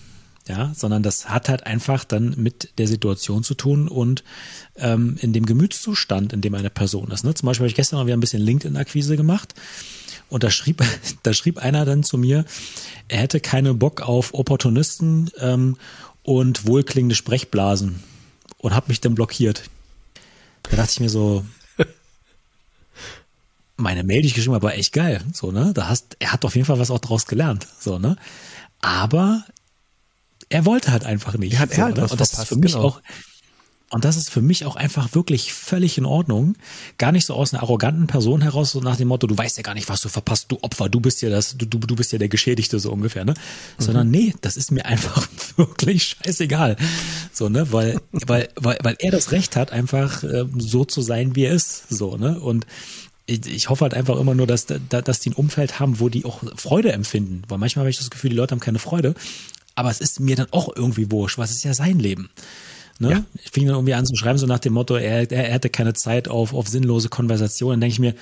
ja, 0.48 0.72
sondern 0.74 1.02
das 1.02 1.28
hat 1.28 1.48
halt 1.48 1.64
einfach 1.66 2.04
dann 2.04 2.34
mit 2.36 2.78
der 2.78 2.88
Situation 2.88 3.42
zu 3.42 3.54
tun 3.54 3.88
und 3.88 4.24
ähm, 4.76 5.16
in 5.20 5.32
dem 5.32 5.46
Gemütszustand, 5.46 6.32
in 6.32 6.40
dem 6.40 6.54
eine 6.54 6.70
Person 6.70 7.10
ist. 7.10 7.24
Ne? 7.24 7.34
Zum 7.34 7.46
Beispiel 7.46 7.64
habe 7.64 7.70
ich 7.70 7.76
gestern 7.76 7.98
mal 7.98 8.06
wieder 8.06 8.16
ein 8.16 8.20
bisschen 8.20 8.42
LinkedIn-Akquise 8.42 9.16
gemacht 9.16 9.54
und 10.28 10.42
da 10.42 10.50
schrieb, 10.50 10.82
da 11.22 11.32
schrieb 11.32 11.58
einer 11.58 11.84
dann 11.84 12.02
zu 12.02 12.18
mir, 12.18 12.44
er 13.08 13.18
hätte 13.18 13.40
keine 13.40 13.74
Bock 13.74 14.00
auf 14.02 14.34
Opportunisten 14.34 15.30
ähm, 15.38 15.76
und 16.22 16.66
wohlklingende 16.66 17.14
Sprechblasen 17.14 18.02
und 18.58 18.74
hat 18.74 18.88
mich 18.88 19.00
dann 19.00 19.14
blockiert. 19.14 19.64
Da 20.64 20.76
dachte 20.76 20.92
ich 20.92 21.00
mir 21.00 21.10
so, 21.10 21.44
meine 23.76 24.04
Mail, 24.04 24.22
die 24.22 24.28
ich 24.28 24.34
geschrieben 24.34 24.54
habe, 24.54 24.66
war 24.66 24.74
echt 24.74 24.92
geil. 24.92 25.22
So, 25.32 25.52
ne? 25.52 25.72
Da 25.74 25.88
hast, 25.88 26.16
er 26.18 26.32
hat 26.32 26.44
auf 26.44 26.54
jeden 26.54 26.66
Fall 26.66 26.78
was 26.78 26.90
auch 26.90 26.98
draus 26.98 27.26
gelernt. 27.26 27.66
So, 27.80 27.98
ne? 27.98 28.16
Aber 28.80 29.44
er 30.48 30.64
wollte 30.64 30.92
halt 30.92 31.04
einfach 31.04 31.36
nicht. 31.36 31.54
Er 31.54 31.60
hat 31.60 31.74
so, 31.74 31.82
halt 31.82 31.96
was 31.96 32.12
und 32.12 32.20
das 32.20 32.30
verpasst, 32.30 32.42
ist 32.42 32.48
für 32.48 32.60
mich 32.60 32.72
genau. 32.72 32.84
auch 32.84 33.02
und 33.90 34.04
das 34.04 34.18
ist 34.18 34.28
für 34.28 34.42
mich 34.42 34.66
auch 34.66 34.76
einfach 34.76 35.14
wirklich 35.14 35.54
völlig 35.54 35.96
in 35.96 36.04
Ordnung. 36.04 36.56
Gar 36.98 37.12
nicht 37.12 37.24
so 37.24 37.32
aus 37.32 37.54
einer 37.54 37.62
arroganten 37.62 38.06
Person 38.06 38.42
heraus, 38.42 38.72
so 38.72 38.80
nach 38.80 38.96
dem 38.96 39.08
Motto, 39.08 39.26
du 39.26 39.36
weißt 39.36 39.56
ja 39.56 39.62
gar 39.62 39.72
nicht, 39.72 39.88
was 39.88 40.02
du 40.02 40.10
verpasst, 40.10 40.52
du 40.52 40.58
Opfer, 40.60 40.90
du 40.90 41.00
bist 41.00 41.22
ja 41.22 41.30
das, 41.30 41.56
du, 41.56 41.64
du, 41.64 41.96
bist 41.96 42.12
ja 42.12 42.18
der 42.18 42.28
Geschädigte, 42.28 42.80
so 42.80 42.92
ungefähr, 42.92 43.24
ne? 43.24 43.32
Mhm. 43.32 43.82
Sondern 43.82 44.10
nee, 44.10 44.34
das 44.42 44.58
ist 44.58 44.72
mir 44.72 44.84
einfach 44.84 45.26
wirklich 45.56 46.16
scheißegal. 46.22 46.76
So, 47.32 47.48
ne? 47.48 47.72
Weil, 47.72 47.98
weil, 48.12 48.50
weil, 48.56 48.76
weil 48.82 48.96
er 48.98 49.10
das 49.10 49.32
Recht 49.32 49.56
hat, 49.56 49.72
einfach 49.72 50.22
äh, 50.22 50.44
so 50.58 50.84
zu 50.84 51.00
sein, 51.00 51.34
wie 51.34 51.44
er 51.44 51.54
ist. 51.54 51.88
So, 51.88 52.18
ne? 52.18 52.38
Und 52.38 52.66
ich, 53.24 53.46
ich 53.46 53.70
hoffe 53.70 53.84
halt 53.84 53.94
einfach 53.94 54.18
immer 54.18 54.34
nur, 54.34 54.46
dass, 54.46 54.66
dass 54.66 55.20
die 55.20 55.30
ein 55.30 55.34
Umfeld 55.34 55.80
haben, 55.80 55.98
wo 55.98 56.10
die 56.10 56.26
auch 56.26 56.42
Freude 56.56 56.92
empfinden. 56.92 57.42
Weil 57.48 57.56
manchmal 57.56 57.84
habe 57.84 57.90
ich 57.90 57.98
das 57.98 58.10
Gefühl, 58.10 58.30
die 58.30 58.36
Leute 58.36 58.52
haben 58.52 58.60
keine 58.60 58.78
Freude 58.78 59.14
aber 59.78 59.90
es 59.90 60.00
ist 60.00 60.18
mir 60.20 60.36
dann 60.36 60.48
auch 60.50 60.74
irgendwie 60.74 61.10
wurscht, 61.10 61.38
was 61.38 61.50
ist 61.50 61.64
ja 61.64 61.72
sein 61.72 61.98
Leben. 61.98 62.30
Ne? 62.98 63.10
Ja. 63.10 63.24
Ich 63.42 63.50
fing 63.52 63.64
dann 63.64 63.76
irgendwie 63.76 63.94
an 63.94 64.04
zu 64.04 64.16
schreiben, 64.16 64.38
so 64.38 64.46
nach 64.46 64.58
dem 64.58 64.72
Motto, 64.72 64.96
er, 64.96 65.30
er, 65.30 65.46
er 65.46 65.52
hätte 65.52 65.70
keine 65.70 65.94
Zeit 65.94 66.28
auf, 66.28 66.52
auf 66.52 66.66
sinnlose 66.66 67.08
Konversationen. 67.08 67.74
Dann 67.74 67.82
denke 67.82 67.92
ich 67.92 68.00
mir, 68.00 68.14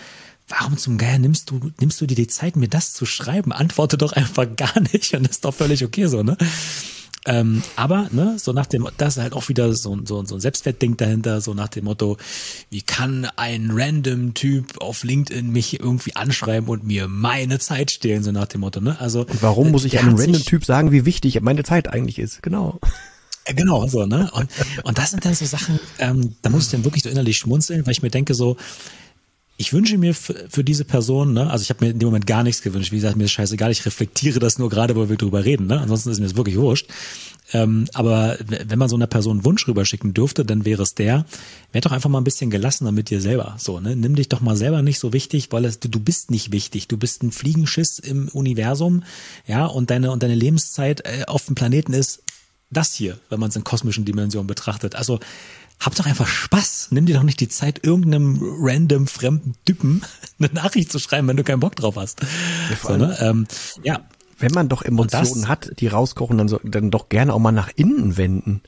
warum 0.49 0.77
zum 0.77 0.99
Geier 0.99 1.19
nimmst 1.19 1.51
du, 1.51 1.73
nimmst 1.81 2.01
du 2.01 2.07
dir 2.07 2.15
die 2.15 2.27
Zeit, 2.27 2.57
mir 2.57 2.69
das 2.69 2.93
zu 2.93 3.07
schreiben? 3.07 3.53
Antworte 3.53 3.97
doch 3.97 4.13
einfach 4.13 4.47
gar 4.55 4.79
nicht 4.93 5.15
und 5.15 5.25
das 5.25 5.37
ist 5.37 5.45
doch 5.45 5.55
völlig 5.55 5.83
okay 5.83 6.07
so, 6.07 6.23
ne? 6.23 6.37
Ähm, 7.27 7.63
aber, 7.75 8.09
ne, 8.13 8.37
so 8.39 8.53
nach 8.53 8.67
dem, 8.67 8.89
das 8.99 9.17
ist 9.17 9.23
halt 9.23 9.33
auch 9.33 9.49
wieder 9.49 9.73
so, 9.73 9.99
so, 10.05 10.25
so 10.25 10.37
ein 10.37 10.41
Selbstwertding 10.41 10.97
dahinter, 10.97 11.41
so 11.41 11.55
nach 11.55 11.69
dem 11.69 11.85
Motto, 11.85 12.17
wie 12.71 12.83
kann 12.83 13.27
ein 13.37 13.71
random 13.73 14.35
Typ 14.35 14.81
auf 14.81 15.03
LinkedIn 15.03 15.51
mich 15.51 15.81
irgendwie 15.81 16.15
anschreiben 16.15 16.69
und 16.69 16.85
mir 16.85 17.09
meine 17.09 17.59
Zeit 17.59 17.91
stehlen, 17.91 18.23
so 18.23 18.31
nach 18.31 18.47
dem 18.47 18.61
Motto, 18.61 18.81
ne? 18.81 18.97
Also. 19.01 19.21
Und 19.21 19.43
warum 19.43 19.73
muss 19.73 19.85
ich 19.85 19.99
einem 19.99 20.15
random 20.17 20.43
Typ 20.43 20.65
sagen, 20.65 20.93
wie 20.93 21.05
wichtig 21.05 21.41
meine 21.41 21.65
Zeit 21.65 21.89
eigentlich 21.89 22.21
ist? 22.21 22.43
Genau. 22.43 22.79
Genau, 23.45 23.87
so, 23.87 24.07
ne? 24.07 24.31
Und, 24.33 24.49
und 24.85 24.99
das 24.99 25.11
sind 25.11 25.25
dann 25.25 25.35
so 25.35 25.45
Sachen, 25.45 25.79
ähm, 25.99 26.37
da 26.43 26.51
muss 26.51 26.67
ich 26.67 26.71
dann 26.71 26.85
wirklich 26.85 27.03
so 27.03 27.09
innerlich 27.09 27.39
schmunzeln, 27.39 27.87
weil 27.87 27.93
ich 27.93 28.03
mir 28.03 28.11
denke 28.11 28.35
so, 28.35 28.57
ich 29.59 29.73
wünsche 29.73 29.97
mir 29.97 30.15
für, 30.15 30.63
diese 30.63 30.85
Person, 30.85 31.33
ne, 31.33 31.51
also 31.51 31.63
ich 31.63 31.71
habe 31.71 31.85
mir 31.85 31.91
in 31.91 31.99
dem 31.99 32.09
Moment 32.09 32.27
gar 32.27 32.43
nichts 32.43 32.61
gewünscht. 32.61 32.93
Wie 32.93 32.97
gesagt, 32.97 33.17
mir 33.17 33.25
ist 33.25 33.33
scheißegal, 33.33 33.71
ich 33.71 33.87
reflektiere 33.87 34.39
das 34.39 34.59
nur 34.59 34.69
gerade, 34.69 34.95
weil 34.97 35.09
wir 35.09 35.17
drüber 35.17 35.45
reden. 35.45 35.67
Ne? 35.67 35.81
Ansonsten 35.81 36.11
ist 36.11 36.19
mir 36.19 36.27
das 36.27 36.37
wirklich 36.37 36.59
wurscht. 36.59 36.89
Ähm, 37.53 37.87
aber 37.95 38.37
wenn 38.49 38.79
man 38.79 38.89
so 38.89 38.97
einer 38.97 39.07
Person 39.07 39.39
einen 39.39 39.45
Wunsch 39.45 39.67
rüberschicken 39.67 40.13
dürfte, 40.13 40.45
dann 40.45 40.65
wäre 40.65 40.83
es 40.83 40.95
der, 40.95 41.25
werd 41.73 41.87
doch 41.87 41.93
einfach 41.93 42.11
mal 42.11 42.19
ein 42.19 42.25
bisschen 42.25 42.51
gelassener 42.51 42.93
mit 42.93 43.09
dir 43.09 43.21
selber. 43.23 43.55
So, 43.59 43.81
ne? 43.81 43.97
Nimm 43.97 44.15
dich 44.15 44.29
doch 44.29 44.41
mal 44.41 44.57
selber 44.57 44.83
nicht 44.83 44.99
so 44.99 45.15
wichtig, 45.15 45.49
weil 45.53 45.65
es, 45.65 45.81
du, 45.81 45.89
du 45.89 46.01
bist 46.01 46.31
nicht 46.31 46.53
wichtig. 46.53 46.89
Du 46.89 46.99
bist 46.99 47.23
ein 47.23 47.31
Fliegenschiss 47.31 47.99
im 47.99 48.29
Universum, 48.29 49.05
ja, 49.47 49.65
und 49.65 49.91
deine, 49.91 50.11
und 50.11 50.23
deine 50.23 50.35
Lebenszeit 50.35 51.03
äh, 51.07 51.25
auf 51.27 51.47
dem 51.47 51.55
Planeten 51.55 51.95
ist 51.95 52.23
das 52.71 52.93
hier, 52.93 53.19
wenn 53.31 53.41
man 53.41 53.49
es 53.49 53.57
in 53.57 53.65
kosmischen 53.65 54.05
Dimensionen 54.05 54.49
betrachtet. 54.49 54.97
Also 54.97 55.21
hab 55.79 55.95
doch 55.95 56.07
einfach 56.07 56.27
Spaß. 56.27 56.89
Nimm 56.91 57.07
dir 57.07 57.17
doch 57.17 57.23
nicht 57.23 57.41
die 57.41 57.49
Zeit, 57.49 57.85
irgendeinem 57.85 58.41
random 58.61 59.07
fremden 59.07 59.55
Typen 59.65 60.03
eine 60.39 60.53
Nachricht 60.53 60.91
zu 60.91 60.99
schreiben, 60.99 61.29
wenn 61.29 61.37
du 61.37 61.45
keinen 61.45 61.61
Bock 61.61 61.77
drauf 61.77 61.97
hast. 61.97 62.23
Ja, 62.23 62.77
so, 62.83 62.97
ne? 62.97 63.17
ähm, 63.21 63.47
ja. 63.83 64.01
Wenn 64.39 64.53
man 64.53 64.69
doch 64.69 64.83
Emotionen 64.83 65.43
das, 65.43 65.49
hat, 65.49 65.73
die 65.81 65.87
rauskochen, 65.87 66.37
dann, 66.37 66.49
so, 66.49 66.61
dann 66.63 66.91
doch 66.91 67.09
gerne 67.09 67.33
auch 67.33 67.39
mal 67.39 67.53
nach 67.53 67.71
innen 67.75 68.17
wenden. 68.17 68.63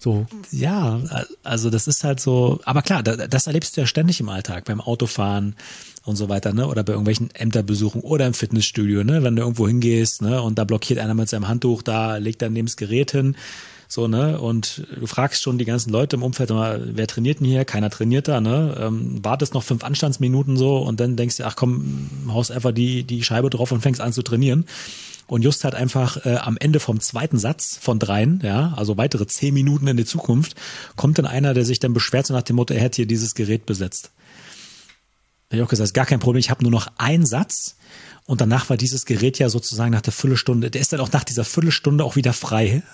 So. 0.00 0.26
Ja, 0.52 1.00
also 1.42 1.70
das 1.70 1.88
ist 1.88 2.04
halt 2.04 2.20
so, 2.20 2.60
aber 2.64 2.82
klar, 2.82 3.02
das 3.02 3.46
erlebst 3.48 3.76
du 3.76 3.80
ja 3.80 3.86
ständig 3.86 4.20
im 4.20 4.28
Alltag, 4.28 4.64
beim 4.64 4.80
Autofahren 4.80 5.56
und 6.04 6.14
so 6.16 6.28
weiter, 6.28 6.52
ne? 6.52 6.68
Oder 6.68 6.84
bei 6.84 6.92
irgendwelchen 6.92 7.30
Ämterbesuchen 7.34 8.00
oder 8.02 8.26
im 8.26 8.34
Fitnessstudio, 8.34 9.02
ne? 9.02 9.24
Wenn 9.24 9.34
du 9.34 9.42
irgendwo 9.42 9.66
hingehst, 9.66 10.22
ne? 10.22 10.40
Und 10.40 10.56
da 10.58 10.64
blockiert 10.64 11.00
einer 11.00 11.14
mit 11.14 11.28
seinem 11.28 11.48
Handtuch 11.48 11.82
da, 11.82 12.16
legt 12.16 12.42
dann 12.42 12.52
neben 12.52 12.66
das 12.66 12.76
Gerät 12.76 13.10
hin 13.10 13.36
so, 13.90 14.06
ne? 14.06 14.38
Und 14.38 14.86
du 14.94 15.06
fragst 15.06 15.42
schon 15.42 15.56
die 15.56 15.64
ganzen 15.64 15.90
Leute 15.90 16.16
im 16.16 16.22
Umfeld 16.22 16.50
immer, 16.50 16.78
wer 16.78 17.06
trainiert 17.06 17.40
denn 17.40 17.46
hier? 17.46 17.64
Keiner 17.64 17.88
trainiert 17.88 18.28
da, 18.28 18.40
ne? 18.40 18.76
Ähm, 18.78 19.24
wartest 19.24 19.54
noch 19.54 19.62
fünf 19.62 19.82
Anstandsminuten 19.82 20.58
so 20.58 20.76
und 20.76 21.00
dann 21.00 21.16
denkst 21.16 21.38
du, 21.38 21.46
ach 21.46 21.56
komm, 21.56 22.10
haust 22.28 22.52
einfach 22.52 22.72
die, 22.72 23.04
die 23.04 23.24
Scheibe 23.24 23.48
drauf 23.48 23.72
und 23.72 23.80
fängst 23.80 24.02
an 24.02 24.12
zu 24.12 24.22
trainieren. 24.22 24.66
Und 25.26 25.42
just 25.42 25.64
halt 25.64 25.74
einfach 25.74 26.24
äh, 26.24 26.36
am 26.36 26.56
Ende 26.58 26.80
vom 26.80 27.00
zweiten 27.00 27.38
Satz 27.38 27.78
von 27.80 27.98
dreien, 27.98 28.40
ja, 28.42 28.74
also 28.76 28.96
weitere 28.96 29.26
zehn 29.26 29.54
Minuten 29.54 29.86
in 29.86 29.96
die 29.96 30.06
Zukunft, 30.06 30.54
kommt 30.96 31.18
dann 31.18 31.26
einer, 31.26 31.54
der 31.54 31.64
sich 31.64 31.80
dann 31.80 31.92
beschwert, 31.94 32.26
so 32.26 32.34
nach 32.34 32.42
dem 32.42 32.56
Motto, 32.56 32.74
er 32.74 32.80
hätte 32.80 32.96
hier 32.96 33.06
dieses 33.06 33.34
Gerät 33.34 33.66
besetzt. 33.66 34.10
Da 35.48 35.54
habe 35.54 35.62
ich 35.62 35.66
auch 35.66 35.70
gesagt, 35.70 35.94
gar 35.94 36.06
kein 36.06 36.20
Problem, 36.20 36.40
ich 36.40 36.50
habe 36.50 36.62
nur 36.62 36.72
noch 36.72 36.88
einen 36.98 37.26
Satz 37.26 37.76
und 38.26 38.42
danach 38.42 38.68
war 38.68 38.76
dieses 38.76 39.06
Gerät 39.06 39.38
ja 39.38 39.48
sozusagen 39.48 39.92
nach 39.92 40.02
der 40.02 40.12
Viertelstunde, 40.12 40.70
der 40.70 40.80
ist 40.80 40.92
dann 40.92 41.00
auch 41.00 41.12
nach 41.12 41.24
dieser 41.24 41.44
Viertelstunde 41.44 42.04
auch 42.04 42.16
wieder 42.16 42.34
frei. 42.34 42.82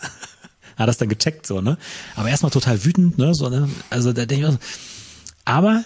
Hat 0.77 0.89
das 0.89 0.99
dann 0.99 1.09
gecheckt, 1.09 1.47
so, 1.47 1.61
ne? 1.61 1.79
Aber 2.17 2.29
erstmal 2.29 2.51
total 2.51 2.85
wütend, 2.85 3.19
ne? 3.19 3.35
So, 3.35 3.49
ne? 3.49 3.69
Also 3.91 4.13
da 4.13 4.27
denke 4.27 4.47
ich 4.47 4.53
auch, 4.53 4.59
aber 5.45 5.85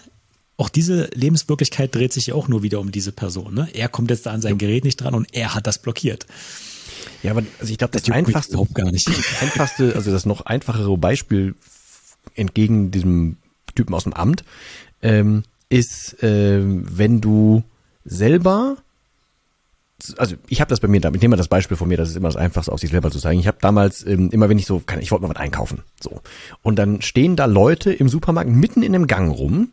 auch 0.58 0.68
diese 0.68 1.08
Lebenswirklichkeit 1.14 1.94
dreht 1.94 2.12
sich 2.12 2.26
ja 2.26 2.34
auch 2.34 2.48
nur 2.48 2.62
wieder 2.62 2.80
um 2.80 2.90
diese 2.90 3.12
Person. 3.12 3.54
Ne? 3.54 3.68
Er 3.72 3.88
kommt 3.88 4.10
jetzt 4.10 4.26
da 4.26 4.32
an 4.32 4.42
sein 4.42 4.58
Gerät 4.58 4.84
nicht 4.84 4.96
dran 4.96 5.14
und 5.14 5.28
er 5.32 5.54
hat 5.54 5.66
das 5.68 5.78
blockiert. 5.78 6.26
Ja, 7.22 7.30
aber 7.30 7.44
also 7.60 7.72
ich 7.72 7.78
glaube, 7.78 7.92
das, 7.92 8.02
das 8.02 8.14
einfachste, 8.14 8.54
überhaupt 8.54 8.74
gar 8.74 8.90
nicht. 8.90 9.08
einfachste, 9.40 9.94
also 9.94 10.10
das 10.10 10.26
noch 10.26 10.46
einfachere 10.46 10.98
Beispiel 10.98 11.54
entgegen 12.34 12.90
diesem 12.90 13.36
Typen 13.74 13.94
aus 13.94 14.04
dem 14.04 14.12
Amt 14.12 14.44
ähm, 15.00 15.44
ist, 15.68 16.22
äh, 16.24 16.60
wenn 16.60 17.20
du 17.20 17.62
selber 18.04 18.78
also 20.16 20.36
ich 20.48 20.60
habe 20.60 20.68
das 20.68 20.80
bei 20.80 20.88
mir, 20.88 20.98
ich 20.98 21.20
nehme 21.20 21.28
mal 21.28 21.36
das 21.36 21.48
Beispiel 21.48 21.76
von 21.76 21.88
mir, 21.88 21.96
das 21.96 22.10
ist 22.10 22.16
immer 22.16 22.28
das 22.28 22.36
Einfachste, 22.36 22.72
aus 22.72 22.80
sich 22.80 22.90
selber 22.90 23.10
zu 23.10 23.18
zeigen. 23.18 23.40
Ich 23.40 23.48
habe 23.48 23.58
damals 23.60 24.06
ähm, 24.06 24.30
immer, 24.30 24.48
wenn 24.48 24.58
ich 24.58 24.66
so, 24.66 24.80
kann, 24.80 25.00
ich 25.00 25.10
wollte 25.10 25.22
mal 25.22 25.34
was 25.34 25.40
einkaufen, 25.40 25.82
so 26.00 26.20
und 26.62 26.78
dann 26.78 27.02
stehen 27.02 27.36
da 27.36 27.46
Leute 27.46 27.92
im 27.92 28.08
Supermarkt 28.08 28.50
mitten 28.50 28.82
in 28.82 28.94
einem 28.94 29.06
Gang 29.06 29.36
rum 29.36 29.70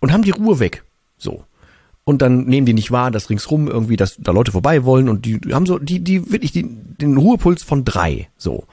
und 0.00 0.12
haben 0.12 0.22
die 0.22 0.30
Ruhe 0.32 0.58
weg. 0.58 0.84
So. 1.16 1.44
Und 2.04 2.20
dann 2.20 2.44
nehmen 2.46 2.66
die 2.66 2.74
nicht 2.74 2.90
wahr, 2.90 3.10
dass 3.10 3.30
ringsrum 3.30 3.68
irgendwie, 3.68 3.96
dass 3.96 4.16
da 4.18 4.32
Leute 4.32 4.52
vorbei 4.52 4.84
wollen 4.84 5.08
und 5.08 5.24
die 5.24 5.38
haben 5.52 5.66
so, 5.66 5.78
die, 5.78 6.00
die 6.00 6.32
wirklich 6.32 6.52
die, 6.52 6.64
den 6.64 7.16
Ruhepuls 7.16 7.62
von 7.62 7.84
drei. 7.84 8.28
So. 8.36 8.66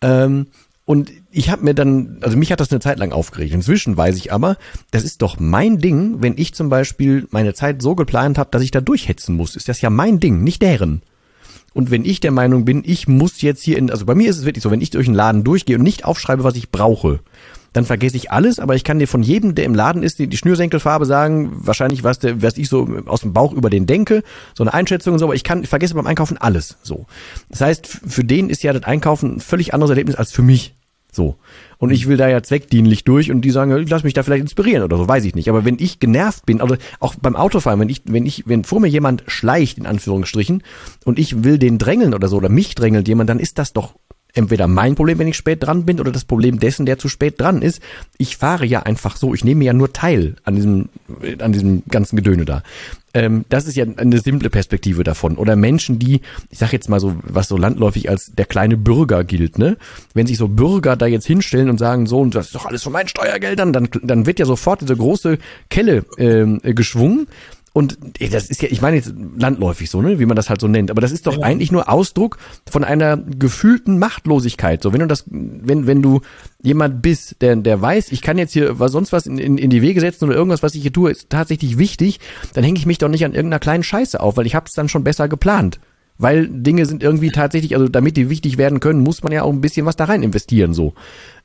Ähm, 0.00 0.48
und 0.84 1.12
ich 1.30 1.50
habe 1.50 1.64
mir 1.64 1.74
dann, 1.74 2.18
also 2.22 2.36
mich 2.36 2.50
hat 2.50 2.60
das 2.60 2.72
eine 2.72 2.80
Zeit 2.80 2.98
lang 2.98 3.12
aufgeregt. 3.12 3.54
Inzwischen 3.54 3.96
weiß 3.96 4.16
ich 4.16 4.32
aber, 4.32 4.56
das 4.90 5.04
ist 5.04 5.22
doch 5.22 5.38
mein 5.38 5.78
Ding, 5.78 6.16
wenn 6.20 6.36
ich 6.36 6.54
zum 6.54 6.68
Beispiel 6.68 7.28
meine 7.30 7.54
Zeit 7.54 7.80
so 7.82 7.94
geplant 7.94 8.36
habe, 8.36 8.50
dass 8.50 8.62
ich 8.62 8.72
da 8.72 8.80
durchhetzen 8.80 9.36
muss. 9.36 9.54
Ist 9.54 9.68
das 9.68 9.80
ja 9.80 9.90
mein 9.90 10.18
Ding, 10.18 10.42
nicht 10.42 10.60
deren. 10.60 11.02
Und 11.72 11.90
wenn 11.90 12.04
ich 12.04 12.20
der 12.20 12.32
Meinung 12.32 12.64
bin, 12.64 12.82
ich 12.84 13.08
muss 13.08 13.40
jetzt 13.42 13.62
hier 13.62 13.78
in, 13.78 13.90
also 13.90 14.04
bei 14.04 14.14
mir 14.14 14.28
ist 14.28 14.38
es 14.38 14.44
wirklich 14.44 14.62
so, 14.62 14.70
wenn 14.70 14.80
ich 14.80 14.90
durch 14.90 15.06
einen 15.06 15.16
Laden 15.16 15.44
durchgehe 15.44 15.76
und 15.76 15.82
nicht 15.84 16.04
aufschreibe, 16.04 16.44
was 16.44 16.56
ich 16.56 16.70
brauche, 16.70 17.20
dann 17.72 17.84
vergesse 17.84 18.16
ich 18.16 18.30
alles, 18.30 18.58
aber 18.58 18.74
ich 18.74 18.84
kann 18.84 18.98
dir 18.98 19.08
von 19.08 19.22
jedem, 19.22 19.54
der 19.54 19.64
im 19.64 19.74
Laden 19.74 20.02
ist, 20.02 20.18
die, 20.18 20.26
die 20.26 20.36
Schnürsenkelfarbe 20.36 21.06
sagen, 21.06 21.52
wahrscheinlich 21.54 22.04
was, 22.04 22.18
der, 22.18 22.42
was 22.42 22.58
ich 22.58 22.68
so 22.68 22.88
aus 23.06 23.22
dem 23.22 23.32
Bauch 23.32 23.52
über 23.52 23.70
den 23.70 23.86
denke, 23.86 24.22
so 24.54 24.62
eine 24.62 24.74
Einschätzung 24.74 25.14
und 25.14 25.18
so, 25.18 25.26
aber 25.26 25.34
ich 25.34 25.44
kann, 25.44 25.62
ich 25.62 25.68
vergesse 25.68 25.94
beim 25.94 26.06
Einkaufen 26.06 26.38
alles, 26.38 26.76
so. 26.82 27.06
Das 27.48 27.60
heißt, 27.60 27.86
für 27.86 28.24
den 28.24 28.50
ist 28.50 28.62
ja 28.62 28.72
das 28.72 28.84
Einkaufen 28.84 29.36
ein 29.36 29.40
völlig 29.40 29.74
anderes 29.74 29.90
Erlebnis 29.90 30.16
als 30.16 30.32
für 30.32 30.42
mich. 30.42 30.74
So. 31.14 31.36
Und 31.76 31.90
ich 31.90 32.08
will 32.08 32.16
da 32.16 32.26
ja 32.26 32.42
zweckdienlich 32.42 33.04
durch 33.04 33.30
und 33.30 33.42
die 33.42 33.50
sagen, 33.50 33.70
lass 33.86 34.02
mich 34.02 34.14
da 34.14 34.22
vielleicht 34.22 34.42
inspirieren 34.42 34.82
oder 34.82 34.96
so, 34.96 35.06
weiß 35.06 35.24
ich 35.26 35.34
nicht. 35.34 35.50
Aber 35.50 35.64
wenn 35.64 35.76
ich 35.78 36.00
genervt 36.00 36.46
bin, 36.46 36.62
oder 36.62 36.78
auch 37.00 37.14
beim 37.16 37.36
Autofahren, 37.36 37.78
wenn 37.80 37.90
ich, 37.90 38.02
wenn 38.06 38.24
ich, 38.24 38.44
wenn 38.46 38.64
vor 38.64 38.80
mir 38.80 38.88
jemand 38.88 39.22
schleicht, 39.26 39.76
in 39.76 39.84
Anführungsstrichen, 39.84 40.62
und 41.04 41.18
ich 41.18 41.44
will 41.44 41.58
den 41.58 41.76
drängeln 41.76 42.14
oder 42.14 42.28
so, 42.28 42.38
oder 42.38 42.48
mich 42.48 42.74
drängelt 42.74 43.08
jemand, 43.08 43.28
dann 43.28 43.38
ist 43.38 43.58
das 43.58 43.74
doch 43.74 43.94
entweder 44.34 44.68
mein 44.68 44.94
Problem, 44.94 45.18
wenn 45.18 45.28
ich 45.28 45.36
spät 45.36 45.62
dran 45.62 45.84
bin, 45.84 46.00
oder 46.00 46.12
das 46.12 46.24
Problem 46.24 46.58
dessen, 46.58 46.86
der 46.86 46.98
zu 46.98 47.08
spät 47.08 47.40
dran 47.40 47.62
ist. 47.62 47.80
Ich 48.18 48.36
fahre 48.36 48.66
ja 48.66 48.82
einfach 48.82 49.16
so. 49.16 49.34
Ich 49.34 49.44
nehme 49.44 49.64
ja 49.64 49.72
nur 49.72 49.92
teil 49.92 50.36
an 50.44 50.56
diesem, 50.56 50.88
an 51.38 51.52
diesem 51.52 51.82
ganzen 51.88 52.16
Gedöne 52.16 52.44
da. 52.44 52.62
Ähm, 53.14 53.44
das 53.48 53.66
ist 53.66 53.76
ja 53.76 53.84
eine 53.96 54.18
simple 54.18 54.48
Perspektive 54.48 55.04
davon. 55.04 55.36
Oder 55.36 55.54
Menschen, 55.54 55.98
die, 55.98 56.22
ich 56.50 56.58
sag 56.58 56.72
jetzt 56.72 56.88
mal 56.88 57.00
so, 57.00 57.16
was 57.22 57.48
so 57.48 57.56
landläufig 57.56 58.08
als 58.08 58.32
der 58.34 58.46
kleine 58.46 58.76
Bürger 58.76 59.24
gilt, 59.24 59.58
ne? 59.58 59.76
Wenn 60.14 60.26
sich 60.26 60.38
so 60.38 60.48
Bürger 60.48 60.96
da 60.96 61.06
jetzt 61.06 61.26
hinstellen 61.26 61.68
und 61.68 61.78
sagen, 61.78 62.06
so, 62.06 62.20
und 62.20 62.34
das 62.34 62.46
ist 62.46 62.54
doch 62.54 62.66
alles 62.66 62.82
von 62.82 62.92
meinen 62.92 63.08
Steuergeldern, 63.08 63.72
dann, 63.72 63.88
dann 64.02 64.26
wird 64.26 64.38
ja 64.38 64.46
sofort 64.46 64.80
diese 64.80 64.96
große 64.96 65.38
Kelle 65.68 66.04
ähm, 66.16 66.60
geschwungen. 66.62 67.26
Und 67.74 67.98
das 68.18 68.50
ist 68.50 68.60
ja, 68.60 68.68
ich 68.70 68.82
meine 68.82 68.96
jetzt 68.96 69.14
landläufig 69.36 69.88
so, 69.88 70.02
ne, 70.02 70.18
wie 70.18 70.26
man 70.26 70.36
das 70.36 70.50
halt 70.50 70.60
so 70.60 70.68
nennt, 70.68 70.90
aber 70.90 71.00
das 71.00 71.10
ist 71.10 71.26
doch 71.26 71.38
ja. 71.38 71.42
eigentlich 71.42 71.72
nur 71.72 71.88
Ausdruck 71.88 72.36
von 72.70 72.84
einer 72.84 73.16
gefühlten 73.16 73.98
Machtlosigkeit. 73.98 74.82
So, 74.82 74.92
wenn 74.92 75.00
du 75.00 75.06
das, 75.06 75.24
wenn, 75.26 75.86
wenn 75.86 76.02
du 76.02 76.20
jemand 76.62 77.00
bist, 77.00 77.36
der, 77.40 77.56
der 77.56 77.80
weiß, 77.80 78.12
ich 78.12 78.20
kann 78.20 78.36
jetzt 78.36 78.52
hier 78.52 78.78
was 78.78 78.92
sonst 78.92 79.12
was 79.12 79.26
in, 79.26 79.38
in, 79.38 79.56
in 79.56 79.70
die 79.70 79.80
Wege 79.80 80.00
setzen 80.00 80.26
oder 80.26 80.34
irgendwas, 80.34 80.62
was 80.62 80.74
ich 80.74 80.82
hier 80.82 80.92
tue, 80.92 81.10
ist 81.10 81.30
tatsächlich 81.30 81.78
wichtig, 81.78 82.20
dann 82.52 82.62
hänge 82.62 82.78
ich 82.78 82.84
mich 82.84 82.98
doch 82.98 83.08
nicht 83.08 83.24
an 83.24 83.32
irgendeiner 83.32 83.60
kleinen 83.60 83.82
Scheiße 83.82 84.20
auf, 84.20 84.36
weil 84.36 84.46
ich 84.46 84.54
habe 84.54 84.66
es 84.66 84.74
dann 84.74 84.90
schon 84.90 85.04
besser 85.04 85.28
geplant. 85.28 85.80
Weil 86.18 86.48
Dinge 86.48 86.84
sind 86.84 87.02
irgendwie 87.02 87.30
tatsächlich, 87.30 87.74
also 87.74 87.88
damit 87.88 88.18
die 88.18 88.28
wichtig 88.28 88.58
werden 88.58 88.80
können, 88.80 89.00
muss 89.00 89.22
man 89.22 89.32
ja 89.32 89.44
auch 89.44 89.52
ein 89.52 89.62
bisschen 89.62 89.86
was 89.86 89.96
da 89.96 90.04
rein 90.04 90.22
investieren, 90.22 90.74
so. 90.74 90.92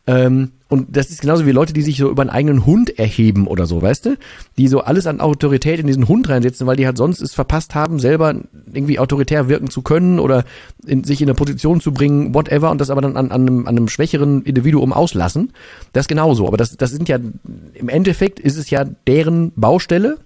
Ähm, 0.08 0.52
und 0.70 0.96
das 0.96 1.10
ist 1.10 1.22
genauso 1.22 1.46
wie 1.46 1.52
Leute, 1.52 1.74
die 1.74 1.82
sich 1.82 1.98
so 1.98 2.10
über 2.10 2.22
einen 2.22 2.30
eigenen 2.30 2.65
Hund 2.65 2.98
erheben 2.98 3.48
oder 3.48 3.65
so, 3.65 3.82
weißt 3.82 4.06
du? 4.06 4.17
Die 4.58 4.67
so 4.67 4.82
alles 4.82 5.06
an 5.06 5.22
Autorität 5.22 5.80
in 5.80 5.88
diesen 5.88 6.08
Hund 6.08 6.28
reinsetzen, 6.28 6.65
weil 6.65 6.78
die 6.78 6.86
halt 6.86 6.98
sonst 6.98 7.22
es 7.22 7.34
verpasst 7.34 7.76
haben, 7.76 8.00
selber 8.00 8.36
irgendwie 8.74 9.00
autoritär 9.00 9.50
wirken 9.50 9.70
zu 9.70 9.82
können 9.82 10.20
oder 10.20 10.46
in, 10.86 11.04
sich 11.04 11.22
in 11.22 11.28
eine 11.28 11.36
Position 11.36 11.80
zu 11.82 11.93
bringen, 11.93 12.34
whatever, 12.34 12.72
und 12.72 12.82
das 12.82 12.89
aber 12.89 13.02
dann 13.02 13.17
an, 13.17 13.32
an, 13.32 13.41
einem, 13.41 13.67
an 13.67 13.78
einem 13.78 13.88
schwächeren 13.89 14.43
Individuum 14.43 14.93
auslassen. 14.93 15.52
Das 15.93 16.08
genauso. 16.08 16.48
Aber 16.48 16.58
das, 16.58 16.76
das 16.76 16.91
sind 16.91 17.08
ja, 17.08 17.20
im 17.74 17.89
Endeffekt 17.89 18.39
ist 18.39 18.58
es 18.58 18.70
ja 18.70 18.86
deren 19.08 19.52
Baustelle. 19.56 20.17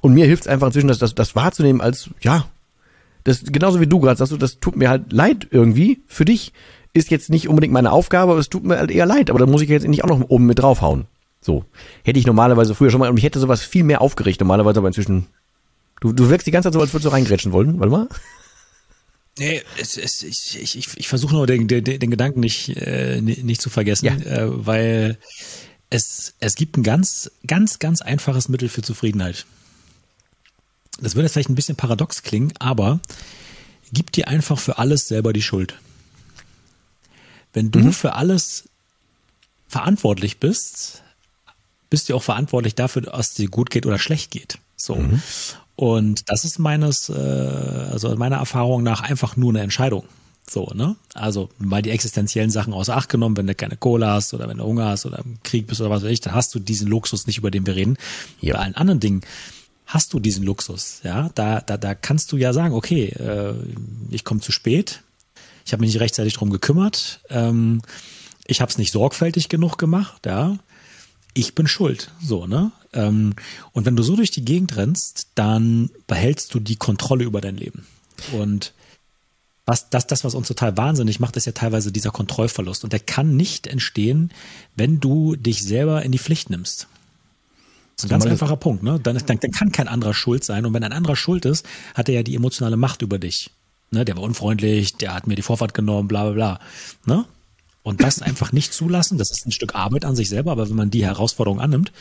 Und 0.00 0.14
mir 0.14 0.26
hilft 0.26 0.44
es 0.44 0.48
einfach 0.48 0.68
inzwischen, 0.68 0.88
das, 0.88 0.98
das, 0.98 1.14
das 1.14 1.34
wahrzunehmen 1.34 1.80
als, 1.80 2.10
ja, 2.20 2.46
das 3.24 3.42
genauso 3.44 3.80
wie 3.80 3.86
du 3.86 4.00
gerade 4.00 4.18
sagst, 4.18 4.40
das 4.40 4.60
tut 4.60 4.76
mir 4.76 4.90
halt 4.90 5.12
leid 5.12 5.48
irgendwie 5.50 6.02
für 6.06 6.26
dich 6.26 6.52
ist 6.94 7.10
jetzt 7.10 7.28
nicht 7.28 7.48
unbedingt 7.48 7.72
meine 7.72 7.92
Aufgabe, 7.92 8.32
aber 8.32 8.40
es 8.40 8.48
tut 8.48 8.64
mir 8.64 8.78
halt 8.78 8.90
eher 8.90 9.04
leid. 9.04 9.28
Aber 9.28 9.38
da 9.38 9.46
muss 9.46 9.60
ich 9.60 9.68
jetzt 9.68 9.86
nicht 9.86 10.04
auch 10.04 10.08
noch 10.08 10.30
oben 10.30 10.46
mit 10.46 10.60
draufhauen. 10.60 11.06
So. 11.40 11.64
Hätte 12.04 12.18
ich 12.18 12.26
normalerweise 12.26 12.74
früher 12.74 12.90
schon 12.90 13.00
mal, 13.00 13.08
und 13.08 13.16
mich 13.16 13.24
hätte 13.24 13.40
sowas 13.40 13.62
viel 13.62 13.84
mehr 13.84 14.00
aufgeregt, 14.00 14.40
normalerweise, 14.40 14.78
aber 14.78 14.88
inzwischen. 14.88 15.26
Du, 16.00 16.12
du 16.12 16.30
wirkst 16.30 16.46
die 16.46 16.50
ganze 16.50 16.68
Zeit 16.68 16.74
so, 16.74 16.80
als 16.80 16.92
würdest 16.92 17.06
du 17.06 17.10
reingrätschen 17.10 17.52
wollen. 17.52 17.78
Warte 17.78 17.90
mal. 17.90 18.08
Nee, 19.38 19.62
es, 19.80 19.96
es, 19.96 20.22
ich, 20.22 20.62
ich, 20.62 20.78
ich, 20.78 20.88
ich 20.96 21.08
versuche 21.08 21.34
nur 21.34 21.46
den, 21.46 21.66
den, 21.66 21.82
den 21.82 22.10
Gedanken 22.10 22.40
nicht, 22.40 22.68
äh, 22.76 23.20
nicht 23.20 23.60
zu 23.60 23.68
vergessen, 23.68 24.06
ja. 24.06 24.14
äh, 24.14 24.66
weil 24.66 25.18
es, 25.90 26.34
es 26.38 26.54
gibt 26.54 26.76
ein 26.76 26.84
ganz, 26.84 27.32
ganz, 27.46 27.80
ganz 27.80 28.00
einfaches 28.00 28.48
Mittel 28.48 28.68
für 28.68 28.82
Zufriedenheit. 28.82 29.46
Das 31.00 31.16
würde 31.16 31.24
jetzt 31.24 31.32
vielleicht 31.32 31.50
ein 31.50 31.56
bisschen 31.56 31.74
paradox 31.74 32.22
klingen, 32.22 32.52
aber 32.60 33.00
gib 33.92 34.12
dir 34.12 34.28
einfach 34.28 34.58
für 34.58 34.78
alles 34.78 35.08
selber 35.08 35.32
die 35.32 35.42
Schuld. 35.42 35.74
Wenn 37.54 37.70
du 37.70 37.78
mhm. 37.78 37.92
für 37.92 38.12
alles 38.14 38.68
verantwortlich 39.68 40.38
bist, 40.38 41.02
bist 41.88 42.08
du 42.08 42.14
auch 42.14 42.22
verantwortlich 42.22 42.74
dafür, 42.74 43.02
dass 43.02 43.28
es 43.28 43.34
dir 43.34 43.48
gut 43.48 43.70
geht 43.70 43.86
oder 43.86 43.98
schlecht 43.98 44.30
geht. 44.30 44.58
So. 44.76 44.96
Mhm. 44.96 45.22
Und 45.76 46.28
das 46.28 46.44
ist 46.44 46.58
meines, 46.58 47.08
äh, 47.08 47.12
also 47.12 48.14
meiner 48.16 48.36
Erfahrung 48.36 48.82
nach 48.82 49.00
einfach 49.00 49.36
nur 49.36 49.50
eine 49.50 49.62
Entscheidung. 49.62 50.04
So, 50.48 50.70
ne? 50.74 50.94
Also 51.14 51.48
mal 51.58 51.82
die 51.82 51.90
existenziellen 51.90 52.50
Sachen 52.50 52.74
außer 52.74 52.96
Acht 52.96 53.08
genommen, 53.08 53.36
wenn 53.36 53.46
du 53.46 53.54
keine 53.54 53.76
Kohle 53.76 54.06
hast 54.06 54.34
oder 54.34 54.48
wenn 54.48 54.58
du 54.58 54.64
Hunger 54.64 54.86
hast 54.86 55.06
oder 55.06 55.20
im 55.20 55.38
Krieg 55.42 55.66
bist 55.66 55.80
oder 55.80 55.90
was 55.90 56.02
weiß 56.02 56.10
ich, 56.10 56.20
dann 56.20 56.34
hast 56.34 56.54
du 56.54 56.58
diesen 56.58 56.88
Luxus 56.88 57.26
nicht, 57.26 57.38
über 57.38 57.50
den 57.50 57.66
wir 57.66 57.74
reden. 57.74 57.96
Ja. 58.40 58.54
Bei 58.54 58.60
allen 58.60 58.74
anderen 58.74 59.00
Dingen 59.00 59.22
hast 59.86 60.12
du 60.12 60.20
diesen 60.20 60.44
Luxus, 60.44 61.00
ja. 61.02 61.30
Da, 61.34 61.60
da, 61.60 61.76
da 61.76 61.94
kannst 61.94 62.30
du 62.32 62.36
ja 62.36 62.52
sagen, 62.52 62.74
okay, 62.74 63.06
äh, 63.06 63.54
ich 64.10 64.24
komme 64.24 64.40
zu 64.40 64.52
spät, 64.52 65.02
ich 65.64 65.72
habe 65.72 65.80
mich 65.80 65.92
nicht 65.92 66.00
rechtzeitig 66.00 66.34
drum 66.34 66.50
gekümmert, 66.50 67.20
ähm, 67.30 67.82
ich 68.46 68.60
habe 68.60 68.70
es 68.70 68.78
nicht 68.78 68.92
sorgfältig 68.92 69.48
genug 69.48 69.78
gemacht, 69.78 70.26
ja. 70.26 70.58
Ich 71.36 71.54
bin 71.54 71.66
schuld, 71.66 72.12
so, 72.22 72.46
ne? 72.46 72.70
Ähm, 72.92 73.34
und 73.72 73.86
wenn 73.86 73.96
du 73.96 74.02
so 74.02 74.14
durch 74.14 74.30
die 74.30 74.44
Gegend 74.44 74.76
rennst, 74.76 75.28
dann 75.34 75.90
behältst 76.06 76.54
du 76.54 76.60
die 76.60 76.76
Kontrolle 76.76 77.24
über 77.24 77.40
dein 77.40 77.56
Leben. 77.56 77.86
Und 78.32 78.72
was, 79.66 79.88
das, 79.90 80.06
das, 80.06 80.24
was 80.24 80.34
uns 80.34 80.46
total 80.46 80.76
wahnsinnig 80.76 81.20
macht, 81.20 81.36
ist 81.36 81.46
ja 81.46 81.52
teilweise 81.52 81.90
dieser 81.90 82.10
Kontrollverlust. 82.10 82.84
Und 82.84 82.92
der 82.92 83.00
kann 83.00 83.36
nicht 83.36 83.66
entstehen, 83.66 84.30
wenn 84.76 85.00
du 85.00 85.36
dich 85.36 85.64
selber 85.64 86.02
in 86.02 86.12
die 86.12 86.18
Pflicht 86.18 86.50
nimmst. 86.50 86.86
Das 87.96 88.04
ist 88.04 88.10
ein 88.10 88.10
ganz 88.10 88.26
einfacher 88.26 88.56
Punkt, 88.56 88.82
ne? 88.82 89.00
Dann, 89.00 89.16
dann, 89.16 89.38
dann 89.40 89.50
kann 89.50 89.72
kein 89.72 89.88
anderer 89.88 90.14
schuld 90.14 90.44
sein. 90.44 90.66
Und 90.66 90.74
wenn 90.74 90.84
ein 90.84 90.92
anderer 90.92 91.16
schuld 91.16 91.46
ist, 91.46 91.64
hat 91.94 92.08
er 92.08 92.16
ja 92.16 92.22
die 92.22 92.34
emotionale 92.34 92.76
Macht 92.76 93.02
über 93.02 93.18
dich. 93.18 93.50
Ne, 93.94 94.04
der 94.04 94.16
war 94.16 94.24
unfreundlich, 94.24 94.96
der 94.96 95.14
hat 95.14 95.26
mir 95.26 95.36
die 95.36 95.42
Vorfahrt 95.42 95.72
genommen, 95.72 96.08
bla 96.08 96.24
bla 96.24 96.32
bla. 96.32 96.60
Ne? 97.06 97.24
Und 97.82 98.02
das 98.02 98.22
einfach 98.22 98.52
nicht 98.52 98.72
zulassen, 98.72 99.18
das 99.18 99.30
ist 99.30 99.46
ein 99.46 99.52
Stück 99.52 99.74
Arbeit 99.74 100.04
an 100.04 100.16
sich 100.16 100.28
selber, 100.28 100.52
aber 100.52 100.68
wenn 100.68 100.76
man 100.76 100.90
die 100.90 101.04
Herausforderung 101.04 101.60
annimmt, 101.60 101.92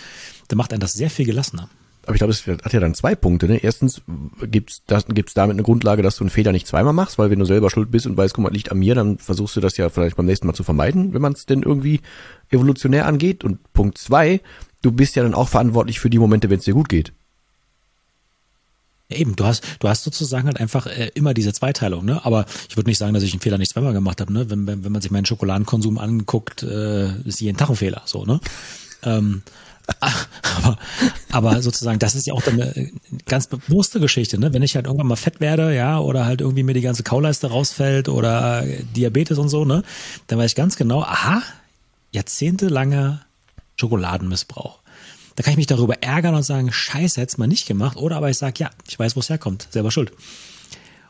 dann 0.47 0.57
macht 0.57 0.71
einen 0.71 0.79
das 0.79 0.93
sehr 0.93 1.09
viel 1.09 1.25
gelassener. 1.25 1.69
Aber 2.05 2.15
ich 2.15 2.19
glaube, 2.19 2.31
es 2.31 2.45
hat 2.45 2.73
ja 2.73 2.79
dann 2.79 2.95
zwei 2.95 3.15
Punkte. 3.15 3.47
Ne? 3.47 3.57
Erstens 3.57 4.01
das, 4.87 5.05
gibt's 5.07 5.33
damit 5.33 5.53
eine 5.53 5.63
Grundlage, 5.63 6.01
dass 6.01 6.17
du 6.17 6.23
einen 6.23 6.29
Fehler 6.29 6.51
nicht 6.51 6.67
zweimal 6.67 6.93
machst, 6.93 7.17
weil 7.17 7.29
wenn 7.29 7.39
du 7.39 7.45
selber 7.45 7.69
schuld 7.69 7.91
bist 7.91 8.05
und 8.05 8.17
weißt, 8.17 8.33
guck 8.33 8.43
mal, 8.43 8.51
liegt 8.51 8.71
an 8.71 8.79
mir, 8.79 8.95
dann 8.95 9.19
versuchst 9.19 9.55
du 9.55 9.61
das 9.61 9.77
ja 9.77 9.89
vielleicht 9.89 10.17
beim 10.17 10.25
nächsten 10.25 10.47
Mal 10.47 10.53
zu 10.53 10.63
vermeiden, 10.63 11.13
wenn 11.13 11.21
man 11.21 11.33
es 11.33 11.45
denn 11.45 11.63
irgendwie 11.63 12.01
evolutionär 12.49 13.05
angeht. 13.05 13.43
Und 13.43 13.71
Punkt 13.71 13.97
zwei, 13.97 14.41
du 14.81 14.91
bist 14.91 15.15
ja 15.15 15.23
dann 15.23 15.33
auch 15.33 15.47
verantwortlich 15.47 15.99
für 15.99 16.09
die 16.09 16.19
Momente, 16.19 16.49
wenn 16.49 16.59
es 16.59 16.65
dir 16.65 16.73
gut 16.73 16.89
geht. 16.89 17.13
Ja, 19.13 19.19
eben, 19.19 19.35
du 19.35 19.45
hast, 19.45 19.63
du 19.79 19.87
hast 19.87 20.03
sozusagen 20.03 20.47
halt 20.47 20.59
einfach 20.59 20.87
äh, 20.87 21.11
immer 21.13 21.33
diese 21.33 21.53
Zweiteilung, 21.53 22.05
ne? 22.05 22.25
Aber 22.25 22.45
ich 22.67 22.75
würde 22.75 22.89
nicht 22.89 22.97
sagen, 22.97 23.13
dass 23.13 23.23
ich 23.23 23.33
einen 23.33 23.41
Fehler 23.41 23.57
nicht 23.57 23.71
zweimal 23.71 23.93
gemacht 23.93 24.19
habe, 24.21 24.33
ne? 24.33 24.49
Wenn, 24.49 24.65
wenn, 24.67 24.83
wenn 24.83 24.91
man 24.91 25.01
sich 25.01 25.11
meinen 25.11 25.25
Schokoladenkonsum 25.25 25.97
anguckt, 25.97 26.63
äh, 26.63 27.15
ist 27.21 27.41
jeden 27.41 27.57
Tag 27.57 27.69
ein 27.69 27.75
Fehler, 27.75 28.01
so, 28.05 28.25
ne? 28.25 28.39
ähm, 29.03 29.43
aber, 29.99 30.77
aber 31.29 31.61
sozusagen, 31.61 31.99
das 31.99 32.15
ist 32.15 32.25
ja 32.25 32.33
auch 32.33 32.47
eine 32.47 32.89
ganz 33.25 33.47
bewusste 33.47 33.99
Geschichte, 33.99 34.37
ne? 34.39 34.53
Wenn 34.53 34.63
ich 34.63 34.75
halt 34.75 34.85
irgendwann 34.85 35.07
mal 35.07 35.17
fett 35.17 35.41
werde, 35.41 35.75
ja, 35.75 35.99
oder 35.99 36.25
halt 36.25 36.39
irgendwie 36.39 36.63
mir 36.63 36.73
die 36.73 36.81
ganze 36.81 37.03
Kauleiste 37.03 37.47
rausfällt 37.47 38.07
oder 38.07 38.63
Diabetes 38.95 39.37
und 39.37 39.49
so, 39.49 39.65
ne? 39.65 39.83
Dann 40.27 40.39
weiß 40.39 40.51
ich 40.51 40.55
ganz 40.55 40.77
genau, 40.77 41.01
aha, 41.01 41.43
jahrzehntelanger 42.11 43.25
Schokoladenmissbrauch. 43.75 44.79
Da 45.35 45.43
kann 45.43 45.51
ich 45.51 45.57
mich 45.57 45.67
darüber 45.67 46.01
ärgern 46.03 46.35
und 46.35 46.43
sagen, 46.43 46.71
scheiße, 46.71 47.19
hätte 47.19 47.31
es 47.31 47.37
mal 47.37 47.47
nicht 47.47 47.67
gemacht. 47.67 47.97
Oder 47.97 48.17
aber 48.17 48.29
ich 48.29 48.37
sage, 48.37 48.55
ja, 48.57 48.69
ich 48.87 48.97
weiß, 48.99 49.15
wo 49.15 49.19
es 49.19 49.29
herkommt, 49.29 49.67
selber 49.71 49.89
schuld. 49.89 50.11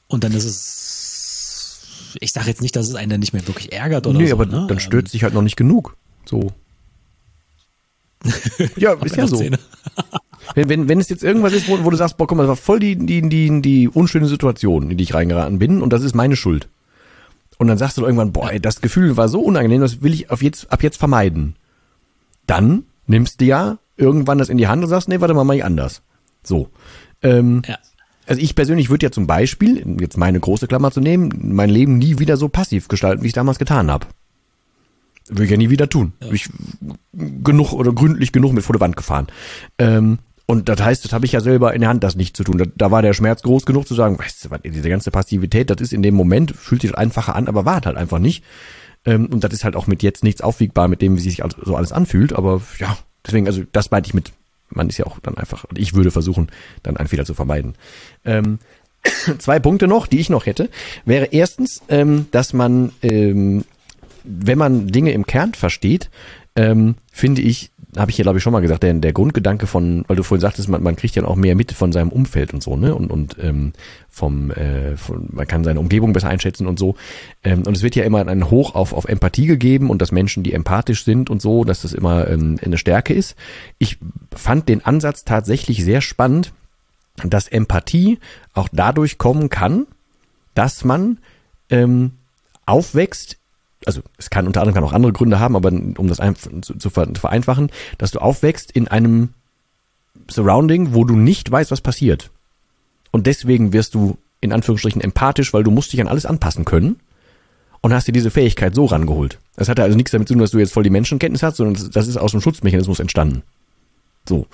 Und 0.08 0.24
dann 0.24 0.32
ist 0.34 0.46
es, 0.46 2.18
ich 2.22 2.32
sage 2.32 2.48
jetzt 2.48 2.62
nicht, 2.62 2.76
dass 2.76 2.88
es 2.88 2.96
einen 2.96 3.10
dann 3.10 3.20
nicht 3.20 3.34
mehr 3.34 3.46
wirklich 3.48 3.74
ärgert 3.74 4.08
oder 4.08 4.18
nee, 4.18 4.28
so. 4.28 4.36
aber 4.36 4.46
ne? 4.46 4.66
dann 4.68 4.80
stört 4.80 5.10
sich 5.10 5.24
halt 5.24 5.34
noch 5.34 5.42
nicht 5.42 5.58
genug. 5.58 5.98
So. 6.26 6.52
ja, 8.78 8.94
ist 8.94 9.16
ja 9.16 9.28
so. 9.28 9.44
Wenn, 10.56 10.68
wenn, 10.68 10.90
wenn 10.90 11.00
es 11.00 11.10
jetzt 11.10 11.24
irgendwas 11.24 11.54
ist, 11.54 11.70
wo, 11.70 11.84
wo 11.86 11.90
du 11.90 11.96
sagst, 11.96 12.18
boah, 12.18 12.28
guck 12.28 12.38
mal, 12.38 12.44
das 12.44 12.50
war 12.50 12.56
voll 12.58 12.80
die, 12.80 12.98
die, 12.98 13.28
die, 13.28 13.62
die 13.62 13.88
unschöne 13.88 14.28
Situation, 14.28 14.92
in 14.92 14.98
die 14.98 15.04
ich 15.04 15.14
reingeraten 15.14 15.58
bin 15.58 15.82
und 15.82 15.94
das 15.94 16.04
ist 16.04 16.16
meine 16.16 16.36
Schuld. 16.36 16.68
Und 17.58 17.70
dann 17.70 17.78
sagst 17.78 17.98
du 17.98 18.04
irgendwann, 18.04 18.34
boah, 18.34 18.52
ey, 18.52 18.60
das 18.60 18.82
Gefühl 18.82 19.16
war 19.16 19.30
so 19.30 19.40
unangenehm, 19.40 19.82
das 19.82 20.02
will 20.02 20.14
ich 20.14 20.30
auf 20.32 20.44
jetzt, 20.44 20.70
ab 20.72 20.84
jetzt 20.84 20.98
vermeiden. 20.98 21.56
Dann 22.46 22.84
nimmst 23.08 23.40
du 23.40 23.46
ja 23.46 23.78
irgendwann 23.98 24.38
das 24.38 24.50
in 24.50 24.58
die 24.58 24.68
Hand 24.68 24.84
und 24.84 24.90
sagst, 24.90 25.08
nee, 25.08 25.20
warte 25.20 25.34
mal, 25.34 25.44
mach 25.44 25.56
ich 25.56 25.64
anders. 25.64 26.02
So. 26.44 26.70
Ähm, 27.22 27.62
Ja. 27.68 27.78
Also 28.26 28.42
ich 28.42 28.56
persönlich 28.56 28.90
würde 28.90 29.06
ja 29.06 29.12
zum 29.12 29.28
Beispiel, 29.28 29.98
jetzt 30.00 30.18
meine 30.18 30.40
große 30.40 30.68
Klammer 30.68 30.92
zu 30.92 31.02
nehmen, 31.02 31.54
mein 31.54 31.70
Leben 31.70 31.98
nie 31.98 32.20
wieder 32.20 32.38
so 32.38 32.48
passiv 32.48 32.88
gestalten, 32.88 33.22
wie 33.24 33.28
ich 33.28 33.34
damals 33.34 33.60
getan 33.60 33.92
habe. 33.92 34.08
Würde 35.28 35.46
ich 35.46 35.52
ja 35.52 35.58
nie 35.58 35.70
wieder 35.70 35.90
tun. 35.90 36.14
Ja. 36.22 36.32
Ich 36.32 36.50
genug 37.12 37.74
oder 37.74 37.92
gründlich 37.92 38.32
genug 38.32 38.54
mit 38.54 38.64
vor 38.64 38.74
der 38.74 38.82
Wand 38.82 38.96
gefahren. 38.96 39.28
Ähm, 39.78 40.20
und 40.46 40.68
das 40.68 40.82
heißt, 40.82 41.06
das 41.06 41.14
habe 41.14 41.26
ich 41.26 41.32
ja 41.32 41.42
selber 41.42 41.74
in 41.74 41.82
der 41.82 41.90
Hand, 41.90 42.04
das 42.04 42.16
nicht 42.16 42.36
zu 42.36 42.44
tun. 42.44 42.58
Da, 42.58 42.66
da 42.76 42.92
war 42.92 43.02
der 43.02 43.14
Schmerz 43.14 43.42
groß 43.42 43.66
genug 43.66 43.88
zu 43.88 43.96
sagen, 43.96 44.20
weißt 44.20 44.46
du, 44.46 44.52
was, 44.52 44.62
diese 44.64 44.90
ganze 44.90 45.12
Passivität, 45.12 45.70
das 45.70 45.82
ist 45.82 45.94
in 45.94 46.04
dem 46.04 46.16
Moment, 46.16 46.52
fühlt 46.52 46.82
sich 46.82 46.96
einfacher 46.98 47.36
an, 47.36 47.48
aber 47.48 47.66
war 47.66 47.82
halt 47.86 47.98
einfach 47.98 48.20
nicht. 48.20 48.44
Ähm, 49.06 49.28
und 49.28 49.44
das 49.44 49.54
ist 49.54 49.64
halt 49.64 49.76
auch 49.76 49.88
mit 49.88 50.04
jetzt 50.04 50.24
nichts 50.24 50.42
aufwiegbar 50.42 50.88
mit 50.88 51.02
dem, 51.02 51.16
wie 51.18 51.22
sich 51.22 51.42
so 51.62 51.76
alles 51.76 51.92
anfühlt. 51.92 52.34
Aber 52.34 52.62
ja, 52.80 52.98
deswegen, 53.26 53.48
also 53.48 53.64
das 53.72 53.92
meinte 53.92 54.08
ich 54.08 54.14
mit, 54.14 54.32
man 54.70 54.90
ist 54.90 54.98
ja 54.98 55.06
auch 55.06 55.20
dann 55.20 55.38
einfach, 55.38 55.66
ich 55.76 55.94
würde 55.94 56.12
versuchen, 56.12 56.50
dann 56.82 56.98
einen 56.98 57.08
Fehler 57.08 57.26
zu 57.26 57.34
vermeiden. 57.34 57.76
Ähm, 58.26 58.60
zwei 59.40 59.60
Punkte 59.60 59.88
noch, 59.88 60.08
die 60.08 60.20
ich 60.20 60.30
noch 60.30 60.46
hätte, 60.46 60.70
wäre 61.06 61.26
erstens, 61.26 61.82
ähm, 61.90 62.28
dass 62.32 62.54
man, 62.54 62.92
ähm, 63.02 63.66
wenn 64.24 64.58
man 64.58 64.88
Dinge 64.88 65.12
im 65.12 65.26
Kern 65.26 65.54
versteht, 65.54 66.10
ähm, 66.56 66.96
finde 67.12 67.42
ich, 67.42 67.72
habe 67.98 68.12
ich 68.12 68.16
hier 68.16 68.24
glaube 68.24 68.38
ich 68.38 68.44
schon 68.44 68.54
mal 68.54 68.62
gesagt, 68.62 68.84
der, 68.84 68.94
der 68.94 69.14
Grundgedanke 69.14 69.68
von, 69.68 70.06
weil 70.08 70.16
du 70.16 70.24
vorhin 70.24 70.42
sagtest, 70.42 70.70
man, 70.70 70.84
man 70.84 70.96
kriegt 70.96 71.16
ja 71.16 71.24
auch 71.26 71.36
mehr 71.36 71.56
mit 71.56 71.72
von 71.72 71.92
seinem 71.92 72.10
Umfeld 72.10 72.54
und 72.54 72.64
so, 72.64 72.76
ne? 72.76 72.96
Und, 72.96 73.12
und 73.12 73.38
ähm, 73.40 73.74
vom, 74.10 74.52
äh, 74.52 74.96
von, 74.98 75.28
man 75.32 75.48
kann 75.48 75.64
seine 75.64 75.80
Umgebung 75.80 76.14
besser 76.14 76.30
einschätzen 76.30 76.68
und 76.68 76.80
so. 76.80 76.96
Ähm, 77.44 77.64
und 77.66 77.76
es 77.76 77.84
wird 77.84 77.96
ja 77.96 78.04
immer 78.04 78.26
ein 78.28 78.50
Hoch 78.50 78.76
auf, 78.76 78.94
auf 78.94 79.06
Empathie 79.06 79.48
gegeben 79.48 79.90
und 79.90 80.02
dass 80.02 80.12
Menschen, 80.12 80.44
die 80.44 80.54
empathisch 80.54 81.04
sind 81.04 81.30
und 81.30 81.42
so, 81.42 81.64
dass 81.64 81.82
das 81.82 81.94
immer 81.94 82.28
ähm, 82.28 82.60
eine 82.64 82.78
Stärke 82.78 83.14
ist. 83.14 83.36
Ich 83.78 83.98
fand 84.36 84.70
den 84.70 84.86
Ansatz 84.86 85.26
tatsächlich 85.26 85.84
sehr 85.84 86.02
spannend, 86.02 86.54
dass 87.24 87.48
Empathie 87.48 88.20
auch 88.54 88.70
dadurch 88.72 89.18
kommen 89.18 89.50
kann, 89.50 89.88
dass 90.56 90.84
man 90.84 91.20
ähm, 91.70 92.14
aufwächst 92.66 93.38
also 93.86 94.02
es 94.18 94.30
kann 94.30 94.48
unter 94.48 94.62
anderem 94.62 94.76
kann 94.76 94.84
auch 94.84 94.94
andere 94.94 95.14
Gründe 95.14 95.40
haben, 95.40 95.56
aber 95.56 95.70
um 95.72 96.08
das 96.08 96.20
zu, 96.62 96.78
zu 96.78 96.90
vereinfachen, 96.90 97.72
dass 97.98 98.12
du 98.12 98.20
aufwächst 98.20 98.72
in 98.72 98.88
einem 98.88 99.30
Surrounding, 100.30 100.94
wo 100.94 101.04
du 101.04 101.16
nicht 101.16 101.52
weißt, 101.52 101.72
was 101.72 101.82
passiert. 101.82 102.30
Und 103.12 103.28
deswegen 103.28 103.74
wirst 103.74 103.94
du 103.96 104.18
in 104.42 104.52
Anführungsstrichen 104.52 105.02
empathisch, 105.02 105.54
weil 105.54 105.64
du 105.64 105.72
musst 105.72 105.94
dich 105.94 106.02
an 106.02 106.08
alles 106.08 106.26
anpassen 106.26 106.66
können 106.66 106.98
und 107.82 107.94
hast 107.94 108.08
dir 108.08 108.14
diese 108.14 108.32
Fähigkeit 108.32 108.76
so 108.76 108.86
rangeholt. 108.86 109.40
Das 109.56 109.70
hat 109.70 109.80
also 109.80 109.96
nichts 109.96 110.12
damit 110.12 110.28
zu 110.28 110.34
tun, 110.34 110.42
dass 110.42 110.52
du 110.52 110.60
jetzt 110.60 110.74
voll 110.74 110.84
die 110.84 110.90
Menschenkenntnis 110.90 111.44
hast, 111.44 111.58
sondern 111.58 111.92
das 111.92 112.08
ist 112.08 112.18
aus 112.18 112.32
dem 112.32 112.42
Schutzmechanismus 112.42 113.00
entstanden. 113.00 113.44
So. 114.28 114.48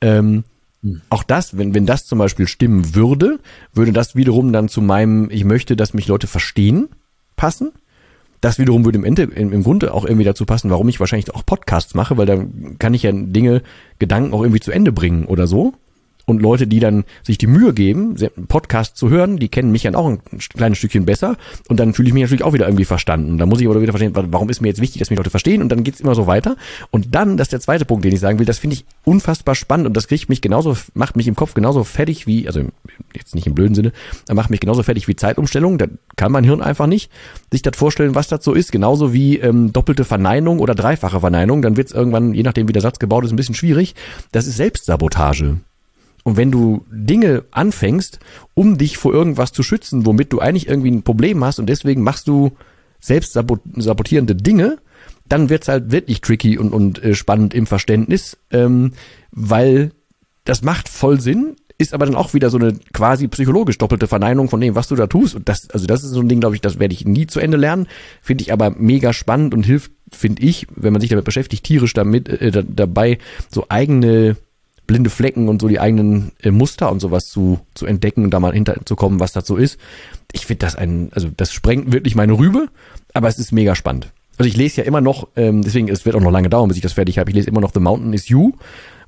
Ähm, 0.00 0.44
hm. 0.82 1.00
Auch 1.08 1.22
das, 1.22 1.56
wenn, 1.56 1.74
wenn 1.74 1.86
das 1.86 2.06
zum 2.06 2.18
Beispiel 2.18 2.46
stimmen 2.48 2.94
würde, 2.94 3.38
würde 3.72 3.92
das 3.92 4.16
wiederum 4.16 4.52
dann 4.52 4.68
zu 4.68 4.82
meinem, 4.82 5.30
ich 5.30 5.44
möchte, 5.44 5.76
dass 5.76 5.94
mich 5.94 6.08
Leute 6.08 6.26
verstehen, 6.26 6.88
passen. 7.36 7.72
Das 8.42 8.58
wiederum 8.58 8.84
würde 8.84 8.98
im, 8.98 9.04
Ende, 9.04 9.22
im, 9.22 9.52
im 9.52 9.62
Grunde 9.62 9.94
auch 9.94 10.04
irgendwie 10.04 10.24
dazu 10.24 10.44
passen, 10.44 10.68
warum 10.68 10.88
ich 10.88 10.98
wahrscheinlich 10.98 11.32
auch 11.32 11.46
Podcasts 11.46 11.94
mache, 11.94 12.16
weil 12.18 12.26
da 12.26 12.44
kann 12.80 12.92
ich 12.92 13.04
ja 13.04 13.12
Dinge, 13.14 13.62
Gedanken 14.00 14.34
auch 14.34 14.42
irgendwie 14.42 14.60
zu 14.60 14.72
Ende 14.72 14.90
bringen 14.90 15.26
oder 15.26 15.46
so. 15.46 15.74
Und 16.26 16.40
Leute, 16.40 16.66
die 16.66 16.80
dann 16.80 17.04
sich 17.22 17.38
die 17.38 17.46
Mühe 17.46 17.72
geben, 17.72 18.16
einen 18.18 18.46
Podcast 18.46 18.96
zu 18.96 19.10
hören, 19.10 19.38
die 19.38 19.48
kennen 19.48 19.72
mich 19.72 19.82
dann 19.82 19.94
auch 19.94 20.06
ein 20.06 20.20
kleines 20.54 20.78
Stückchen 20.78 21.04
besser. 21.04 21.36
Und 21.68 21.80
dann 21.80 21.94
fühle 21.94 22.08
ich 22.08 22.14
mich 22.14 22.22
natürlich 22.22 22.44
auch 22.44 22.52
wieder 22.52 22.66
irgendwie 22.66 22.84
verstanden. 22.84 23.38
Da 23.38 23.46
muss 23.46 23.60
ich 23.60 23.66
aber 23.66 23.80
wieder 23.80 23.92
verstehen, 23.92 24.12
warum 24.14 24.48
ist 24.48 24.60
mir 24.60 24.68
jetzt 24.68 24.80
wichtig, 24.80 25.00
dass 25.00 25.10
mich 25.10 25.16
Leute 25.16 25.30
verstehen? 25.30 25.62
Und 25.62 25.70
dann 25.70 25.82
geht's 25.82 26.00
immer 26.00 26.14
so 26.14 26.26
weiter. 26.26 26.56
Und 26.90 27.14
dann, 27.14 27.36
das 27.36 27.46
ist 27.46 27.52
der 27.52 27.60
zweite 27.60 27.84
Punkt, 27.84 28.04
den 28.04 28.12
ich 28.12 28.20
sagen 28.20 28.38
will, 28.38 28.46
das 28.46 28.58
finde 28.58 28.74
ich 28.74 28.84
unfassbar 29.04 29.54
spannend 29.54 29.86
und 29.86 29.96
das 29.96 30.06
kriegt 30.06 30.28
mich 30.28 30.40
genauso, 30.40 30.76
macht 30.94 31.16
mich 31.16 31.26
im 31.26 31.34
Kopf 31.34 31.54
genauso 31.54 31.82
fertig 31.84 32.26
wie, 32.26 32.46
also 32.46 32.60
jetzt 33.14 33.34
nicht 33.34 33.46
im 33.46 33.54
blöden 33.54 33.74
Sinne, 33.74 33.92
macht 34.32 34.50
mich 34.50 34.60
genauso 34.60 34.82
fertig 34.82 35.08
wie 35.08 35.16
Zeitumstellung. 35.16 35.78
Da 35.78 35.86
kann 36.16 36.30
mein 36.30 36.44
Hirn 36.44 36.62
einfach 36.62 36.86
nicht 36.86 37.10
sich 37.50 37.62
das 37.62 37.76
vorstellen, 37.76 38.14
was 38.14 38.28
das 38.28 38.44
so 38.44 38.52
ist. 38.52 38.70
Genauso 38.70 39.12
wie 39.12 39.38
ähm, 39.38 39.72
doppelte 39.72 40.04
Verneinung 40.04 40.60
oder 40.60 40.74
dreifache 40.74 41.20
Verneinung. 41.20 41.62
Dann 41.62 41.76
wird's 41.76 41.92
irgendwann, 41.92 42.34
je 42.34 42.42
nachdem 42.42 42.68
wie 42.68 42.72
der 42.72 42.82
Satz 42.82 42.98
gebaut 42.98 43.24
ist, 43.24 43.32
ein 43.32 43.36
bisschen 43.36 43.54
schwierig. 43.54 43.94
Das 44.30 44.46
ist 44.46 44.56
Selbstsabotage. 44.56 45.58
Und 46.24 46.36
wenn 46.36 46.50
du 46.50 46.84
Dinge 46.90 47.44
anfängst, 47.50 48.20
um 48.54 48.78
dich 48.78 48.96
vor 48.96 49.12
irgendwas 49.12 49.52
zu 49.52 49.62
schützen, 49.62 50.06
womit 50.06 50.32
du 50.32 50.40
eigentlich 50.40 50.68
irgendwie 50.68 50.90
ein 50.90 51.02
Problem 51.02 51.42
hast 51.44 51.58
und 51.58 51.66
deswegen 51.66 52.02
machst 52.02 52.28
du 52.28 52.52
selbst 53.00 53.32
sabotierende 53.32 54.36
Dinge, 54.36 54.78
dann 55.28 55.48
wird's 55.48 55.68
halt 55.68 55.90
wirklich 55.90 56.20
tricky 56.20 56.58
und, 56.58 56.72
und 56.72 57.02
äh, 57.02 57.14
spannend 57.14 57.54
im 57.54 57.66
Verständnis, 57.66 58.36
ähm, 58.50 58.92
weil 59.32 59.92
das 60.44 60.62
macht 60.62 60.88
voll 60.88 61.20
Sinn, 61.20 61.56
ist 61.78 61.94
aber 61.94 62.06
dann 62.06 62.14
auch 62.14 62.34
wieder 62.34 62.50
so 62.50 62.58
eine 62.58 62.74
quasi 62.92 63.28
psychologisch 63.28 63.78
doppelte 63.78 64.06
Verneinung 64.06 64.48
von 64.48 64.60
dem, 64.60 64.74
was 64.74 64.88
du 64.88 64.94
da 64.94 65.06
tust. 65.06 65.34
Und 65.34 65.48
das, 65.48 65.68
also 65.70 65.86
das 65.86 66.04
ist 66.04 66.10
so 66.10 66.20
ein 66.20 66.28
Ding, 66.28 66.40
glaube 66.40 66.54
ich, 66.54 66.60
das 66.60 66.78
werde 66.78 66.94
ich 66.94 67.04
nie 67.04 67.26
zu 67.26 67.40
Ende 67.40 67.56
lernen. 67.56 67.88
Finde 68.20 68.42
ich 68.42 68.52
aber 68.52 68.70
mega 68.70 69.12
spannend 69.12 69.54
und 69.54 69.64
hilft, 69.64 69.90
finde 70.10 70.42
ich, 70.42 70.66
wenn 70.74 70.92
man 70.92 71.00
sich 71.00 71.10
damit 71.10 71.24
beschäftigt, 71.24 71.64
tierisch 71.64 71.92
damit 71.92 72.28
äh, 72.28 72.62
dabei, 72.64 73.18
so 73.50 73.66
eigene 73.68 74.36
blinde 74.92 75.08
Flecken 75.08 75.48
und 75.48 75.62
so 75.62 75.68
die 75.68 75.80
eigenen 75.80 76.32
äh, 76.42 76.50
Muster 76.50 76.92
und 76.92 77.00
sowas 77.00 77.24
zu, 77.24 77.60
zu 77.72 77.86
entdecken 77.86 78.24
und 78.24 78.30
da 78.30 78.40
mal 78.40 78.52
hinterzukommen, 78.52 79.20
was 79.20 79.32
das 79.32 79.46
so 79.46 79.56
ist. 79.56 79.78
Ich 80.32 80.44
finde 80.44 80.66
das 80.66 80.76
ein, 80.76 81.08
also 81.12 81.30
das 81.34 81.50
sprengt 81.50 81.92
wirklich 81.92 82.14
meine 82.14 82.34
Rübe, 82.34 82.68
aber 83.14 83.28
es 83.28 83.38
ist 83.38 83.52
mega 83.52 83.74
spannend. 83.74 84.12
Also 84.36 84.48
ich 84.48 84.56
lese 84.56 84.82
ja 84.82 84.86
immer 84.86 85.00
noch, 85.00 85.28
ähm, 85.34 85.62
deswegen, 85.62 85.88
es 85.88 86.04
wird 86.04 86.14
auch 86.14 86.20
noch 86.20 86.30
lange 86.30 86.50
dauern, 86.50 86.68
bis 86.68 86.76
ich 86.76 86.82
das 86.82 86.92
fertig 86.92 87.18
habe. 87.18 87.30
Ich 87.30 87.36
lese 87.36 87.48
immer 87.48 87.62
noch 87.62 87.72
The 87.72 87.80
Mountain 87.80 88.12
is 88.12 88.28
You, 88.28 88.52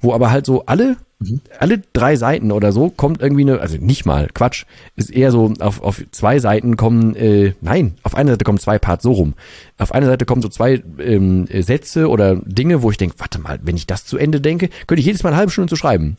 wo 0.05 0.13
aber 0.13 0.31
halt 0.31 0.47
so 0.47 0.67
alle, 0.67 0.97
mhm. 1.19 1.41
alle 1.59 1.83
drei 1.93 2.17
Seiten 2.17 2.53
oder 2.53 2.71
so 2.71 2.91
kommt 2.91 3.21
irgendwie 3.21 3.43
eine, 3.43 3.61
also 3.61 3.77
nicht 3.79 4.07
mal, 4.07 4.29
Quatsch, 4.33 4.67
ist 4.95 5.11
eher 5.11 5.33
so, 5.33 5.53
auf, 5.59 5.83
auf 5.83 6.03
zwei 6.13 6.39
Seiten 6.39 6.77
kommen, 6.77 7.17
äh, 7.17 7.55
nein, 7.61 7.95
auf 8.03 8.15
einer 8.15 8.33
Seite 8.33 8.45
kommen 8.45 8.59
zwei 8.59 8.79
Parts 8.79 9.03
so 9.03 9.13
rum. 9.13 9.35
Auf 9.79 9.93
einer 9.93 10.07
Seite 10.07 10.27
kommen 10.27 10.43
so 10.43 10.49
zwei 10.49 10.83
ähm, 10.99 11.49
Sätze 11.51 12.09
oder 12.09 12.37
Dinge, 12.37 12.83
wo 12.83 12.91
ich 12.91 12.99
denke, 12.99 13.17
warte 13.19 13.41
mal, 13.41 13.59
wenn 13.63 13.77
ich 13.77 13.87
das 13.87 14.05
zu 14.05 14.19
Ende 14.19 14.41
denke, 14.41 14.69
könnte 14.87 15.01
ich 15.01 15.07
jedes 15.07 15.23
Mal 15.23 15.31
eine 15.31 15.39
halbe 15.39 15.51
Stunde 15.51 15.71
zu 15.71 15.77
schreiben. 15.77 16.17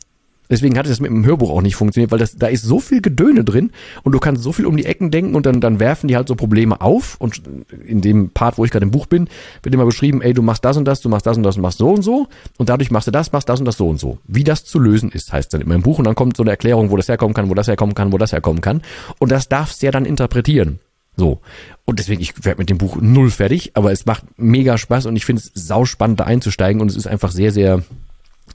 Deswegen 0.48 0.78
hat 0.78 0.86
es 0.86 1.00
mit 1.00 1.10
dem 1.10 1.24
Hörbuch 1.24 1.50
auch 1.50 1.62
nicht 1.62 1.76
funktioniert, 1.76 2.10
weil 2.10 2.18
das, 2.18 2.36
da 2.36 2.46
ist 2.46 2.62
so 2.62 2.80
viel 2.80 3.00
Gedöne 3.00 3.44
drin 3.44 3.72
und 4.02 4.12
du 4.12 4.18
kannst 4.18 4.42
so 4.42 4.52
viel 4.52 4.66
um 4.66 4.76
die 4.76 4.86
Ecken 4.86 5.10
denken 5.10 5.34
und 5.34 5.46
dann, 5.46 5.60
dann 5.60 5.80
werfen 5.80 6.08
die 6.08 6.16
halt 6.16 6.28
so 6.28 6.34
Probleme 6.34 6.80
auf 6.80 7.16
und 7.18 7.42
in 7.84 8.00
dem 8.00 8.30
Part, 8.30 8.58
wo 8.58 8.64
ich 8.64 8.70
gerade 8.70 8.84
im 8.84 8.90
Buch 8.90 9.06
bin, 9.06 9.28
wird 9.62 9.74
immer 9.74 9.84
beschrieben, 9.84 10.22
ey, 10.22 10.34
du 10.34 10.42
machst 10.42 10.64
das 10.64 10.76
und 10.76 10.84
das, 10.84 11.00
du 11.00 11.08
machst 11.08 11.26
das 11.26 11.36
und 11.36 11.42
das 11.42 11.56
und 11.56 11.62
machst 11.62 11.78
so 11.78 11.90
und 11.90 12.02
so 12.02 12.28
und 12.58 12.68
dadurch 12.68 12.90
machst 12.90 13.08
du 13.08 13.12
das, 13.12 13.32
machst 13.32 13.48
das 13.48 13.60
und 13.60 13.66
das 13.66 13.76
so 13.76 13.88
und 13.88 13.98
so. 13.98 14.18
Wie 14.26 14.44
das 14.44 14.64
zu 14.64 14.78
lösen 14.78 15.10
ist, 15.10 15.32
heißt 15.32 15.52
dann 15.52 15.60
immer 15.60 15.74
im 15.74 15.82
Buch 15.82 15.98
und 15.98 16.04
dann 16.04 16.14
kommt 16.14 16.36
so 16.36 16.42
eine 16.42 16.50
Erklärung, 16.50 16.90
wo 16.90 16.96
das 16.96 17.08
herkommen 17.08 17.34
kann, 17.34 17.50
wo 17.50 17.54
das 17.54 17.68
herkommen 17.68 17.94
kann, 17.94 18.12
wo 18.12 18.18
das 18.18 18.32
herkommen 18.32 18.60
kann 18.60 18.82
und 19.18 19.32
das 19.32 19.48
darfst 19.48 19.82
du 19.82 19.86
ja 19.86 19.92
dann 19.92 20.04
interpretieren. 20.04 20.78
So. 21.16 21.40
Und 21.84 21.98
deswegen, 21.98 22.20
ich 22.20 22.44
werde 22.44 22.58
mit 22.58 22.68
dem 22.68 22.78
Buch 22.78 22.96
null 23.00 23.30
fertig, 23.30 23.72
aber 23.74 23.90
es 23.90 24.06
macht 24.06 24.24
mega 24.36 24.76
Spaß 24.76 25.06
und 25.06 25.16
ich 25.16 25.24
finde 25.24 25.42
es 25.42 25.66
sauspannend 25.66 26.20
da 26.20 26.24
einzusteigen 26.24 26.82
und 26.82 26.90
es 26.90 26.96
ist 26.96 27.06
einfach 27.06 27.30
sehr, 27.30 27.52
sehr, 27.52 27.82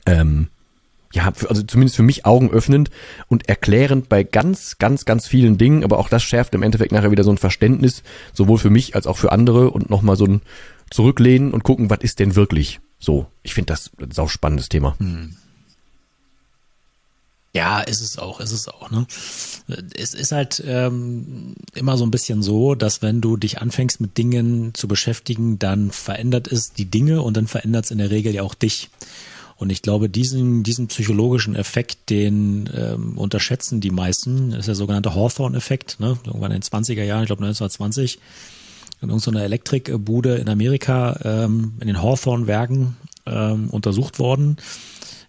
ähm, 0.05 0.47
ja, 1.13 1.31
also 1.47 1.63
zumindest 1.63 1.95
für 1.95 2.03
mich 2.03 2.25
augenöffnend 2.25 2.89
und 3.27 3.49
erklärend 3.49 4.09
bei 4.09 4.23
ganz, 4.23 4.77
ganz, 4.77 5.05
ganz 5.05 5.27
vielen 5.27 5.57
Dingen, 5.57 5.83
aber 5.83 5.99
auch 5.99 6.09
das 6.09 6.23
schärft 6.23 6.53
im 6.55 6.63
Endeffekt 6.63 6.91
nachher 6.91 7.11
wieder 7.11 7.23
so 7.23 7.31
ein 7.31 7.37
Verständnis, 7.37 8.03
sowohl 8.33 8.57
für 8.57 8.69
mich 8.69 8.95
als 8.95 9.07
auch 9.07 9.17
für 9.17 9.31
andere 9.31 9.71
und 9.71 9.89
nochmal 9.89 10.15
so 10.15 10.25
ein 10.25 10.41
Zurücklehnen 10.89 11.51
und 11.51 11.63
gucken, 11.63 11.89
was 11.89 11.99
ist 12.01 12.19
denn 12.19 12.35
wirklich 12.35 12.79
so. 12.99 13.27
Ich 13.43 13.53
finde 13.53 13.73
das 13.73 13.91
ein 13.99 14.11
sau 14.11 14.27
spannendes 14.27 14.69
Thema. 14.69 14.95
Hm. 14.99 15.35
Ja, 17.53 17.81
ist 17.81 17.99
es 17.99 18.17
auch, 18.17 18.39
ist 18.39 18.53
es 18.53 18.69
auch. 18.69 18.91
Ne? 18.91 19.05
Es 19.93 20.13
ist 20.13 20.31
halt 20.31 20.63
ähm, 20.65 21.55
immer 21.73 21.97
so 21.97 22.05
ein 22.05 22.11
bisschen 22.11 22.41
so, 22.43 22.75
dass 22.75 23.01
wenn 23.01 23.19
du 23.19 23.35
dich 23.35 23.59
anfängst 23.61 23.99
mit 23.99 24.17
Dingen 24.17 24.73
zu 24.73 24.87
beschäftigen, 24.87 25.59
dann 25.59 25.91
verändert 25.91 26.47
es 26.47 26.71
die 26.71 26.85
Dinge 26.85 27.21
und 27.21 27.35
dann 27.35 27.47
verändert 27.47 27.85
es 27.85 27.91
in 27.91 27.97
der 27.97 28.09
Regel 28.09 28.33
ja 28.33 28.43
auch 28.43 28.55
dich. 28.55 28.89
Und 29.61 29.69
ich 29.69 29.83
glaube, 29.83 30.09
diesen, 30.09 30.63
diesen 30.63 30.87
psychologischen 30.87 31.55
Effekt, 31.55 32.09
den 32.09 32.67
ähm, 32.75 33.15
unterschätzen 33.15 33.79
die 33.79 33.91
meisten, 33.91 34.49
das 34.49 34.61
ist 34.61 34.65
der 34.65 34.75
sogenannte 34.75 35.13
Hawthorne-Effekt. 35.13 35.99
Ne? 35.99 36.17
Irgendwann 36.25 36.51
in 36.51 36.61
den 36.61 36.63
20er 36.63 37.03
Jahren, 37.03 37.21
ich 37.21 37.27
glaube 37.27 37.43
1920, 37.43 38.17
in 39.03 39.09
irgendeiner 39.09 39.43
Elektrikbude 39.43 40.37
in 40.37 40.49
Amerika 40.49 41.19
ähm, 41.23 41.73
in 41.79 41.85
den 41.85 42.01
Hawthorne-Werken 42.01 42.97
ähm, 43.27 43.69
untersucht 43.69 44.17
worden 44.17 44.57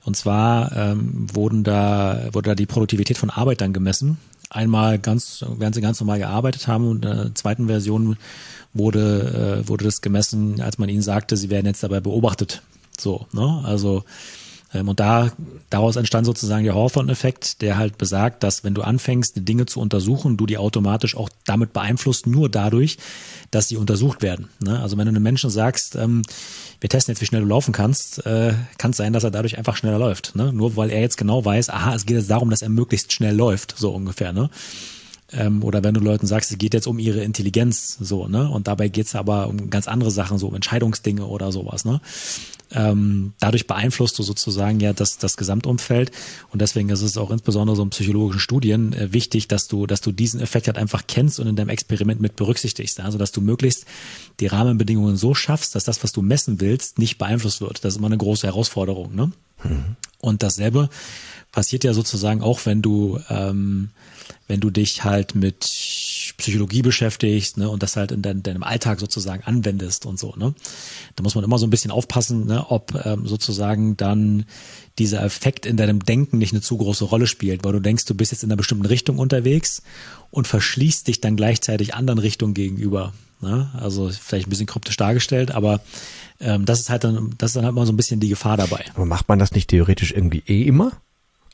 und 0.05 0.17
zwar 0.17 0.75
ähm, 0.77 1.27
wurden 1.33 1.63
da, 1.63 2.29
wurde 2.33 2.51
da 2.51 2.55
die 2.55 2.67
Produktivität 2.67 3.19
von 3.19 3.29
Arbeit 3.31 3.61
dann 3.61 3.75
gemessen. 3.75 4.17
Einmal 4.49 4.99
ganz, 4.99 5.45
während 5.59 5.75
sie 5.75 5.81
ganz 5.81 6.01
normal 6.01 6.19
gearbeitet 6.19 6.67
haben 6.67 6.89
und 6.89 7.05
in 7.05 7.17
der 7.17 7.35
zweiten 7.35 7.67
Version 7.67 8.17
wurde, 8.73 9.63
äh, 9.63 9.69
wurde 9.69 9.85
das 9.85 10.01
gemessen, 10.01 10.61
als 10.63 10.79
man 10.79 10.89
ihnen 10.89 11.03
sagte, 11.03 11.37
sie 11.37 11.51
werden 11.51 11.67
jetzt 11.67 11.83
dabei 11.83 12.01
beobachtet. 12.01 12.63
So, 12.99 13.27
ne? 13.33 13.63
Also 13.65 14.05
ähm, 14.75 14.89
und 14.89 15.01
da, 15.01 15.31
daraus 15.71 15.97
entstand 15.97 16.27
sozusagen 16.27 16.65
der 16.65 16.75
Hawthorne-Effekt, 16.75 17.63
der 17.63 17.77
halt 17.77 17.99
besagt, 17.99 18.43
dass 18.43 18.65
wenn 18.65 18.75
du 18.75 18.83
anfängst, 18.83 19.37
die 19.37 19.45
Dinge 19.45 19.67
zu 19.67 19.81
untersuchen, 19.81 20.37
du 20.37 20.47
die 20.47 20.59
automatisch 20.59 21.17
auch 21.17 21.29
damit 21.45 21.73
beeinflusst, 21.73 22.27
nur 22.27 22.49
dadurch, 22.49 22.99
dass 23.51 23.69
sie 23.69 23.77
untersucht 23.77 24.23
werden. 24.23 24.49
Ne? 24.61 24.81
Also 24.81 24.97
wenn 24.97 25.07
du 25.07 25.11
einem 25.11 25.23
Menschen 25.23 25.51
sagst, 25.51 25.97
ähm, 25.97 26.23
wir 26.81 26.89
testen 26.89 27.13
jetzt, 27.13 27.21
wie 27.21 27.27
schnell 27.27 27.43
du 27.43 27.49
laufen 27.49 27.73
kannst, 27.73 28.25
äh, 28.27 28.55
kann 28.79 28.93
es 28.93 28.97
sein, 28.97 29.13
dass 29.13 29.25
er 29.25 29.31
dadurch 29.31 29.59
einfach 29.59 29.77
schneller 29.77 29.99
läuft. 29.99 30.35
Ne? 30.35 30.53
Nur 30.53 30.77
weil 30.77 30.91
er 30.91 31.01
jetzt 31.01 31.17
genau 31.17 31.45
weiß, 31.45 31.71
aha, 31.71 31.95
es 31.95 32.07
geht 32.07 32.17
jetzt 32.17 32.31
darum, 32.31 32.51
dass 32.51 32.63
er 32.63 32.69
möglichst 32.69 33.13
schnell 33.13 33.37
läuft, 33.37 33.75
so 33.77 33.91
ungefähr. 33.91 34.33
Ne? 34.33 34.51
Ähm, 35.33 35.63
oder 35.63 35.83
wenn 35.83 35.95
du 35.95 36.01
Leuten 36.01 36.27
sagst, 36.27 36.51
es 36.51 36.59
geht 36.59 36.75
jetzt 36.75 36.87
um 36.87 36.99
ihre 36.99 37.23
Intelligenz, 37.23 37.97
so, 38.01 38.29
ne? 38.29 38.49
Und 38.51 38.69
dabei 38.69 38.89
geht's 38.89 39.15
aber 39.15 39.49
um 39.49 39.71
ganz 39.71 39.89
andere 39.89 40.11
Sachen, 40.11 40.39
so 40.39 40.49
um 40.49 40.55
Entscheidungsdinge 40.55 41.27
oder 41.27 41.53
sowas, 41.53 41.85
ne? 41.85 42.01
Ähm, 42.75 43.35
dadurch 43.39 43.67
beeinflusst 43.67 44.19
du 44.19 44.23
sozusagen 44.23 44.81
ja 44.81 44.93
das, 44.93 45.19
das 45.19 45.37
Gesamtumfeld. 45.37 46.11
Und 46.51 46.63
deswegen 46.63 46.89
ist 46.89 47.03
es 47.03 47.19
auch 47.19 47.31
insbesondere 47.31 47.77
so 47.77 47.83
in 47.83 47.91
psychologischen 47.91 48.41
Studien 48.41 48.93
äh, 48.95 49.13
wichtig, 49.13 49.49
dass 49.49 49.69
du, 49.69 49.87
dass 49.87 50.01
du 50.01 50.13
diesen 50.13 50.41
Effekt 50.41 50.67
halt 50.69 50.79
einfach 50.79 51.05
kennst 51.07 51.39
und 51.39 51.47
in 51.47 51.57
deinem 51.57 51.69
Experiment 51.69 52.21
mit 52.21 52.37
berücksichtigst. 52.37 53.01
Also 53.01 53.19
dass 53.19 53.33
du 53.33 53.41
möglichst 53.41 53.85
die 54.41 54.47
Rahmenbedingungen 54.47 55.17
so 55.17 55.35
schaffst, 55.35 55.75
dass 55.75 55.85
das, 55.85 56.03
was 56.03 56.13
du 56.13 56.23
messen 56.23 56.61
willst, 56.61 56.99
nicht 56.99 57.19
beeinflusst 57.19 57.61
wird. 57.61 57.85
Das 57.85 57.95
ist 57.95 57.99
immer 57.99 58.07
eine 58.07 58.19
große 58.19 58.47
Herausforderung. 58.47 59.15
Ne? 59.15 59.33
Und 60.19 60.43
dasselbe 60.43 60.89
passiert 61.51 61.85
ja 61.85 61.93
sozusagen 61.93 62.43
auch, 62.43 62.65
wenn 62.65 62.83
du 62.83 63.21
ähm, 63.29 63.91
wenn 64.47 64.61
du 64.61 64.71
dich 64.71 65.05
halt 65.05 65.35
mit 65.35 65.61
Psychologie 66.37 66.83
beschäftigst 66.83 67.57
ne, 67.57 67.69
und 67.69 67.83
das 67.83 67.97
halt 67.97 68.13
in 68.13 68.23
dein, 68.23 68.43
deinem 68.43 68.63
Alltag 68.63 69.01
sozusagen 69.01 69.45
anwendest 69.45 70.07
und 70.07 70.19
so. 70.19 70.35
Ne, 70.37 70.55
da 71.17 71.23
muss 71.23 71.35
man 71.35 71.45
immer 71.45 71.59
so 71.59 71.67
ein 71.67 71.71
bisschen 71.71 71.91
aufpassen, 71.91 72.47
ne, 72.47 72.67
ob 72.69 72.95
ähm, 73.05 73.27
sozusagen 73.27 73.97
dann 73.97 74.45
dieser 74.99 75.23
Effekt 75.23 75.65
in 75.65 75.77
deinem 75.77 76.05
Denken 76.05 76.39
nicht 76.39 76.53
eine 76.53 76.61
zu 76.61 76.77
große 76.77 77.05
Rolle 77.05 77.27
spielt, 77.27 77.65
weil 77.65 77.73
du 77.73 77.81
denkst, 77.81 78.05
du 78.05 78.15
bist 78.15 78.33
jetzt 78.33 78.43
in 78.43 78.51
einer 78.51 78.57
bestimmten 78.57 78.87
Richtung 78.87 79.19
unterwegs 79.19 79.83
und 80.31 80.47
verschließt 80.47 81.09
dich 81.09 81.21
dann 81.21 81.37
gleichzeitig 81.37 81.95
anderen 81.95 82.19
Richtungen 82.19 82.55
gegenüber. 82.55 83.13
Ne? 83.43 83.71
Also 83.79 84.09
vielleicht 84.09 84.47
ein 84.47 84.51
bisschen 84.51 84.67
kryptisch 84.67 84.97
dargestellt, 84.97 85.51
aber 85.51 85.81
ähm, 86.41 86.65
das 86.65 86.81
ist 86.81 86.91
halt 86.91 87.05
dann, 87.05 87.35
das 87.39 87.51
ist 87.51 87.57
dann 87.57 87.65
halt 87.65 87.75
mal 87.75 87.87
so 87.87 87.93
ein 87.93 87.97
bisschen 87.97 88.21
die 88.21 88.29
Gefahr 88.29 88.57
dabei. 88.57 88.85
Aber 88.95 89.05
macht 89.05 89.29
man 89.29 89.39
das 89.39 89.53
nicht 89.53 89.69
theoretisch 89.69 90.13
irgendwie 90.13 90.43
eh 90.47 90.63
immer? 90.63 90.93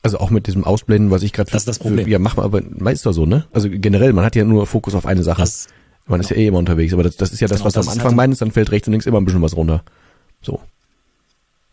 Also 0.01 0.19
auch 0.19 0.29
mit 0.29 0.47
diesem 0.47 0.63
Ausblenden, 0.63 1.11
was 1.11 1.23
ich 1.23 1.33
gerade. 1.33 1.51
Das 1.51 1.63
ist 1.63 1.67
das 1.67 1.79
Problem. 1.79 2.07
Ja, 2.07 2.19
mach 2.19 2.37
mal, 2.37 2.43
aber 2.43 2.61
meist 2.77 3.05
doch 3.05 3.11
so, 3.11 3.25
ne? 3.25 3.45
Also 3.51 3.69
generell, 3.69 4.13
man 4.13 4.23
hat 4.23 4.35
ja 4.35 4.45
nur 4.45 4.65
Fokus 4.65 4.95
auf 4.95 5.05
eine 5.05 5.23
Sache. 5.23 5.41
Das, 5.41 5.67
man 6.07 6.21
ist 6.21 6.29
ja 6.29 6.37
eh 6.37 6.47
immer 6.47 6.59
unterwegs, 6.59 6.93
aber 6.93 7.03
das, 7.03 7.17
das 7.17 7.31
ist 7.31 7.39
ja 7.41 7.47
das, 7.47 7.57
genau, 7.57 7.65
was 7.65 7.73
du 7.73 7.79
am 7.81 7.89
Anfang 7.89 8.05
halt 8.05 8.15
meinst, 8.15 8.41
dann 8.41 8.51
fällt 8.51 8.71
rechts 8.71 8.87
und 8.87 8.93
links 8.93 9.05
immer 9.05 9.19
ein 9.19 9.25
bisschen 9.25 9.41
was 9.41 9.55
runter. 9.55 9.83
So. 10.41 10.61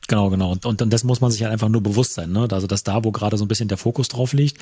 Genau, 0.09 0.30
genau. 0.30 0.52
Und, 0.52 0.64
und, 0.66 0.82
und 0.82 0.92
das 0.92 1.02
muss 1.02 1.20
man 1.20 1.30
sich 1.30 1.42
halt 1.42 1.52
einfach 1.52 1.68
nur 1.68 1.82
bewusst 1.82 2.14
sein, 2.14 2.30
ne? 2.30 2.46
Also, 2.50 2.66
dass 2.66 2.84
da, 2.84 3.02
wo 3.04 3.11
gerade 3.11 3.36
so 3.36 3.44
ein 3.44 3.48
bisschen 3.48 3.68
der 3.68 3.78
Fokus 3.78 4.09
drauf 4.09 4.32
liegt, 4.32 4.59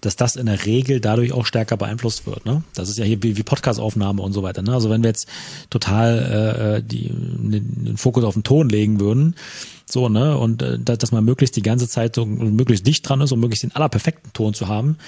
dass 0.00 0.16
das 0.16 0.36
in 0.36 0.46
der 0.46 0.66
Regel 0.66 1.00
dadurch 1.00 1.32
auch 1.32 1.46
stärker 1.46 1.76
beeinflusst 1.76 2.26
wird, 2.26 2.44
ne? 2.44 2.64
Das 2.74 2.88
ist 2.88 2.98
ja 2.98 3.04
hier 3.04 3.22
wie, 3.22 3.36
wie 3.36 3.42
Podcast-Aufnahme 3.42 4.22
und 4.22 4.32
so 4.32 4.42
weiter, 4.42 4.62
ne? 4.62 4.72
Also, 4.74 4.90
wenn 4.90 5.02
wir 5.02 5.10
jetzt 5.10 5.28
total 5.70 6.18
äh, 6.18 6.76
äh 6.76 6.82
die, 6.82 7.10
den 7.12 7.96
Fokus 7.96 8.24
auf 8.24 8.34
den 8.34 8.42
Ton 8.42 8.68
legen 8.68 8.98
würden, 8.98 9.36
so, 9.92 10.08
ne, 10.08 10.36
und 10.38 10.62
äh, 10.62 10.78
dass 10.78 11.12
man 11.12 11.24
möglichst 11.24 11.56
die 11.56 11.62
ganze 11.62 11.88
Zeit 11.88 12.14
so 12.14 12.24
möglichst 12.24 12.86
dicht 12.86 13.08
dran 13.08 13.20
ist, 13.20 13.32
um 13.32 13.40
möglichst 13.40 13.64
den 13.64 13.74
allerperfekten 13.74 14.32
Ton 14.32 14.54
zu 14.54 14.68
haben, 14.68 14.98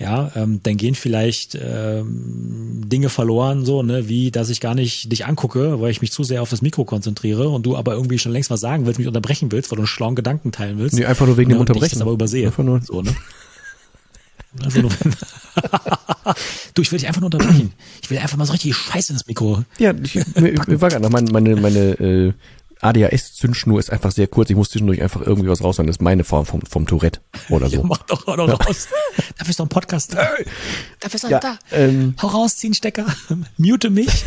ja, 0.00 0.32
ähm, 0.34 0.60
dann 0.62 0.78
gehen 0.78 0.94
vielleicht 0.94 1.58
ähm, 1.60 2.82
Dinge 2.86 3.10
verloren, 3.10 3.66
so, 3.66 3.82
ne, 3.82 4.08
wie 4.08 4.30
dass 4.30 4.48
ich 4.48 4.60
gar 4.60 4.74
nicht 4.74 5.12
dich 5.12 5.26
angucke, 5.26 5.80
weil 5.82 5.90
ich 5.90 6.00
mich 6.00 6.10
zu 6.10 6.24
sehr 6.24 6.40
auf 6.40 6.48
das 6.48 6.62
Mikro 6.62 6.86
konzentriere 6.86 7.50
und 7.50 7.66
du 7.66 7.76
aber 7.76 7.92
irgendwie 7.92 8.18
schon 8.18 8.32
längst 8.32 8.50
was 8.50 8.60
sagen 8.60 8.86
willst, 8.86 8.98
mich 8.98 9.08
unterbrechen 9.08 9.52
willst, 9.52 9.70
weil 9.70 9.76
du 9.76 9.82
einen 9.82 9.86
schlauen 9.86 10.14
Gedanken 10.14 10.52
teilen 10.52 10.78
willst. 10.78 10.96
Nee, 10.96 11.04
einfach 11.04 11.26
nur 11.26 11.36
wegen 11.36 11.50
ne, 11.50 11.56
dem 11.56 11.60
Unterbrechen. 11.60 11.84
Ich 11.84 11.92
das 11.92 12.00
aber 12.00 12.12
übersehe. 12.12 12.46
Einfach 12.46 12.64
nur. 12.64 12.80
So, 12.80 13.02
ne? 13.02 13.14
Also 14.64 14.80
nur, 14.80 14.90
du, 16.74 16.82
ich 16.82 16.90
will 16.90 16.98
dich 16.98 17.06
einfach 17.06 17.20
nur 17.20 17.32
unterbrechen. 17.32 17.72
Ich 18.02 18.10
will 18.10 18.18
einfach 18.18 18.36
mal 18.36 18.46
so 18.46 18.52
richtig 18.52 18.74
Scheiße 18.74 19.12
ins 19.12 19.28
Mikro. 19.28 19.62
Ja, 19.78 19.94
ich, 20.02 20.16
mir, 20.34 20.54
mir 20.66 20.80
war 20.80 20.88
gerade 20.88 21.02
noch 21.04 21.10
meine, 21.10 21.30
meine, 21.30 21.54
meine 21.54 21.78
äh, 21.78 22.32
ADHS-Zündschnur 22.80 23.78
ist 23.78 23.90
einfach 23.90 24.10
sehr 24.10 24.26
kurz. 24.26 24.50
Ich 24.50 24.56
muss 24.56 24.70
zwischendurch 24.70 25.02
einfach 25.02 25.20
irgendwie 25.20 25.48
was 25.48 25.62
raushauen. 25.62 25.86
Das 25.86 25.96
ist 25.96 26.02
meine 26.02 26.24
Form 26.24 26.46
vom, 26.46 26.62
vom 26.62 26.86
Tourette 26.86 27.20
oder 27.48 27.68
so. 27.68 27.76
Ja, 27.80 27.86
mach 27.86 28.02
doch 28.02 28.26
auch 28.26 28.36
noch 28.36 28.48
ja. 28.48 28.54
raus. 28.54 28.88
Dafür 29.38 29.50
ist 29.50 29.60
doch 29.60 29.66
ein 29.66 29.70
Podcast 29.70 30.12
da. 30.12 30.28
Dafür 31.00 31.14
ist 31.14 31.24
doch 31.24 31.30
ja, 31.30 31.40
da. 31.40 31.58
Ähm, 31.72 32.14
Hau 32.20 32.28
raus, 32.28 32.56
zieh 32.56 32.66
einen 32.66 32.74
Stecker. 32.74 33.06
Mute 33.56 33.90
mich. 33.90 34.24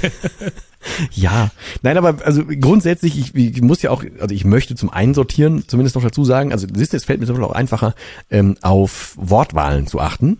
ja, 1.12 1.51
nein, 1.82 1.97
aber 1.97 2.26
also 2.26 2.45
grundsätzlich, 2.45 3.20
ich, 3.20 3.36
ich 3.36 3.62
muss 3.62 3.82
ja 3.82 3.91
auch, 3.91 4.04
also 4.20 4.34
ich 4.34 4.45
möchte 4.45 4.76
zum 4.76 4.89
Einsortieren 4.89 5.68
zumindest 5.68 5.95
noch 5.95 6.04
dazu 6.04 6.26
sagen, 6.26 6.51
also 6.51 6.68
siehst 6.74 6.93
du, 6.93 6.97
es 6.97 7.06
fällt 7.06 7.20
mir 7.20 7.26
zum 7.26 7.36
Beispiel 7.36 7.49
auch 7.49 7.56
einfacher, 7.56 7.95
ähm, 8.30 8.58
auf 8.62 9.16
Wortwahlen 9.18 9.88
zu 9.88 9.99
achten. 9.99 10.39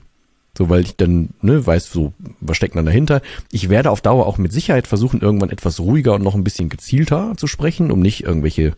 So, 0.56 0.70
weil 0.70 0.82
ich 0.82 0.96
dann 0.96 1.30
ne, 1.42 1.66
weiß, 1.66 1.92
so, 1.92 2.14
was 2.40 2.58
steckt 2.58 2.76
dann 2.76 2.86
dahinter. 2.86 3.22
Ich 3.52 3.70
werde 3.70 3.90
auf 3.90 4.02
Dauer 4.02 4.28
auch 4.28 4.38
mit 4.38 4.54
Sicherheit 4.54 4.86
versuchen, 4.86 5.22
irgendwann 5.22 5.50
etwas 5.50 5.80
ruhiger 5.80 6.14
und 6.14 6.24
noch 6.24 6.36
ein 6.36 6.44
bisschen 6.44 6.70
gezielter 6.70 7.34
zu 7.38 7.48
sprechen, 7.48 7.90
um 7.90 8.02
nicht 8.02 8.24
irgendwelche, 8.24 8.76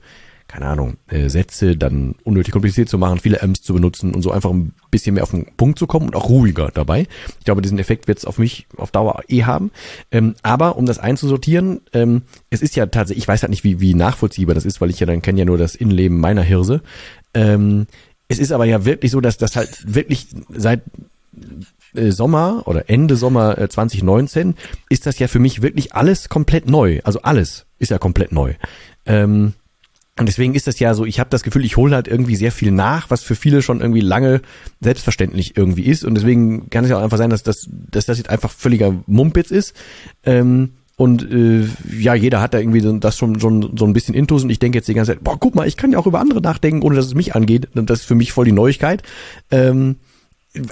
keine 0.47 0.67
Ahnung, 0.67 0.95
äh, 1.09 1.27
Sätze 1.27 1.75
dann 1.75 2.15
unnötig 2.23 2.53
kompliziert 2.53 2.87
zu 2.87 2.97
machen, 2.97 3.19
viele 3.19 3.41
M's 3.41 3.61
zu 3.61 3.73
benutzen 3.73 4.15
und 4.15 4.21
so 4.21 4.31
einfach 4.31 4.51
ein 4.51 4.71
bisschen 4.89 5.15
mehr 5.15 5.23
auf 5.23 5.31
den 5.31 5.47
Punkt 5.57 5.77
zu 5.77 5.85
kommen 5.85 6.07
und 6.07 6.15
auch 6.15 6.29
ruhiger 6.29 6.71
dabei. 6.73 7.07
Ich 7.39 7.45
glaube, 7.45 7.61
diesen 7.61 7.77
Effekt 7.77 8.07
wird 8.07 8.19
es 8.19 8.25
auf 8.25 8.37
mich 8.37 8.67
auf 8.77 8.91
Dauer 8.91 9.23
eh 9.27 9.43
haben. 9.43 9.71
Ähm, 10.11 10.35
aber 10.43 10.77
um 10.77 10.85
das 10.85 10.97
einzusortieren, 10.97 11.81
ähm, 11.91 12.21
es 12.51 12.61
ist 12.61 12.77
ja 12.77 12.85
tatsächlich, 12.85 13.25
ich 13.25 13.27
weiß 13.27 13.41
halt 13.41 13.49
nicht, 13.49 13.65
wie, 13.65 13.81
wie 13.81 13.95
nachvollziehbar 13.95 14.55
das 14.55 14.63
ist, 14.63 14.79
weil 14.79 14.91
ich 14.91 15.01
ja 15.01 15.07
dann 15.07 15.21
kenne 15.21 15.39
ja 15.39 15.45
nur 15.45 15.57
das 15.57 15.75
Innenleben 15.75 16.21
meiner 16.21 16.43
Hirse. 16.43 16.81
Ähm, 17.33 17.87
es 18.29 18.39
ist 18.39 18.53
aber 18.53 18.63
ja 18.63 18.85
wirklich 18.85 19.11
so, 19.11 19.19
dass 19.19 19.37
das 19.37 19.57
halt 19.57 19.93
wirklich 19.93 20.27
seit 20.49 20.81
Sommer 21.93 22.63
oder 22.65 22.89
Ende 22.89 23.15
Sommer 23.15 23.69
2019 23.69 24.49
äh, 24.49 24.53
ist 24.89 25.05
das 25.05 25.19
ja 25.19 25.27
für 25.27 25.39
mich 25.39 25.61
wirklich 25.61 25.93
alles 25.93 26.29
komplett 26.29 26.69
neu. 26.69 26.99
Also 27.03 27.21
alles 27.21 27.65
ist 27.79 27.91
ja 27.91 27.97
komplett 27.97 28.31
neu. 28.31 28.53
Ähm, 29.05 29.53
und 30.17 30.27
deswegen 30.27 30.55
ist 30.55 30.67
das 30.67 30.79
ja 30.79 30.93
so, 30.93 31.05
ich 31.05 31.19
habe 31.19 31.29
das 31.29 31.43
Gefühl, 31.43 31.65
ich 31.65 31.75
hole 31.75 31.93
halt 31.93 32.07
irgendwie 32.07 32.37
sehr 32.37 32.53
viel 32.53 32.71
nach, 32.71 33.09
was 33.09 33.21
für 33.21 33.35
viele 33.35 33.61
schon 33.61 33.81
irgendwie 33.81 33.99
lange 33.99 34.41
selbstverständlich 34.79 35.57
irgendwie 35.57 35.83
ist. 35.83 36.05
Und 36.05 36.15
deswegen 36.15 36.69
kann 36.69 36.85
es 36.85 36.89
ja 36.89 36.97
auch 36.97 37.03
einfach 37.03 37.17
sein, 37.17 37.29
dass 37.29 37.43
das, 37.43 37.67
dass 37.69 38.05
das 38.05 38.17
jetzt 38.17 38.29
einfach 38.29 38.51
völliger 38.51 38.95
Mumpitz 39.07 39.51
ist. 39.51 39.75
Ähm, 40.23 40.71
und 40.95 41.29
äh, 41.29 41.67
ja, 41.99 42.15
jeder 42.15 42.39
hat 42.39 42.53
da 42.53 42.59
irgendwie 42.59 42.99
das 43.01 43.17
schon, 43.17 43.41
schon 43.41 43.75
so 43.77 43.83
ein 43.83 43.91
bisschen 43.91 44.15
Intus 44.15 44.43
und 44.43 44.49
ich 44.49 44.59
denke 44.59 44.77
jetzt 44.77 44.87
die 44.87 44.93
ganze 44.93 45.11
Zeit, 45.11 45.23
boah, 45.23 45.37
guck 45.37 45.53
mal, 45.53 45.67
ich 45.67 45.75
kann 45.75 45.91
ja 45.91 45.99
auch 45.99 46.07
über 46.07 46.21
andere 46.21 46.39
nachdenken, 46.39 46.83
ohne 46.83 46.95
dass 46.95 47.05
es 47.05 47.15
mich 47.15 47.35
angeht. 47.35 47.67
Das 47.73 47.99
ist 47.99 48.05
für 48.05 48.15
mich 48.15 48.31
voll 48.31 48.45
die 48.45 48.53
Neuigkeit. 48.53 49.03
Ähm, 49.51 49.97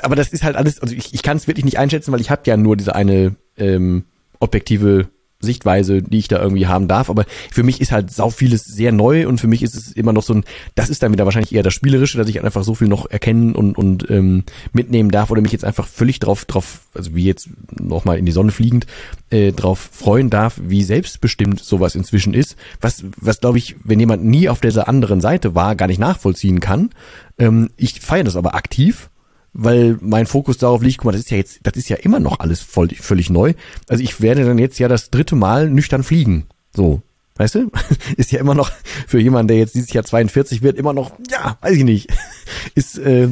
aber 0.01 0.15
das 0.15 0.29
ist 0.29 0.43
halt 0.43 0.55
alles, 0.55 0.79
also 0.79 0.95
ich, 0.95 1.13
ich 1.13 1.23
kann 1.23 1.37
es 1.37 1.47
wirklich 1.47 1.65
nicht 1.65 1.79
einschätzen, 1.79 2.11
weil 2.11 2.21
ich 2.21 2.31
habe 2.31 2.43
ja 2.45 2.57
nur 2.57 2.77
diese 2.77 2.95
eine 2.95 3.35
ähm, 3.57 4.05
objektive 4.39 5.09
Sichtweise, 5.43 6.01
die 6.01 6.17
ich 6.17 6.27
da 6.27 6.41
irgendwie 6.41 6.67
haben 6.67 6.87
darf. 6.87 7.09
Aber 7.09 7.25
für 7.51 7.63
mich 7.63 7.81
ist 7.81 7.91
halt 7.91 8.11
sau 8.11 8.29
vieles 8.29 8.63
sehr 8.63 8.91
neu 8.91 9.27
und 9.27 9.39
für 9.39 9.47
mich 9.47 9.61
ist 9.61 9.75
es 9.75 9.91
immer 9.91 10.13
noch 10.13 10.23
so 10.23 10.33
ein, 10.33 10.43
das 10.75 10.89
ist 10.89 11.03
dann 11.03 11.11
wieder 11.11 11.25
wahrscheinlich 11.25 11.53
eher 11.53 11.63
das 11.63 11.73
Spielerische, 11.73 12.17
dass 12.17 12.29
ich 12.29 12.43
einfach 12.43 12.63
so 12.63 12.73
viel 12.73 12.87
noch 12.87 13.09
erkennen 13.09 13.53
und, 13.53 13.77
und 13.77 14.09
ähm, 14.09 14.43
mitnehmen 14.71 15.11
darf 15.11 15.29
oder 15.29 15.41
mich 15.41 15.51
jetzt 15.51 15.65
einfach 15.65 15.87
völlig 15.87 16.19
drauf, 16.19 16.45
drauf, 16.45 16.81
also 16.93 17.13
wie 17.13 17.25
jetzt 17.25 17.49
nochmal 17.79 18.17
in 18.17 18.25
die 18.25 18.31
Sonne 18.31 18.51
fliegend, 18.51 18.87
äh, 19.29 19.51
drauf 19.51 19.89
freuen 19.91 20.29
darf, 20.29 20.59
wie 20.63 20.83
selbstbestimmt 20.83 21.59
sowas 21.59 21.95
inzwischen 21.95 22.33
ist. 22.33 22.55
Was, 22.81 23.03
was 23.17 23.41
glaube 23.41 23.57
ich, 23.57 23.75
wenn 23.83 23.99
jemand 23.99 24.23
nie 24.23 24.49
auf 24.49 24.61
dieser 24.61 24.87
anderen 24.87 25.21
Seite 25.21 25.53
war, 25.53 25.75
gar 25.75 25.87
nicht 25.87 25.99
nachvollziehen 25.99 26.59
kann. 26.59 26.89
Ähm, 27.37 27.69
ich 27.75 27.99
feiere 27.99 28.23
das 28.23 28.35
aber 28.35 28.55
aktiv 28.55 29.09
weil 29.53 29.97
mein 30.01 30.25
Fokus 30.25 30.57
darauf 30.57 30.81
liegt, 30.81 30.97
guck 30.97 31.05
mal, 31.05 31.11
das 31.11 31.21
ist 31.21 31.31
ja 31.31 31.37
jetzt, 31.37 31.59
das 31.63 31.75
ist 31.75 31.89
ja 31.89 31.97
immer 31.97 32.19
noch 32.19 32.39
alles 32.39 32.61
voll, 32.61 32.89
völlig 32.89 33.29
neu. 33.29 33.53
Also 33.87 34.03
ich 34.03 34.21
werde 34.21 34.45
dann 34.45 34.57
jetzt 34.57 34.79
ja 34.79 34.87
das 34.87 35.11
dritte 35.11 35.35
Mal 35.35 35.69
nüchtern 35.69 36.03
fliegen. 36.03 36.47
So. 36.75 37.01
Weißt 37.35 37.55
du? 37.55 37.71
Ist 38.17 38.31
ja 38.31 38.39
immer 38.39 38.53
noch 38.53 38.71
für 39.07 39.19
jemanden, 39.19 39.47
der 39.47 39.57
jetzt 39.57 39.73
dieses 39.73 39.91
Jahr 39.91 40.03
42 40.03 40.61
wird, 40.61 40.77
immer 40.77 40.93
noch, 40.93 41.13
ja, 41.31 41.57
weiß 41.61 41.77
ich 41.77 41.83
nicht. 41.83 42.11
Ist 42.75 42.99
äh, 42.99 43.27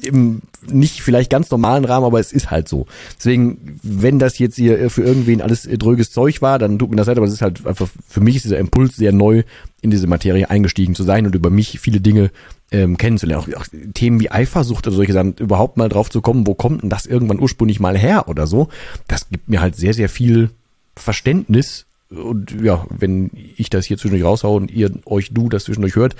im 0.00 0.42
nicht 0.64 1.02
vielleicht 1.02 1.28
ganz 1.28 1.50
normalen 1.50 1.84
Rahmen, 1.84 2.06
aber 2.06 2.20
es 2.20 2.32
ist 2.32 2.52
halt 2.52 2.68
so. 2.68 2.86
Deswegen, 3.18 3.80
wenn 3.82 4.20
das 4.20 4.38
jetzt 4.38 4.54
hier 4.54 4.90
für 4.90 5.02
irgendwen 5.02 5.42
alles 5.42 5.62
dröges 5.62 6.12
Zeug 6.12 6.40
war, 6.40 6.60
dann 6.60 6.78
tut 6.78 6.90
mir 6.90 6.96
das 6.96 7.08
leid, 7.08 7.16
aber 7.16 7.26
es 7.26 7.32
ist 7.32 7.42
halt 7.42 7.66
einfach, 7.66 7.88
für 8.08 8.20
mich 8.20 8.36
ist 8.36 8.44
dieser 8.44 8.58
Impuls 8.58 8.94
sehr 8.94 9.10
neu, 9.10 9.42
in 9.80 9.90
diese 9.90 10.06
Materie 10.06 10.48
eingestiegen 10.48 10.94
zu 10.94 11.02
sein 11.02 11.26
und 11.26 11.34
über 11.34 11.50
mich 11.50 11.80
viele 11.80 12.00
Dinge 12.00 12.30
ähm, 12.72 12.96
kennenzulernen. 12.96 13.54
Auch, 13.54 13.60
auch 13.60 13.66
Themen 13.94 14.20
wie 14.20 14.30
Eifersucht 14.30 14.86
oder 14.86 14.96
solche 14.96 15.12
Sachen, 15.12 15.34
überhaupt 15.34 15.76
mal 15.76 15.88
drauf 15.88 16.10
zu 16.10 16.20
kommen, 16.20 16.46
wo 16.46 16.54
kommt 16.54 16.82
denn 16.82 16.90
das 16.90 17.06
irgendwann 17.06 17.40
ursprünglich 17.40 17.80
mal 17.80 17.96
her 17.96 18.28
oder 18.28 18.46
so. 18.46 18.68
Das 19.08 19.28
gibt 19.30 19.48
mir 19.48 19.60
halt 19.60 19.76
sehr, 19.76 19.94
sehr 19.94 20.08
viel 20.08 20.50
Verständnis 20.96 21.86
und 22.10 22.60
ja, 22.60 22.84
wenn 22.90 23.30
ich 23.56 23.70
das 23.70 23.86
hier 23.86 23.96
zwischendurch 23.96 24.24
raushaue 24.24 24.56
und 24.56 24.70
ihr 24.70 24.90
euch 25.06 25.32
du 25.32 25.48
das 25.48 25.64
zwischendurch 25.64 25.96
hört, 25.96 26.14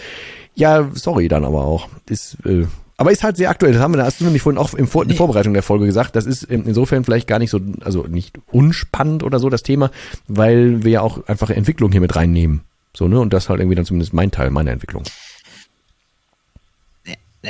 ja, 0.55 0.89
sorry 0.95 1.29
dann 1.29 1.45
aber 1.45 1.65
auch. 1.65 1.89
Ist, 2.09 2.39
äh, 2.47 2.67
aber 2.97 3.11
ist 3.11 3.25
halt 3.25 3.37
sehr 3.37 3.51
aktuell. 3.51 3.73
Das 3.73 3.83
haben 3.83 3.93
wir, 3.93 3.99
da 3.99 4.05
hast 4.05 4.21
du 4.21 4.25
nämlich 4.25 4.43
vorhin 4.43 4.59
auch 4.59 4.75
in, 4.75 4.87
Vor 4.87 5.05
in 5.05 5.15
Vorbereitung 5.15 5.55
der 5.55 5.63
Folge 5.63 5.87
gesagt. 5.87 6.17
Das 6.17 6.27
ist 6.27 6.45
insofern 6.45 7.05
vielleicht 7.05 7.27
gar 7.27 7.39
nicht 7.39 7.51
so, 7.51 7.61
also 7.81 8.05
nicht 8.05 8.39
unspannend 8.51 9.23
oder 9.23 9.39
so 9.39 9.51
das 9.51 9.63
Thema, 9.63 9.91
weil 10.29 10.85
wir 10.85 10.91
ja 10.93 11.01
auch 11.01 11.27
einfach 11.27 11.51
Entwicklung 11.51 11.91
hier 11.93 12.01
mit 12.01 12.15
reinnehmen. 12.17 12.63
So, 12.95 13.09
ne? 13.09 13.19
Und 13.21 13.33
das 13.33 13.49
halt 13.49 13.61
irgendwie 13.61 13.75
dann 13.75 13.87
zumindest 13.87 14.13
mein 14.13 14.31
Teil 14.31 14.51
meiner 14.51 14.71
Entwicklung. 14.71 15.05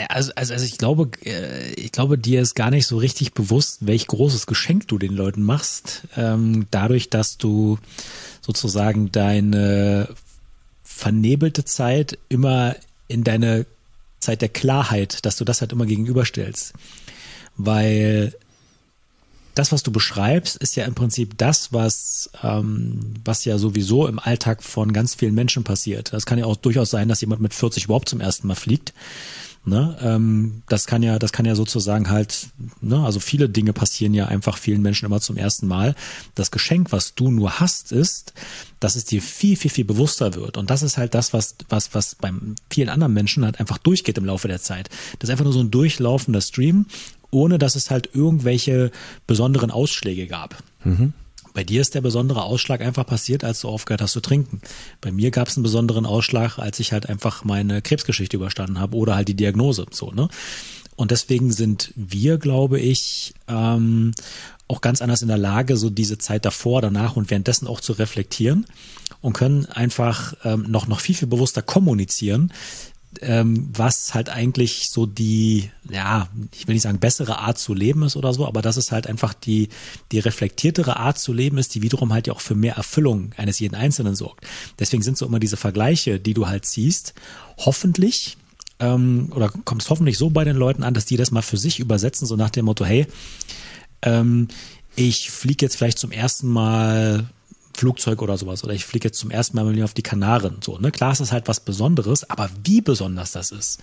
Also, 0.09 0.33
also, 0.37 0.55
also 0.55 0.65
ich 0.65 0.79
glaube, 0.79 1.11
äh, 1.25 1.73
ich 1.75 1.93
glaube, 1.93 2.17
dir 2.17 2.41
ist 2.41 2.55
gar 2.55 2.71
nicht 2.71 2.87
so 2.87 2.97
richtig 2.97 3.35
bewusst, 3.35 3.87
welch 3.87 4.07
großes 4.07 4.47
Geschenk 4.47 4.89
du 4.89 4.99
den 4.99 5.13
Leuten 5.13 5.43
machst, 5.43 6.03
ähm, 6.17 6.67
dadurch, 6.71 7.11
dass 7.11 7.37
du 7.37 7.79
sozusagen 8.41 9.13
deine 9.13 10.09
vernebelte 10.83 11.65
Zeit 11.65 12.19
immer 12.29 12.77
in 13.09 13.23
deine 13.25 13.67
Zeit 14.21 14.41
der 14.41 14.49
Klarheit, 14.49 15.25
dass 15.27 15.37
du 15.37 15.45
das 15.45 15.61
halt 15.61 15.73
immer 15.73 15.85
gegenüberstellst. 15.85 16.73
Weil 17.57 18.33
das, 19.55 19.73
was 19.73 19.83
du 19.83 19.93
beschreibst, 19.93 20.57
ist 20.57 20.77
ja 20.77 20.87
im 20.87 20.95
Prinzip 20.95 21.37
das, 21.37 21.73
was, 21.73 22.31
ähm, 22.43 23.15
was 23.25 23.45
ja 23.45 23.59
sowieso 23.59 24.07
im 24.07 24.19
Alltag 24.19 24.63
von 24.63 24.93
ganz 24.93 25.15
vielen 25.15 25.35
Menschen 25.35 25.65
passiert. 25.65 26.13
Das 26.13 26.25
kann 26.25 26.39
ja 26.39 26.47
auch 26.47 26.57
durchaus 26.57 26.91
sein, 26.91 27.09
dass 27.09 27.21
jemand 27.21 27.43
mit 27.43 27.53
40 27.53 27.85
überhaupt 27.85 28.09
zum 28.09 28.21
ersten 28.21 28.47
Mal 28.47 28.55
fliegt. 28.55 28.95
Ne? 29.65 29.97
Ähm, 30.03 30.63
das 30.69 30.87
kann 30.87 31.05
ja, 31.05 31.21
das 31.21 31.31
kann 31.31 31.45
ja 31.47 31.55
sozusagen 31.55 32.11
halt, 32.11 32.49
ne? 32.81 33.05
also 33.05 33.21
viele 33.21 33.49
Dinge 33.49 33.73
passieren 33.73 34.13
ja 34.13 34.27
einfach 34.27 34.59
vielen 34.59 34.83
Menschen 34.83 35.07
immer 35.07 35.21
zum 35.21 35.37
ersten 35.37 35.69
Mal. 35.69 35.95
Das 36.35 36.51
Geschenk, 36.51 36.91
was 36.91 37.15
du 37.15 37.31
nur 37.31 37.61
hast, 37.61 37.93
ist, 37.93 38.33
dass 38.81 38.97
es 38.97 39.05
dir 39.05 39.23
viel, 39.23 39.55
viel, 39.57 39.71
viel 39.71 39.85
bewusster 39.85 40.35
wird. 40.35 40.57
Und 40.57 40.71
das 40.71 40.83
ist 40.83 40.99
halt 40.99 41.15
das, 41.15 41.33
was, 41.33 41.55
was, 41.69 41.95
was 41.95 42.17
beim 42.17 42.57
vielen 42.71 42.89
anderen 42.89 43.13
Menschen 43.13 43.45
halt 43.45 43.61
einfach 43.61 43.79
durchgeht 43.79 44.19
im 44.19 44.25
Laufe 44.25 44.49
der 44.49 44.61
Zeit. 44.61 44.89
Das 45.21 45.29
ist 45.29 45.31
einfach 45.31 45.45
nur 45.45 45.53
so 45.53 45.61
ein 45.61 45.71
durchlaufender 45.71 46.41
Stream, 46.41 46.87
ohne 47.31 47.59
dass 47.59 47.77
es 47.77 47.89
halt 47.89 48.11
irgendwelche 48.15 48.91
besonderen 49.29 49.71
Ausschläge 49.71 50.27
gab. 50.27 50.61
Mhm. 50.83 51.13
Bei 51.55 51.65
dir 51.65 51.81
ist 51.81 51.95
der 51.95 52.01
besondere 52.01 52.43
Ausschlag 52.45 52.81
einfach 52.81 53.07
passiert, 53.07 53.45
als 53.45 53.61
du 53.61 53.69
aufgehört 53.69 54.03
hast 54.03 54.13
zu 54.13 54.21
trinken. 54.21 54.61
Bei 55.01 55.13
mir 55.13 55.31
gab 55.31 55.49
es 55.49 55.57
einen 55.57 55.63
besonderen 55.63 56.07
Ausschlag, 56.07 56.59
als 56.59 56.81
ich 56.81 56.93
halt 56.93 57.09
einfach 57.09 57.45
meine 57.45 57.83
Krebsgeschichte 57.83 58.37
überstanden 58.37 58.81
habe 58.81 58.97
oder 58.97 59.17
halt 59.17 59.29
die 59.29 59.37
Diagnose. 59.37 59.87
So, 59.91 60.11
ne? 60.13 60.29
Und 60.97 61.11
deswegen 61.11 61.53
sind 61.53 61.93
wir, 61.97 62.39
glaube 62.39 62.79
ich, 62.79 63.35
ähm, 63.49 64.13
auch 64.69 64.81
ganz 64.81 65.03
anders 65.03 65.23
in 65.23 65.29
der 65.29 65.39
Lage, 65.39 65.77
so 65.77 65.91
diese 65.91 66.19
Zeit 66.19 66.45
davor, 66.45 66.81
danach 66.81 67.17
und 67.17 67.31
währenddessen 67.31 67.67
auch 67.67 67.81
zu 67.81 67.93
reflektieren 67.93 68.67
und 69.21 69.33
können 69.33 69.67
einfach 69.67 70.35
ähm, 70.45 70.67
noch, 70.69 70.87
noch 70.87 71.01
viel, 71.01 71.15
viel 71.15 71.29
bewusster 71.29 71.63
kommunizieren, 71.63 72.53
ähm, 73.21 73.69
was 73.73 74.15
halt 74.15 74.31
eigentlich 74.31 74.91
so 74.91 75.07
die, 75.07 75.71
ja, 75.91 76.29
ich 76.53 76.67
will 76.67 76.75
nicht 76.75 76.83
sagen 76.83 76.99
bessere 76.99 77.39
Art 77.39 77.59
zu 77.59 77.75
leben 77.75 78.03
ist 78.03 78.17
oder 78.17 78.33
so, 78.33 78.47
aber 78.47 78.63
dass 78.63 78.77
es 78.77 78.93
halt 78.93 79.07
einfach 79.07 79.35
die, 79.35 79.69
die 80.11 80.19
reflektiertere 80.19 80.97
Art 80.97 81.19
zu 81.19 81.33
leben 81.33 81.59
ist, 81.59 81.75
die 81.75 81.83
wiederum 81.83 82.13
halt 82.13 82.27
ja 82.27 82.33
auch 82.33 82.41
für 82.41 82.55
mehr 82.55 82.77
Erfüllung 82.77 83.33
eines 83.37 83.59
jeden 83.59 83.75
Einzelnen 83.75 84.15
sorgt. 84.15 84.47
Deswegen 84.79 85.03
sind 85.03 85.19
so 85.19 85.27
immer 85.27 85.39
diese 85.39 85.57
Vergleiche, 85.57 86.19
die 86.19 86.35
du 86.35 86.49
halt 86.49 86.65
siehst, 86.65 87.15
hoffentlich 87.59 88.37
ähm, 88.81 89.31
oder 89.35 89.51
kommst 89.65 89.91
hoffentlich 89.91 90.19
so 90.19 90.31
bei 90.31 90.45
den 90.45 90.57
Leuten 90.57 90.83
an, 90.83 90.95
dass 90.95 91.05
die 91.05 91.17
das 91.17 91.31
mal 91.31 91.43
für 91.43 91.59
sich 91.59 91.81
übersetzen, 91.81 92.27
so 92.27 92.37
nach 92.37 92.51
dem 92.51 92.65
Motto, 92.65 92.85
hey, 92.85 93.07
ähm, 94.03 94.49
ich 94.97 95.31
fliege 95.31 95.65
jetzt 95.65 95.77
vielleicht 95.77 95.99
zum 95.99 96.11
ersten 96.11 96.49
Mal 96.49 97.27
Flugzeug 97.83 98.23
oder 98.23 98.39
sowas 98.39 98.63
oder 98.63 98.75
ich 98.75 98.85
fliege 98.85 99.09
jetzt 99.09 99.19
zum 99.19 99.33
ersten 99.33 99.57
Mal 99.57 99.83
auf 99.83 99.93
die 99.93 100.05
Kanaren. 100.05 100.59
So, 100.63 100.79
ne? 100.79 100.93
Klar 100.93 101.11
ist 101.11 101.21
das 101.21 101.33
halt 101.33 101.49
was 101.49 101.59
Besonderes, 101.59 102.31
aber 102.31 102.49
wie 102.63 102.81
besonders 102.81 103.33
das 103.33 103.51
ist, 103.51 103.81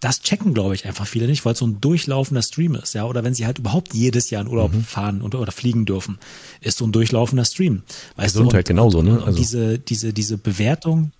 das 0.00 0.22
checken, 0.22 0.54
glaube 0.54 0.74
ich, 0.74 0.86
einfach 0.86 1.06
viele 1.06 1.26
nicht, 1.26 1.44
weil 1.44 1.52
es 1.52 1.58
so 1.58 1.66
ein 1.66 1.78
durchlaufender 1.82 2.40
Stream 2.40 2.74
ist, 2.76 2.94
ja. 2.94 3.04
Oder 3.04 3.24
wenn 3.24 3.34
sie 3.34 3.44
halt 3.44 3.58
überhaupt 3.58 3.92
jedes 3.92 4.30
Jahr 4.30 4.40
in 4.40 4.48
Urlaub 4.48 4.72
mhm. 4.72 4.84
fahren 4.84 5.20
und, 5.20 5.34
oder 5.34 5.52
fliegen 5.52 5.84
dürfen, 5.84 6.18
ist 6.62 6.78
so 6.78 6.86
ein 6.86 6.92
durchlaufender 6.92 7.44
Stream. 7.44 7.82
Weißt 8.16 8.34
Gesundheit 8.34 8.68
du? 8.68 8.72
Und, 8.72 8.76
genauso, 8.78 9.02
ne? 9.02 9.12
Also. 9.12 9.26
Und 9.26 9.38
diese, 9.38 9.78
diese, 9.78 10.14
diese 10.14 10.38
Bewertung, 10.38 11.12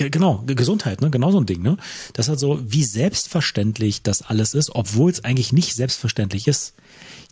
ja, 0.00 0.08
genau, 0.08 0.44
Gesundheit, 0.46 1.00
ne? 1.00 1.10
Genau 1.10 1.32
so 1.32 1.40
ein 1.40 1.46
Ding, 1.46 1.60
ne? 1.60 1.76
Das 2.12 2.26
ist 2.26 2.30
halt 2.30 2.40
so, 2.40 2.60
wie 2.64 2.84
selbstverständlich 2.84 4.02
das 4.02 4.22
alles 4.22 4.54
ist, 4.54 4.70
obwohl 4.72 5.10
es 5.10 5.24
eigentlich 5.24 5.52
nicht 5.52 5.74
selbstverständlich 5.74 6.46
ist 6.46 6.74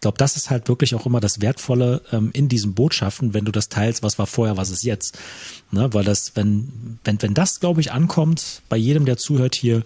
glaube, 0.04 0.18
das 0.18 0.36
ist 0.36 0.50
halt 0.50 0.68
wirklich 0.68 0.94
auch 0.94 1.06
immer 1.06 1.20
das 1.20 1.40
Wertvolle 1.40 2.02
ähm, 2.12 2.28
in 2.34 2.48
diesen 2.48 2.74
Botschaften, 2.74 3.32
wenn 3.32 3.46
du 3.46 3.52
das 3.52 3.70
teilst, 3.70 4.02
was 4.02 4.18
war 4.18 4.26
vorher, 4.26 4.58
was 4.58 4.68
ist 4.68 4.84
jetzt. 4.84 5.18
Ne? 5.70 5.94
Weil 5.94 6.04
das, 6.04 6.36
wenn, 6.36 6.98
wenn, 7.04 7.20
wenn 7.22 7.32
das, 7.32 7.58
glaube 7.58 7.80
ich, 7.80 7.90
ankommt, 7.90 8.60
bei 8.68 8.76
jedem, 8.76 9.06
der 9.06 9.16
zuhört 9.16 9.54
hier, 9.54 9.82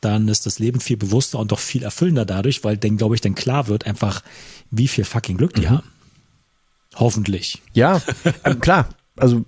dann 0.00 0.28
ist 0.28 0.46
das 0.46 0.58
Leben 0.58 0.80
viel 0.80 0.96
bewusster 0.96 1.38
und 1.38 1.52
doch 1.52 1.58
viel 1.58 1.82
erfüllender 1.82 2.24
dadurch, 2.24 2.64
weil 2.64 2.78
dann, 2.78 2.96
glaube 2.96 3.14
ich, 3.14 3.20
dann 3.20 3.34
klar 3.34 3.68
wird 3.68 3.86
einfach, 3.86 4.22
wie 4.70 4.88
viel 4.88 5.04
fucking 5.04 5.36
Glück 5.36 5.52
die 5.52 5.66
mhm. 5.66 5.70
haben. 5.70 5.88
Hoffentlich. 6.96 7.60
Ja, 7.74 8.00
äh, 8.44 8.54
klar. 8.54 8.88
Also 9.16 9.44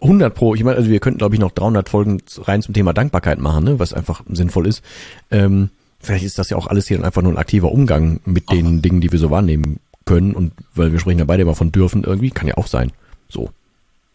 100 0.00 0.34
pro. 0.34 0.54
Ich 0.54 0.64
meine, 0.64 0.78
also 0.78 0.88
wir 0.88 1.00
könnten, 1.00 1.18
glaube 1.18 1.34
ich, 1.34 1.40
noch 1.40 1.50
300 1.50 1.86
Folgen 1.90 2.22
rein 2.38 2.62
zum 2.62 2.72
Thema 2.72 2.94
Dankbarkeit 2.94 3.38
machen, 3.40 3.64
ne? 3.64 3.78
was 3.78 3.92
einfach 3.92 4.22
sinnvoll 4.26 4.66
ist. 4.66 4.82
Ähm, 5.30 5.68
vielleicht 6.04 6.24
ist 6.24 6.38
das 6.38 6.50
ja 6.50 6.56
auch 6.56 6.66
alles 6.66 6.88
hier 6.88 7.02
einfach 7.04 7.22
nur 7.22 7.32
ein 7.32 7.38
aktiver 7.38 7.72
Umgang 7.72 8.20
mit 8.24 8.50
den 8.50 8.82
Dingen, 8.82 9.00
die 9.00 9.10
wir 9.10 9.18
so 9.18 9.30
wahrnehmen 9.30 9.80
können. 10.04 10.34
Und 10.34 10.52
weil 10.74 10.92
wir 10.92 11.00
sprechen 11.00 11.18
ja 11.18 11.24
beide 11.24 11.42
immer 11.42 11.54
von 11.54 11.72
dürfen 11.72 12.04
irgendwie, 12.04 12.30
kann 12.30 12.48
ja 12.48 12.56
auch 12.56 12.66
sein. 12.66 12.92
So. 13.28 13.50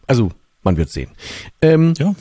Also, 0.06 0.30
man 0.62 0.76
wird 0.76 0.90
sehen. 0.90 1.10
Ähm, 1.62 1.94
ja. 1.98 2.14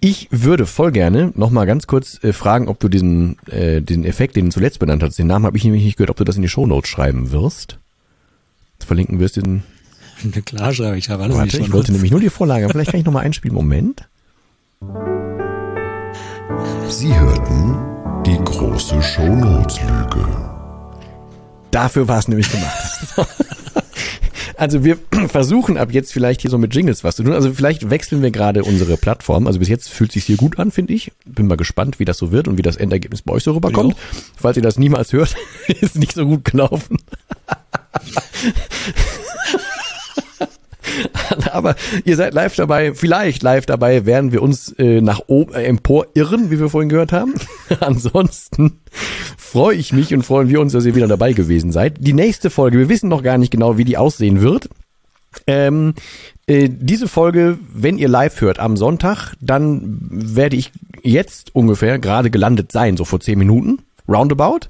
Ich 0.00 0.28
würde 0.30 0.66
voll 0.66 0.92
gerne 0.92 1.32
noch 1.34 1.50
mal 1.50 1.64
ganz 1.64 1.86
kurz 1.86 2.22
äh, 2.22 2.32
fragen, 2.32 2.68
ob 2.68 2.78
du 2.78 2.88
diesen, 2.88 3.38
äh, 3.48 3.80
diesen 3.80 4.04
Effekt, 4.04 4.36
den 4.36 4.46
du 4.46 4.50
zuletzt 4.50 4.78
benannt 4.78 5.02
hast, 5.02 5.18
den 5.18 5.26
Namen 5.26 5.46
habe 5.46 5.56
ich 5.56 5.64
nämlich 5.64 5.84
nicht 5.84 5.96
gehört, 5.96 6.10
ob 6.10 6.16
du 6.16 6.24
das 6.24 6.36
in 6.36 6.42
die 6.42 6.48
Shownotes 6.48 6.90
schreiben 6.90 7.32
wirst. 7.32 7.78
Verlinken 8.84 9.18
wirst 9.18 9.36
den. 9.36 9.62
Klar 10.44 10.74
schreibe 10.74 10.98
ich, 10.98 11.08
habe 11.08 11.22
alles 11.22 11.38
Warte, 11.38 11.58
ich 11.58 11.72
wollte 11.72 11.92
nämlich 11.92 12.10
nur 12.10 12.20
die 12.20 12.28
Vorlage. 12.28 12.68
Vielleicht 12.68 12.90
kann 12.90 13.00
ich 13.00 13.06
noch 13.06 13.14
mal 13.14 13.20
einspielen. 13.20 13.54
Moment. 13.54 14.06
Sie 16.88 17.18
hörten 17.18 17.93
die 18.26 18.38
große 18.44 19.02
Shownotes-Lüge. 19.02 20.26
Dafür 21.70 22.08
war 22.08 22.18
es 22.18 22.28
nämlich 22.28 22.50
gemacht. 22.50 22.74
Also 24.56 24.84
wir 24.84 24.98
versuchen 25.28 25.76
ab 25.76 25.92
jetzt 25.92 26.12
vielleicht 26.12 26.42
hier 26.42 26.50
so 26.50 26.58
mit 26.58 26.74
Jingles 26.74 27.04
was 27.04 27.16
zu 27.16 27.24
tun. 27.24 27.32
Also 27.32 27.52
vielleicht 27.52 27.90
wechseln 27.90 28.22
wir 28.22 28.30
gerade 28.30 28.62
unsere 28.62 28.96
Plattform. 28.96 29.46
Also 29.46 29.58
bis 29.58 29.68
jetzt 29.68 29.90
fühlt 29.90 30.12
sich 30.12 30.24
hier 30.24 30.36
gut 30.36 30.58
an, 30.58 30.70
finde 30.70 30.94
ich. 30.94 31.12
Bin 31.24 31.46
mal 31.46 31.56
gespannt, 31.56 31.98
wie 31.98 32.04
das 32.04 32.18
so 32.18 32.30
wird 32.32 32.48
und 32.48 32.56
wie 32.56 32.62
das 32.62 32.76
Endergebnis 32.76 33.22
bei 33.22 33.32
euch 33.32 33.42
so 33.42 33.52
rüberkommt. 33.52 33.94
Ja. 33.94 33.98
Falls 34.36 34.56
ihr 34.56 34.62
das 34.62 34.78
niemals 34.78 35.12
hört, 35.12 35.34
ist 35.80 35.96
nicht 35.96 36.12
so 36.12 36.24
gut 36.26 36.44
gelaufen. 36.44 36.98
Aber 41.52 41.76
ihr 42.04 42.16
seid 42.16 42.34
live 42.34 42.54
dabei, 42.56 42.94
vielleicht 42.94 43.42
live 43.42 43.66
dabei, 43.66 44.06
werden 44.06 44.32
wir 44.32 44.42
uns 44.42 44.72
äh, 44.78 45.00
nach 45.00 45.22
oben 45.26 45.54
äh, 45.54 45.64
empor 45.64 46.06
irren, 46.14 46.50
wie 46.50 46.60
wir 46.60 46.68
vorhin 46.68 46.88
gehört 46.88 47.12
haben. 47.12 47.34
Ansonsten 47.80 48.80
freue 49.36 49.76
ich 49.76 49.92
mich 49.92 50.14
und 50.14 50.22
freuen 50.22 50.48
wir 50.48 50.60
uns, 50.60 50.72
dass 50.72 50.86
ihr 50.86 50.94
wieder 50.94 51.08
dabei 51.08 51.32
gewesen 51.32 51.72
seid. 51.72 51.96
Die 51.98 52.12
nächste 52.12 52.50
Folge, 52.50 52.78
wir 52.78 52.88
wissen 52.88 53.08
noch 53.08 53.22
gar 53.22 53.38
nicht 53.38 53.50
genau, 53.50 53.78
wie 53.78 53.84
die 53.84 53.96
aussehen 53.96 54.40
wird. 54.40 54.68
Ähm, 55.46 55.94
äh, 56.46 56.68
diese 56.70 57.08
Folge, 57.08 57.58
wenn 57.72 57.98
ihr 57.98 58.08
live 58.08 58.40
hört 58.40 58.58
am 58.58 58.76
Sonntag, 58.76 59.34
dann 59.40 59.98
werde 60.10 60.56
ich 60.56 60.72
jetzt 61.02 61.54
ungefähr 61.54 61.98
gerade 61.98 62.30
gelandet 62.30 62.70
sein, 62.72 62.96
so 62.96 63.04
vor 63.04 63.20
zehn 63.20 63.38
Minuten, 63.38 63.78
roundabout, 64.08 64.68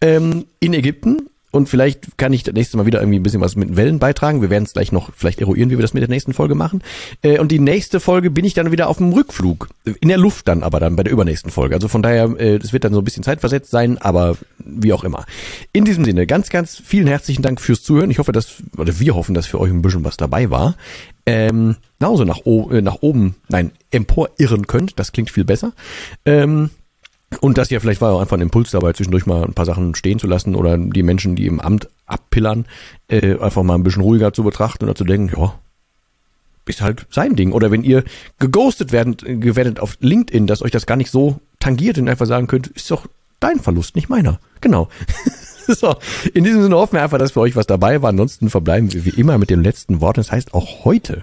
ähm, 0.00 0.46
in 0.60 0.74
Ägypten 0.74 1.28
und 1.58 1.68
vielleicht 1.68 2.16
kann 2.16 2.32
ich 2.32 2.44
das 2.44 2.54
nächste 2.54 2.78
Mal 2.78 2.86
wieder 2.86 3.00
irgendwie 3.00 3.18
ein 3.18 3.22
bisschen 3.22 3.42
was 3.42 3.56
mit 3.56 3.76
Wellen 3.76 3.98
beitragen. 3.98 4.40
Wir 4.40 4.48
werden 4.48 4.64
es 4.64 4.72
gleich 4.72 4.92
noch 4.92 5.10
vielleicht 5.14 5.40
eruieren, 5.40 5.68
wie 5.70 5.76
wir 5.76 5.82
das 5.82 5.92
mit 5.92 6.00
der 6.00 6.08
nächsten 6.08 6.32
Folge 6.32 6.54
machen. 6.54 6.82
Äh, 7.22 7.38
und 7.38 7.52
die 7.52 7.58
nächste 7.58 8.00
Folge 8.00 8.30
bin 8.30 8.44
ich 8.44 8.54
dann 8.54 8.72
wieder 8.72 8.88
auf 8.88 8.96
dem 8.96 9.12
Rückflug. 9.12 9.68
In 10.00 10.08
der 10.08 10.16
Luft 10.16 10.48
dann 10.48 10.62
aber 10.62 10.80
dann 10.80 10.96
bei 10.96 11.02
der 11.02 11.12
übernächsten 11.12 11.50
Folge. 11.50 11.74
Also 11.74 11.88
von 11.88 12.02
daher, 12.02 12.24
äh, 12.38 12.58
wird 12.72 12.84
dann 12.84 12.92
so 12.94 13.00
ein 13.00 13.04
bisschen 13.04 13.22
zeitversetzt 13.22 13.70
sein, 13.70 13.98
aber 13.98 14.36
wie 14.58 14.92
auch 14.92 15.04
immer. 15.04 15.26
In 15.72 15.84
diesem 15.84 16.04
Sinne, 16.04 16.26
ganz, 16.26 16.48
ganz 16.48 16.80
vielen 16.84 17.08
herzlichen 17.08 17.42
Dank 17.42 17.60
fürs 17.60 17.82
Zuhören. 17.82 18.10
Ich 18.10 18.18
hoffe, 18.18 18.32
dass, 18.32 18.62
oder 18.76 18.98
wir 19.00 19.14
hoffen, 19.14 19.34
dass 19.34 19.46
für 19.46 19.60
euch 19.60 19.70
ein 19.70 19.82
bisschen 19.82 20.04
was 20.04 20.16
dabei 20.16 20.50
war. 20.50 20.76
ähm, 21.26 21.76
genauso 21.98 22.24
nach, 22.24 22.40
äh, 22.46 22.80
nach 22.80 22.98
oben, 23.00 23.34
nein, 23.48 23.72
emporirren 23.90 24.66
könnt. 24.66 24.98
Das 24.98 25.12
klingt 25.12 25.30
viel 25.30 25.44
besser. 25.44 25.72
Ähm, 26.24 26.70
und 27.40 27.58
das 27.58 27.70
ja 27.70 27.78
vielleicht 27.80 28.00
war 28.00 28.12
auch 28.12 28.20
einfach 28.20 28.36
ein 28.36 28.42
Impuls 28.42 28.70
dabei, 28.70 28.92
zwischendurch 28.92 29.26
mal 29.26 29.44
ein 29.44 29.54
paar 29.54 29.66
Sachen 29.66 29.94
stehen 29.94 30.18
zu 30.18 30.26
lassen 30.26 30.54
oder 30.54 30.78
die 30.78 31.02
Menschen, 31.02 31.36
die 31.36 31.46
im 31.46 31.60
Amt 31.60 31.88
abpillern, 32.06 32.66
äh, 33.08 33.38
einfach 33.38 33.62
mal 33.62 33.74
ein 33.74 33.82
bisschen 33.82 34.02
ruhiger 34.02 34.32
zu 34.32 34.42
betrachten 34.42 34.84
oder 34.84 34.94
zu 34.94 35.04
denken, 35.04 35.38
ja, 35.38 35.54
ist 36.68 36.80
halt 36.80 37.06
sein 37.10 37.36
Ding. 37.36 37.52
Oder 37.52 37.70
wenn 37.70 37.82
ihr 37.82 38.04
geghostet 38.38 38.92
werdet, 38.92 39.22
werdet 39.24 39.80
auf 39.80 39.96
LinkedIn, 40.00 40.46
dass 40.46 40.62
euch 40.62 40.70
das 40.70 40.86
gar 40.86 40.96
nicht 40.96 41.10
so 41.10 41.40
tangiert 41.60 41.98
und 41.98 42.08
einfach 42.08 42.26
sagen 42.26 42.46
könnt, 42.46 42.68
ist 42.68 42.90
doch 42.90 43.06
dein 43.40 43.60
Verlust, 43.60 43.96
nicht 43.96 44.08
meiner. 44.08 44.40
Genau. 44.60 44.88
so, 45.66 45.96
in 46.34 46.44
diesem 46.44 46.62
Sinne 46.62 46.76
hoffen 46.76 46.94
wir 46.94 47.02
einfach, 47.02 47.18
dass 47.18 47.32
für 47.32 47.40
euch 47.40 47.56
was 47.56 47.66
dabei 47.66 48.02
war. 48.02 48.10
Ansonsten 48.10 48.50
verbleiben 48.50 48.92
wir 48.92 49.04
wie 49.04 49.20
immer 49.20 49.38
mit 49.38 49.50
dem 49.50 49.62
letzten 49.62 50.00
Wort. 50.00 50.18
Das 50.18 50.30
heißt 50.30 50.54
auch 50.54 50.84
heute. 50.84 51.22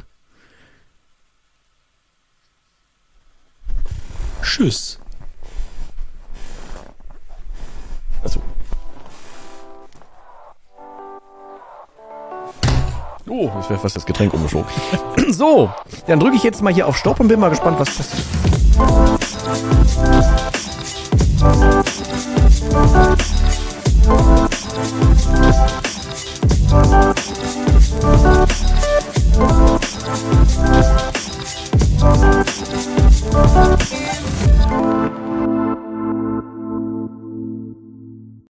Tschüss. 4.41 4.99
Also. 8.25 8.39
Oh, 13.29 13.51
ich 13.61 13.69
wäre 13.69 13.79
fast 13.79 13.95
das 13.95 14.05
Getränk 14.05 14.33
umgeschoben. 14.33 14.67
so, 15.29 15.71
dann 16.07 16.19
drücke 16.19 16.35
ich 16.35 16.43
jetzt 16.43 16.61
mal 16.61 16.73
hier 16.73 16.87
auf 16.87 16.97
Stopp 16.97 17.19
und 17.19 17.27
bin 17.27 17.39
mal 17.39 17.49
gespannt, 17.49 17.79
was 17.79 17.95
das 17.97 18.13
ist. 18.13 18.25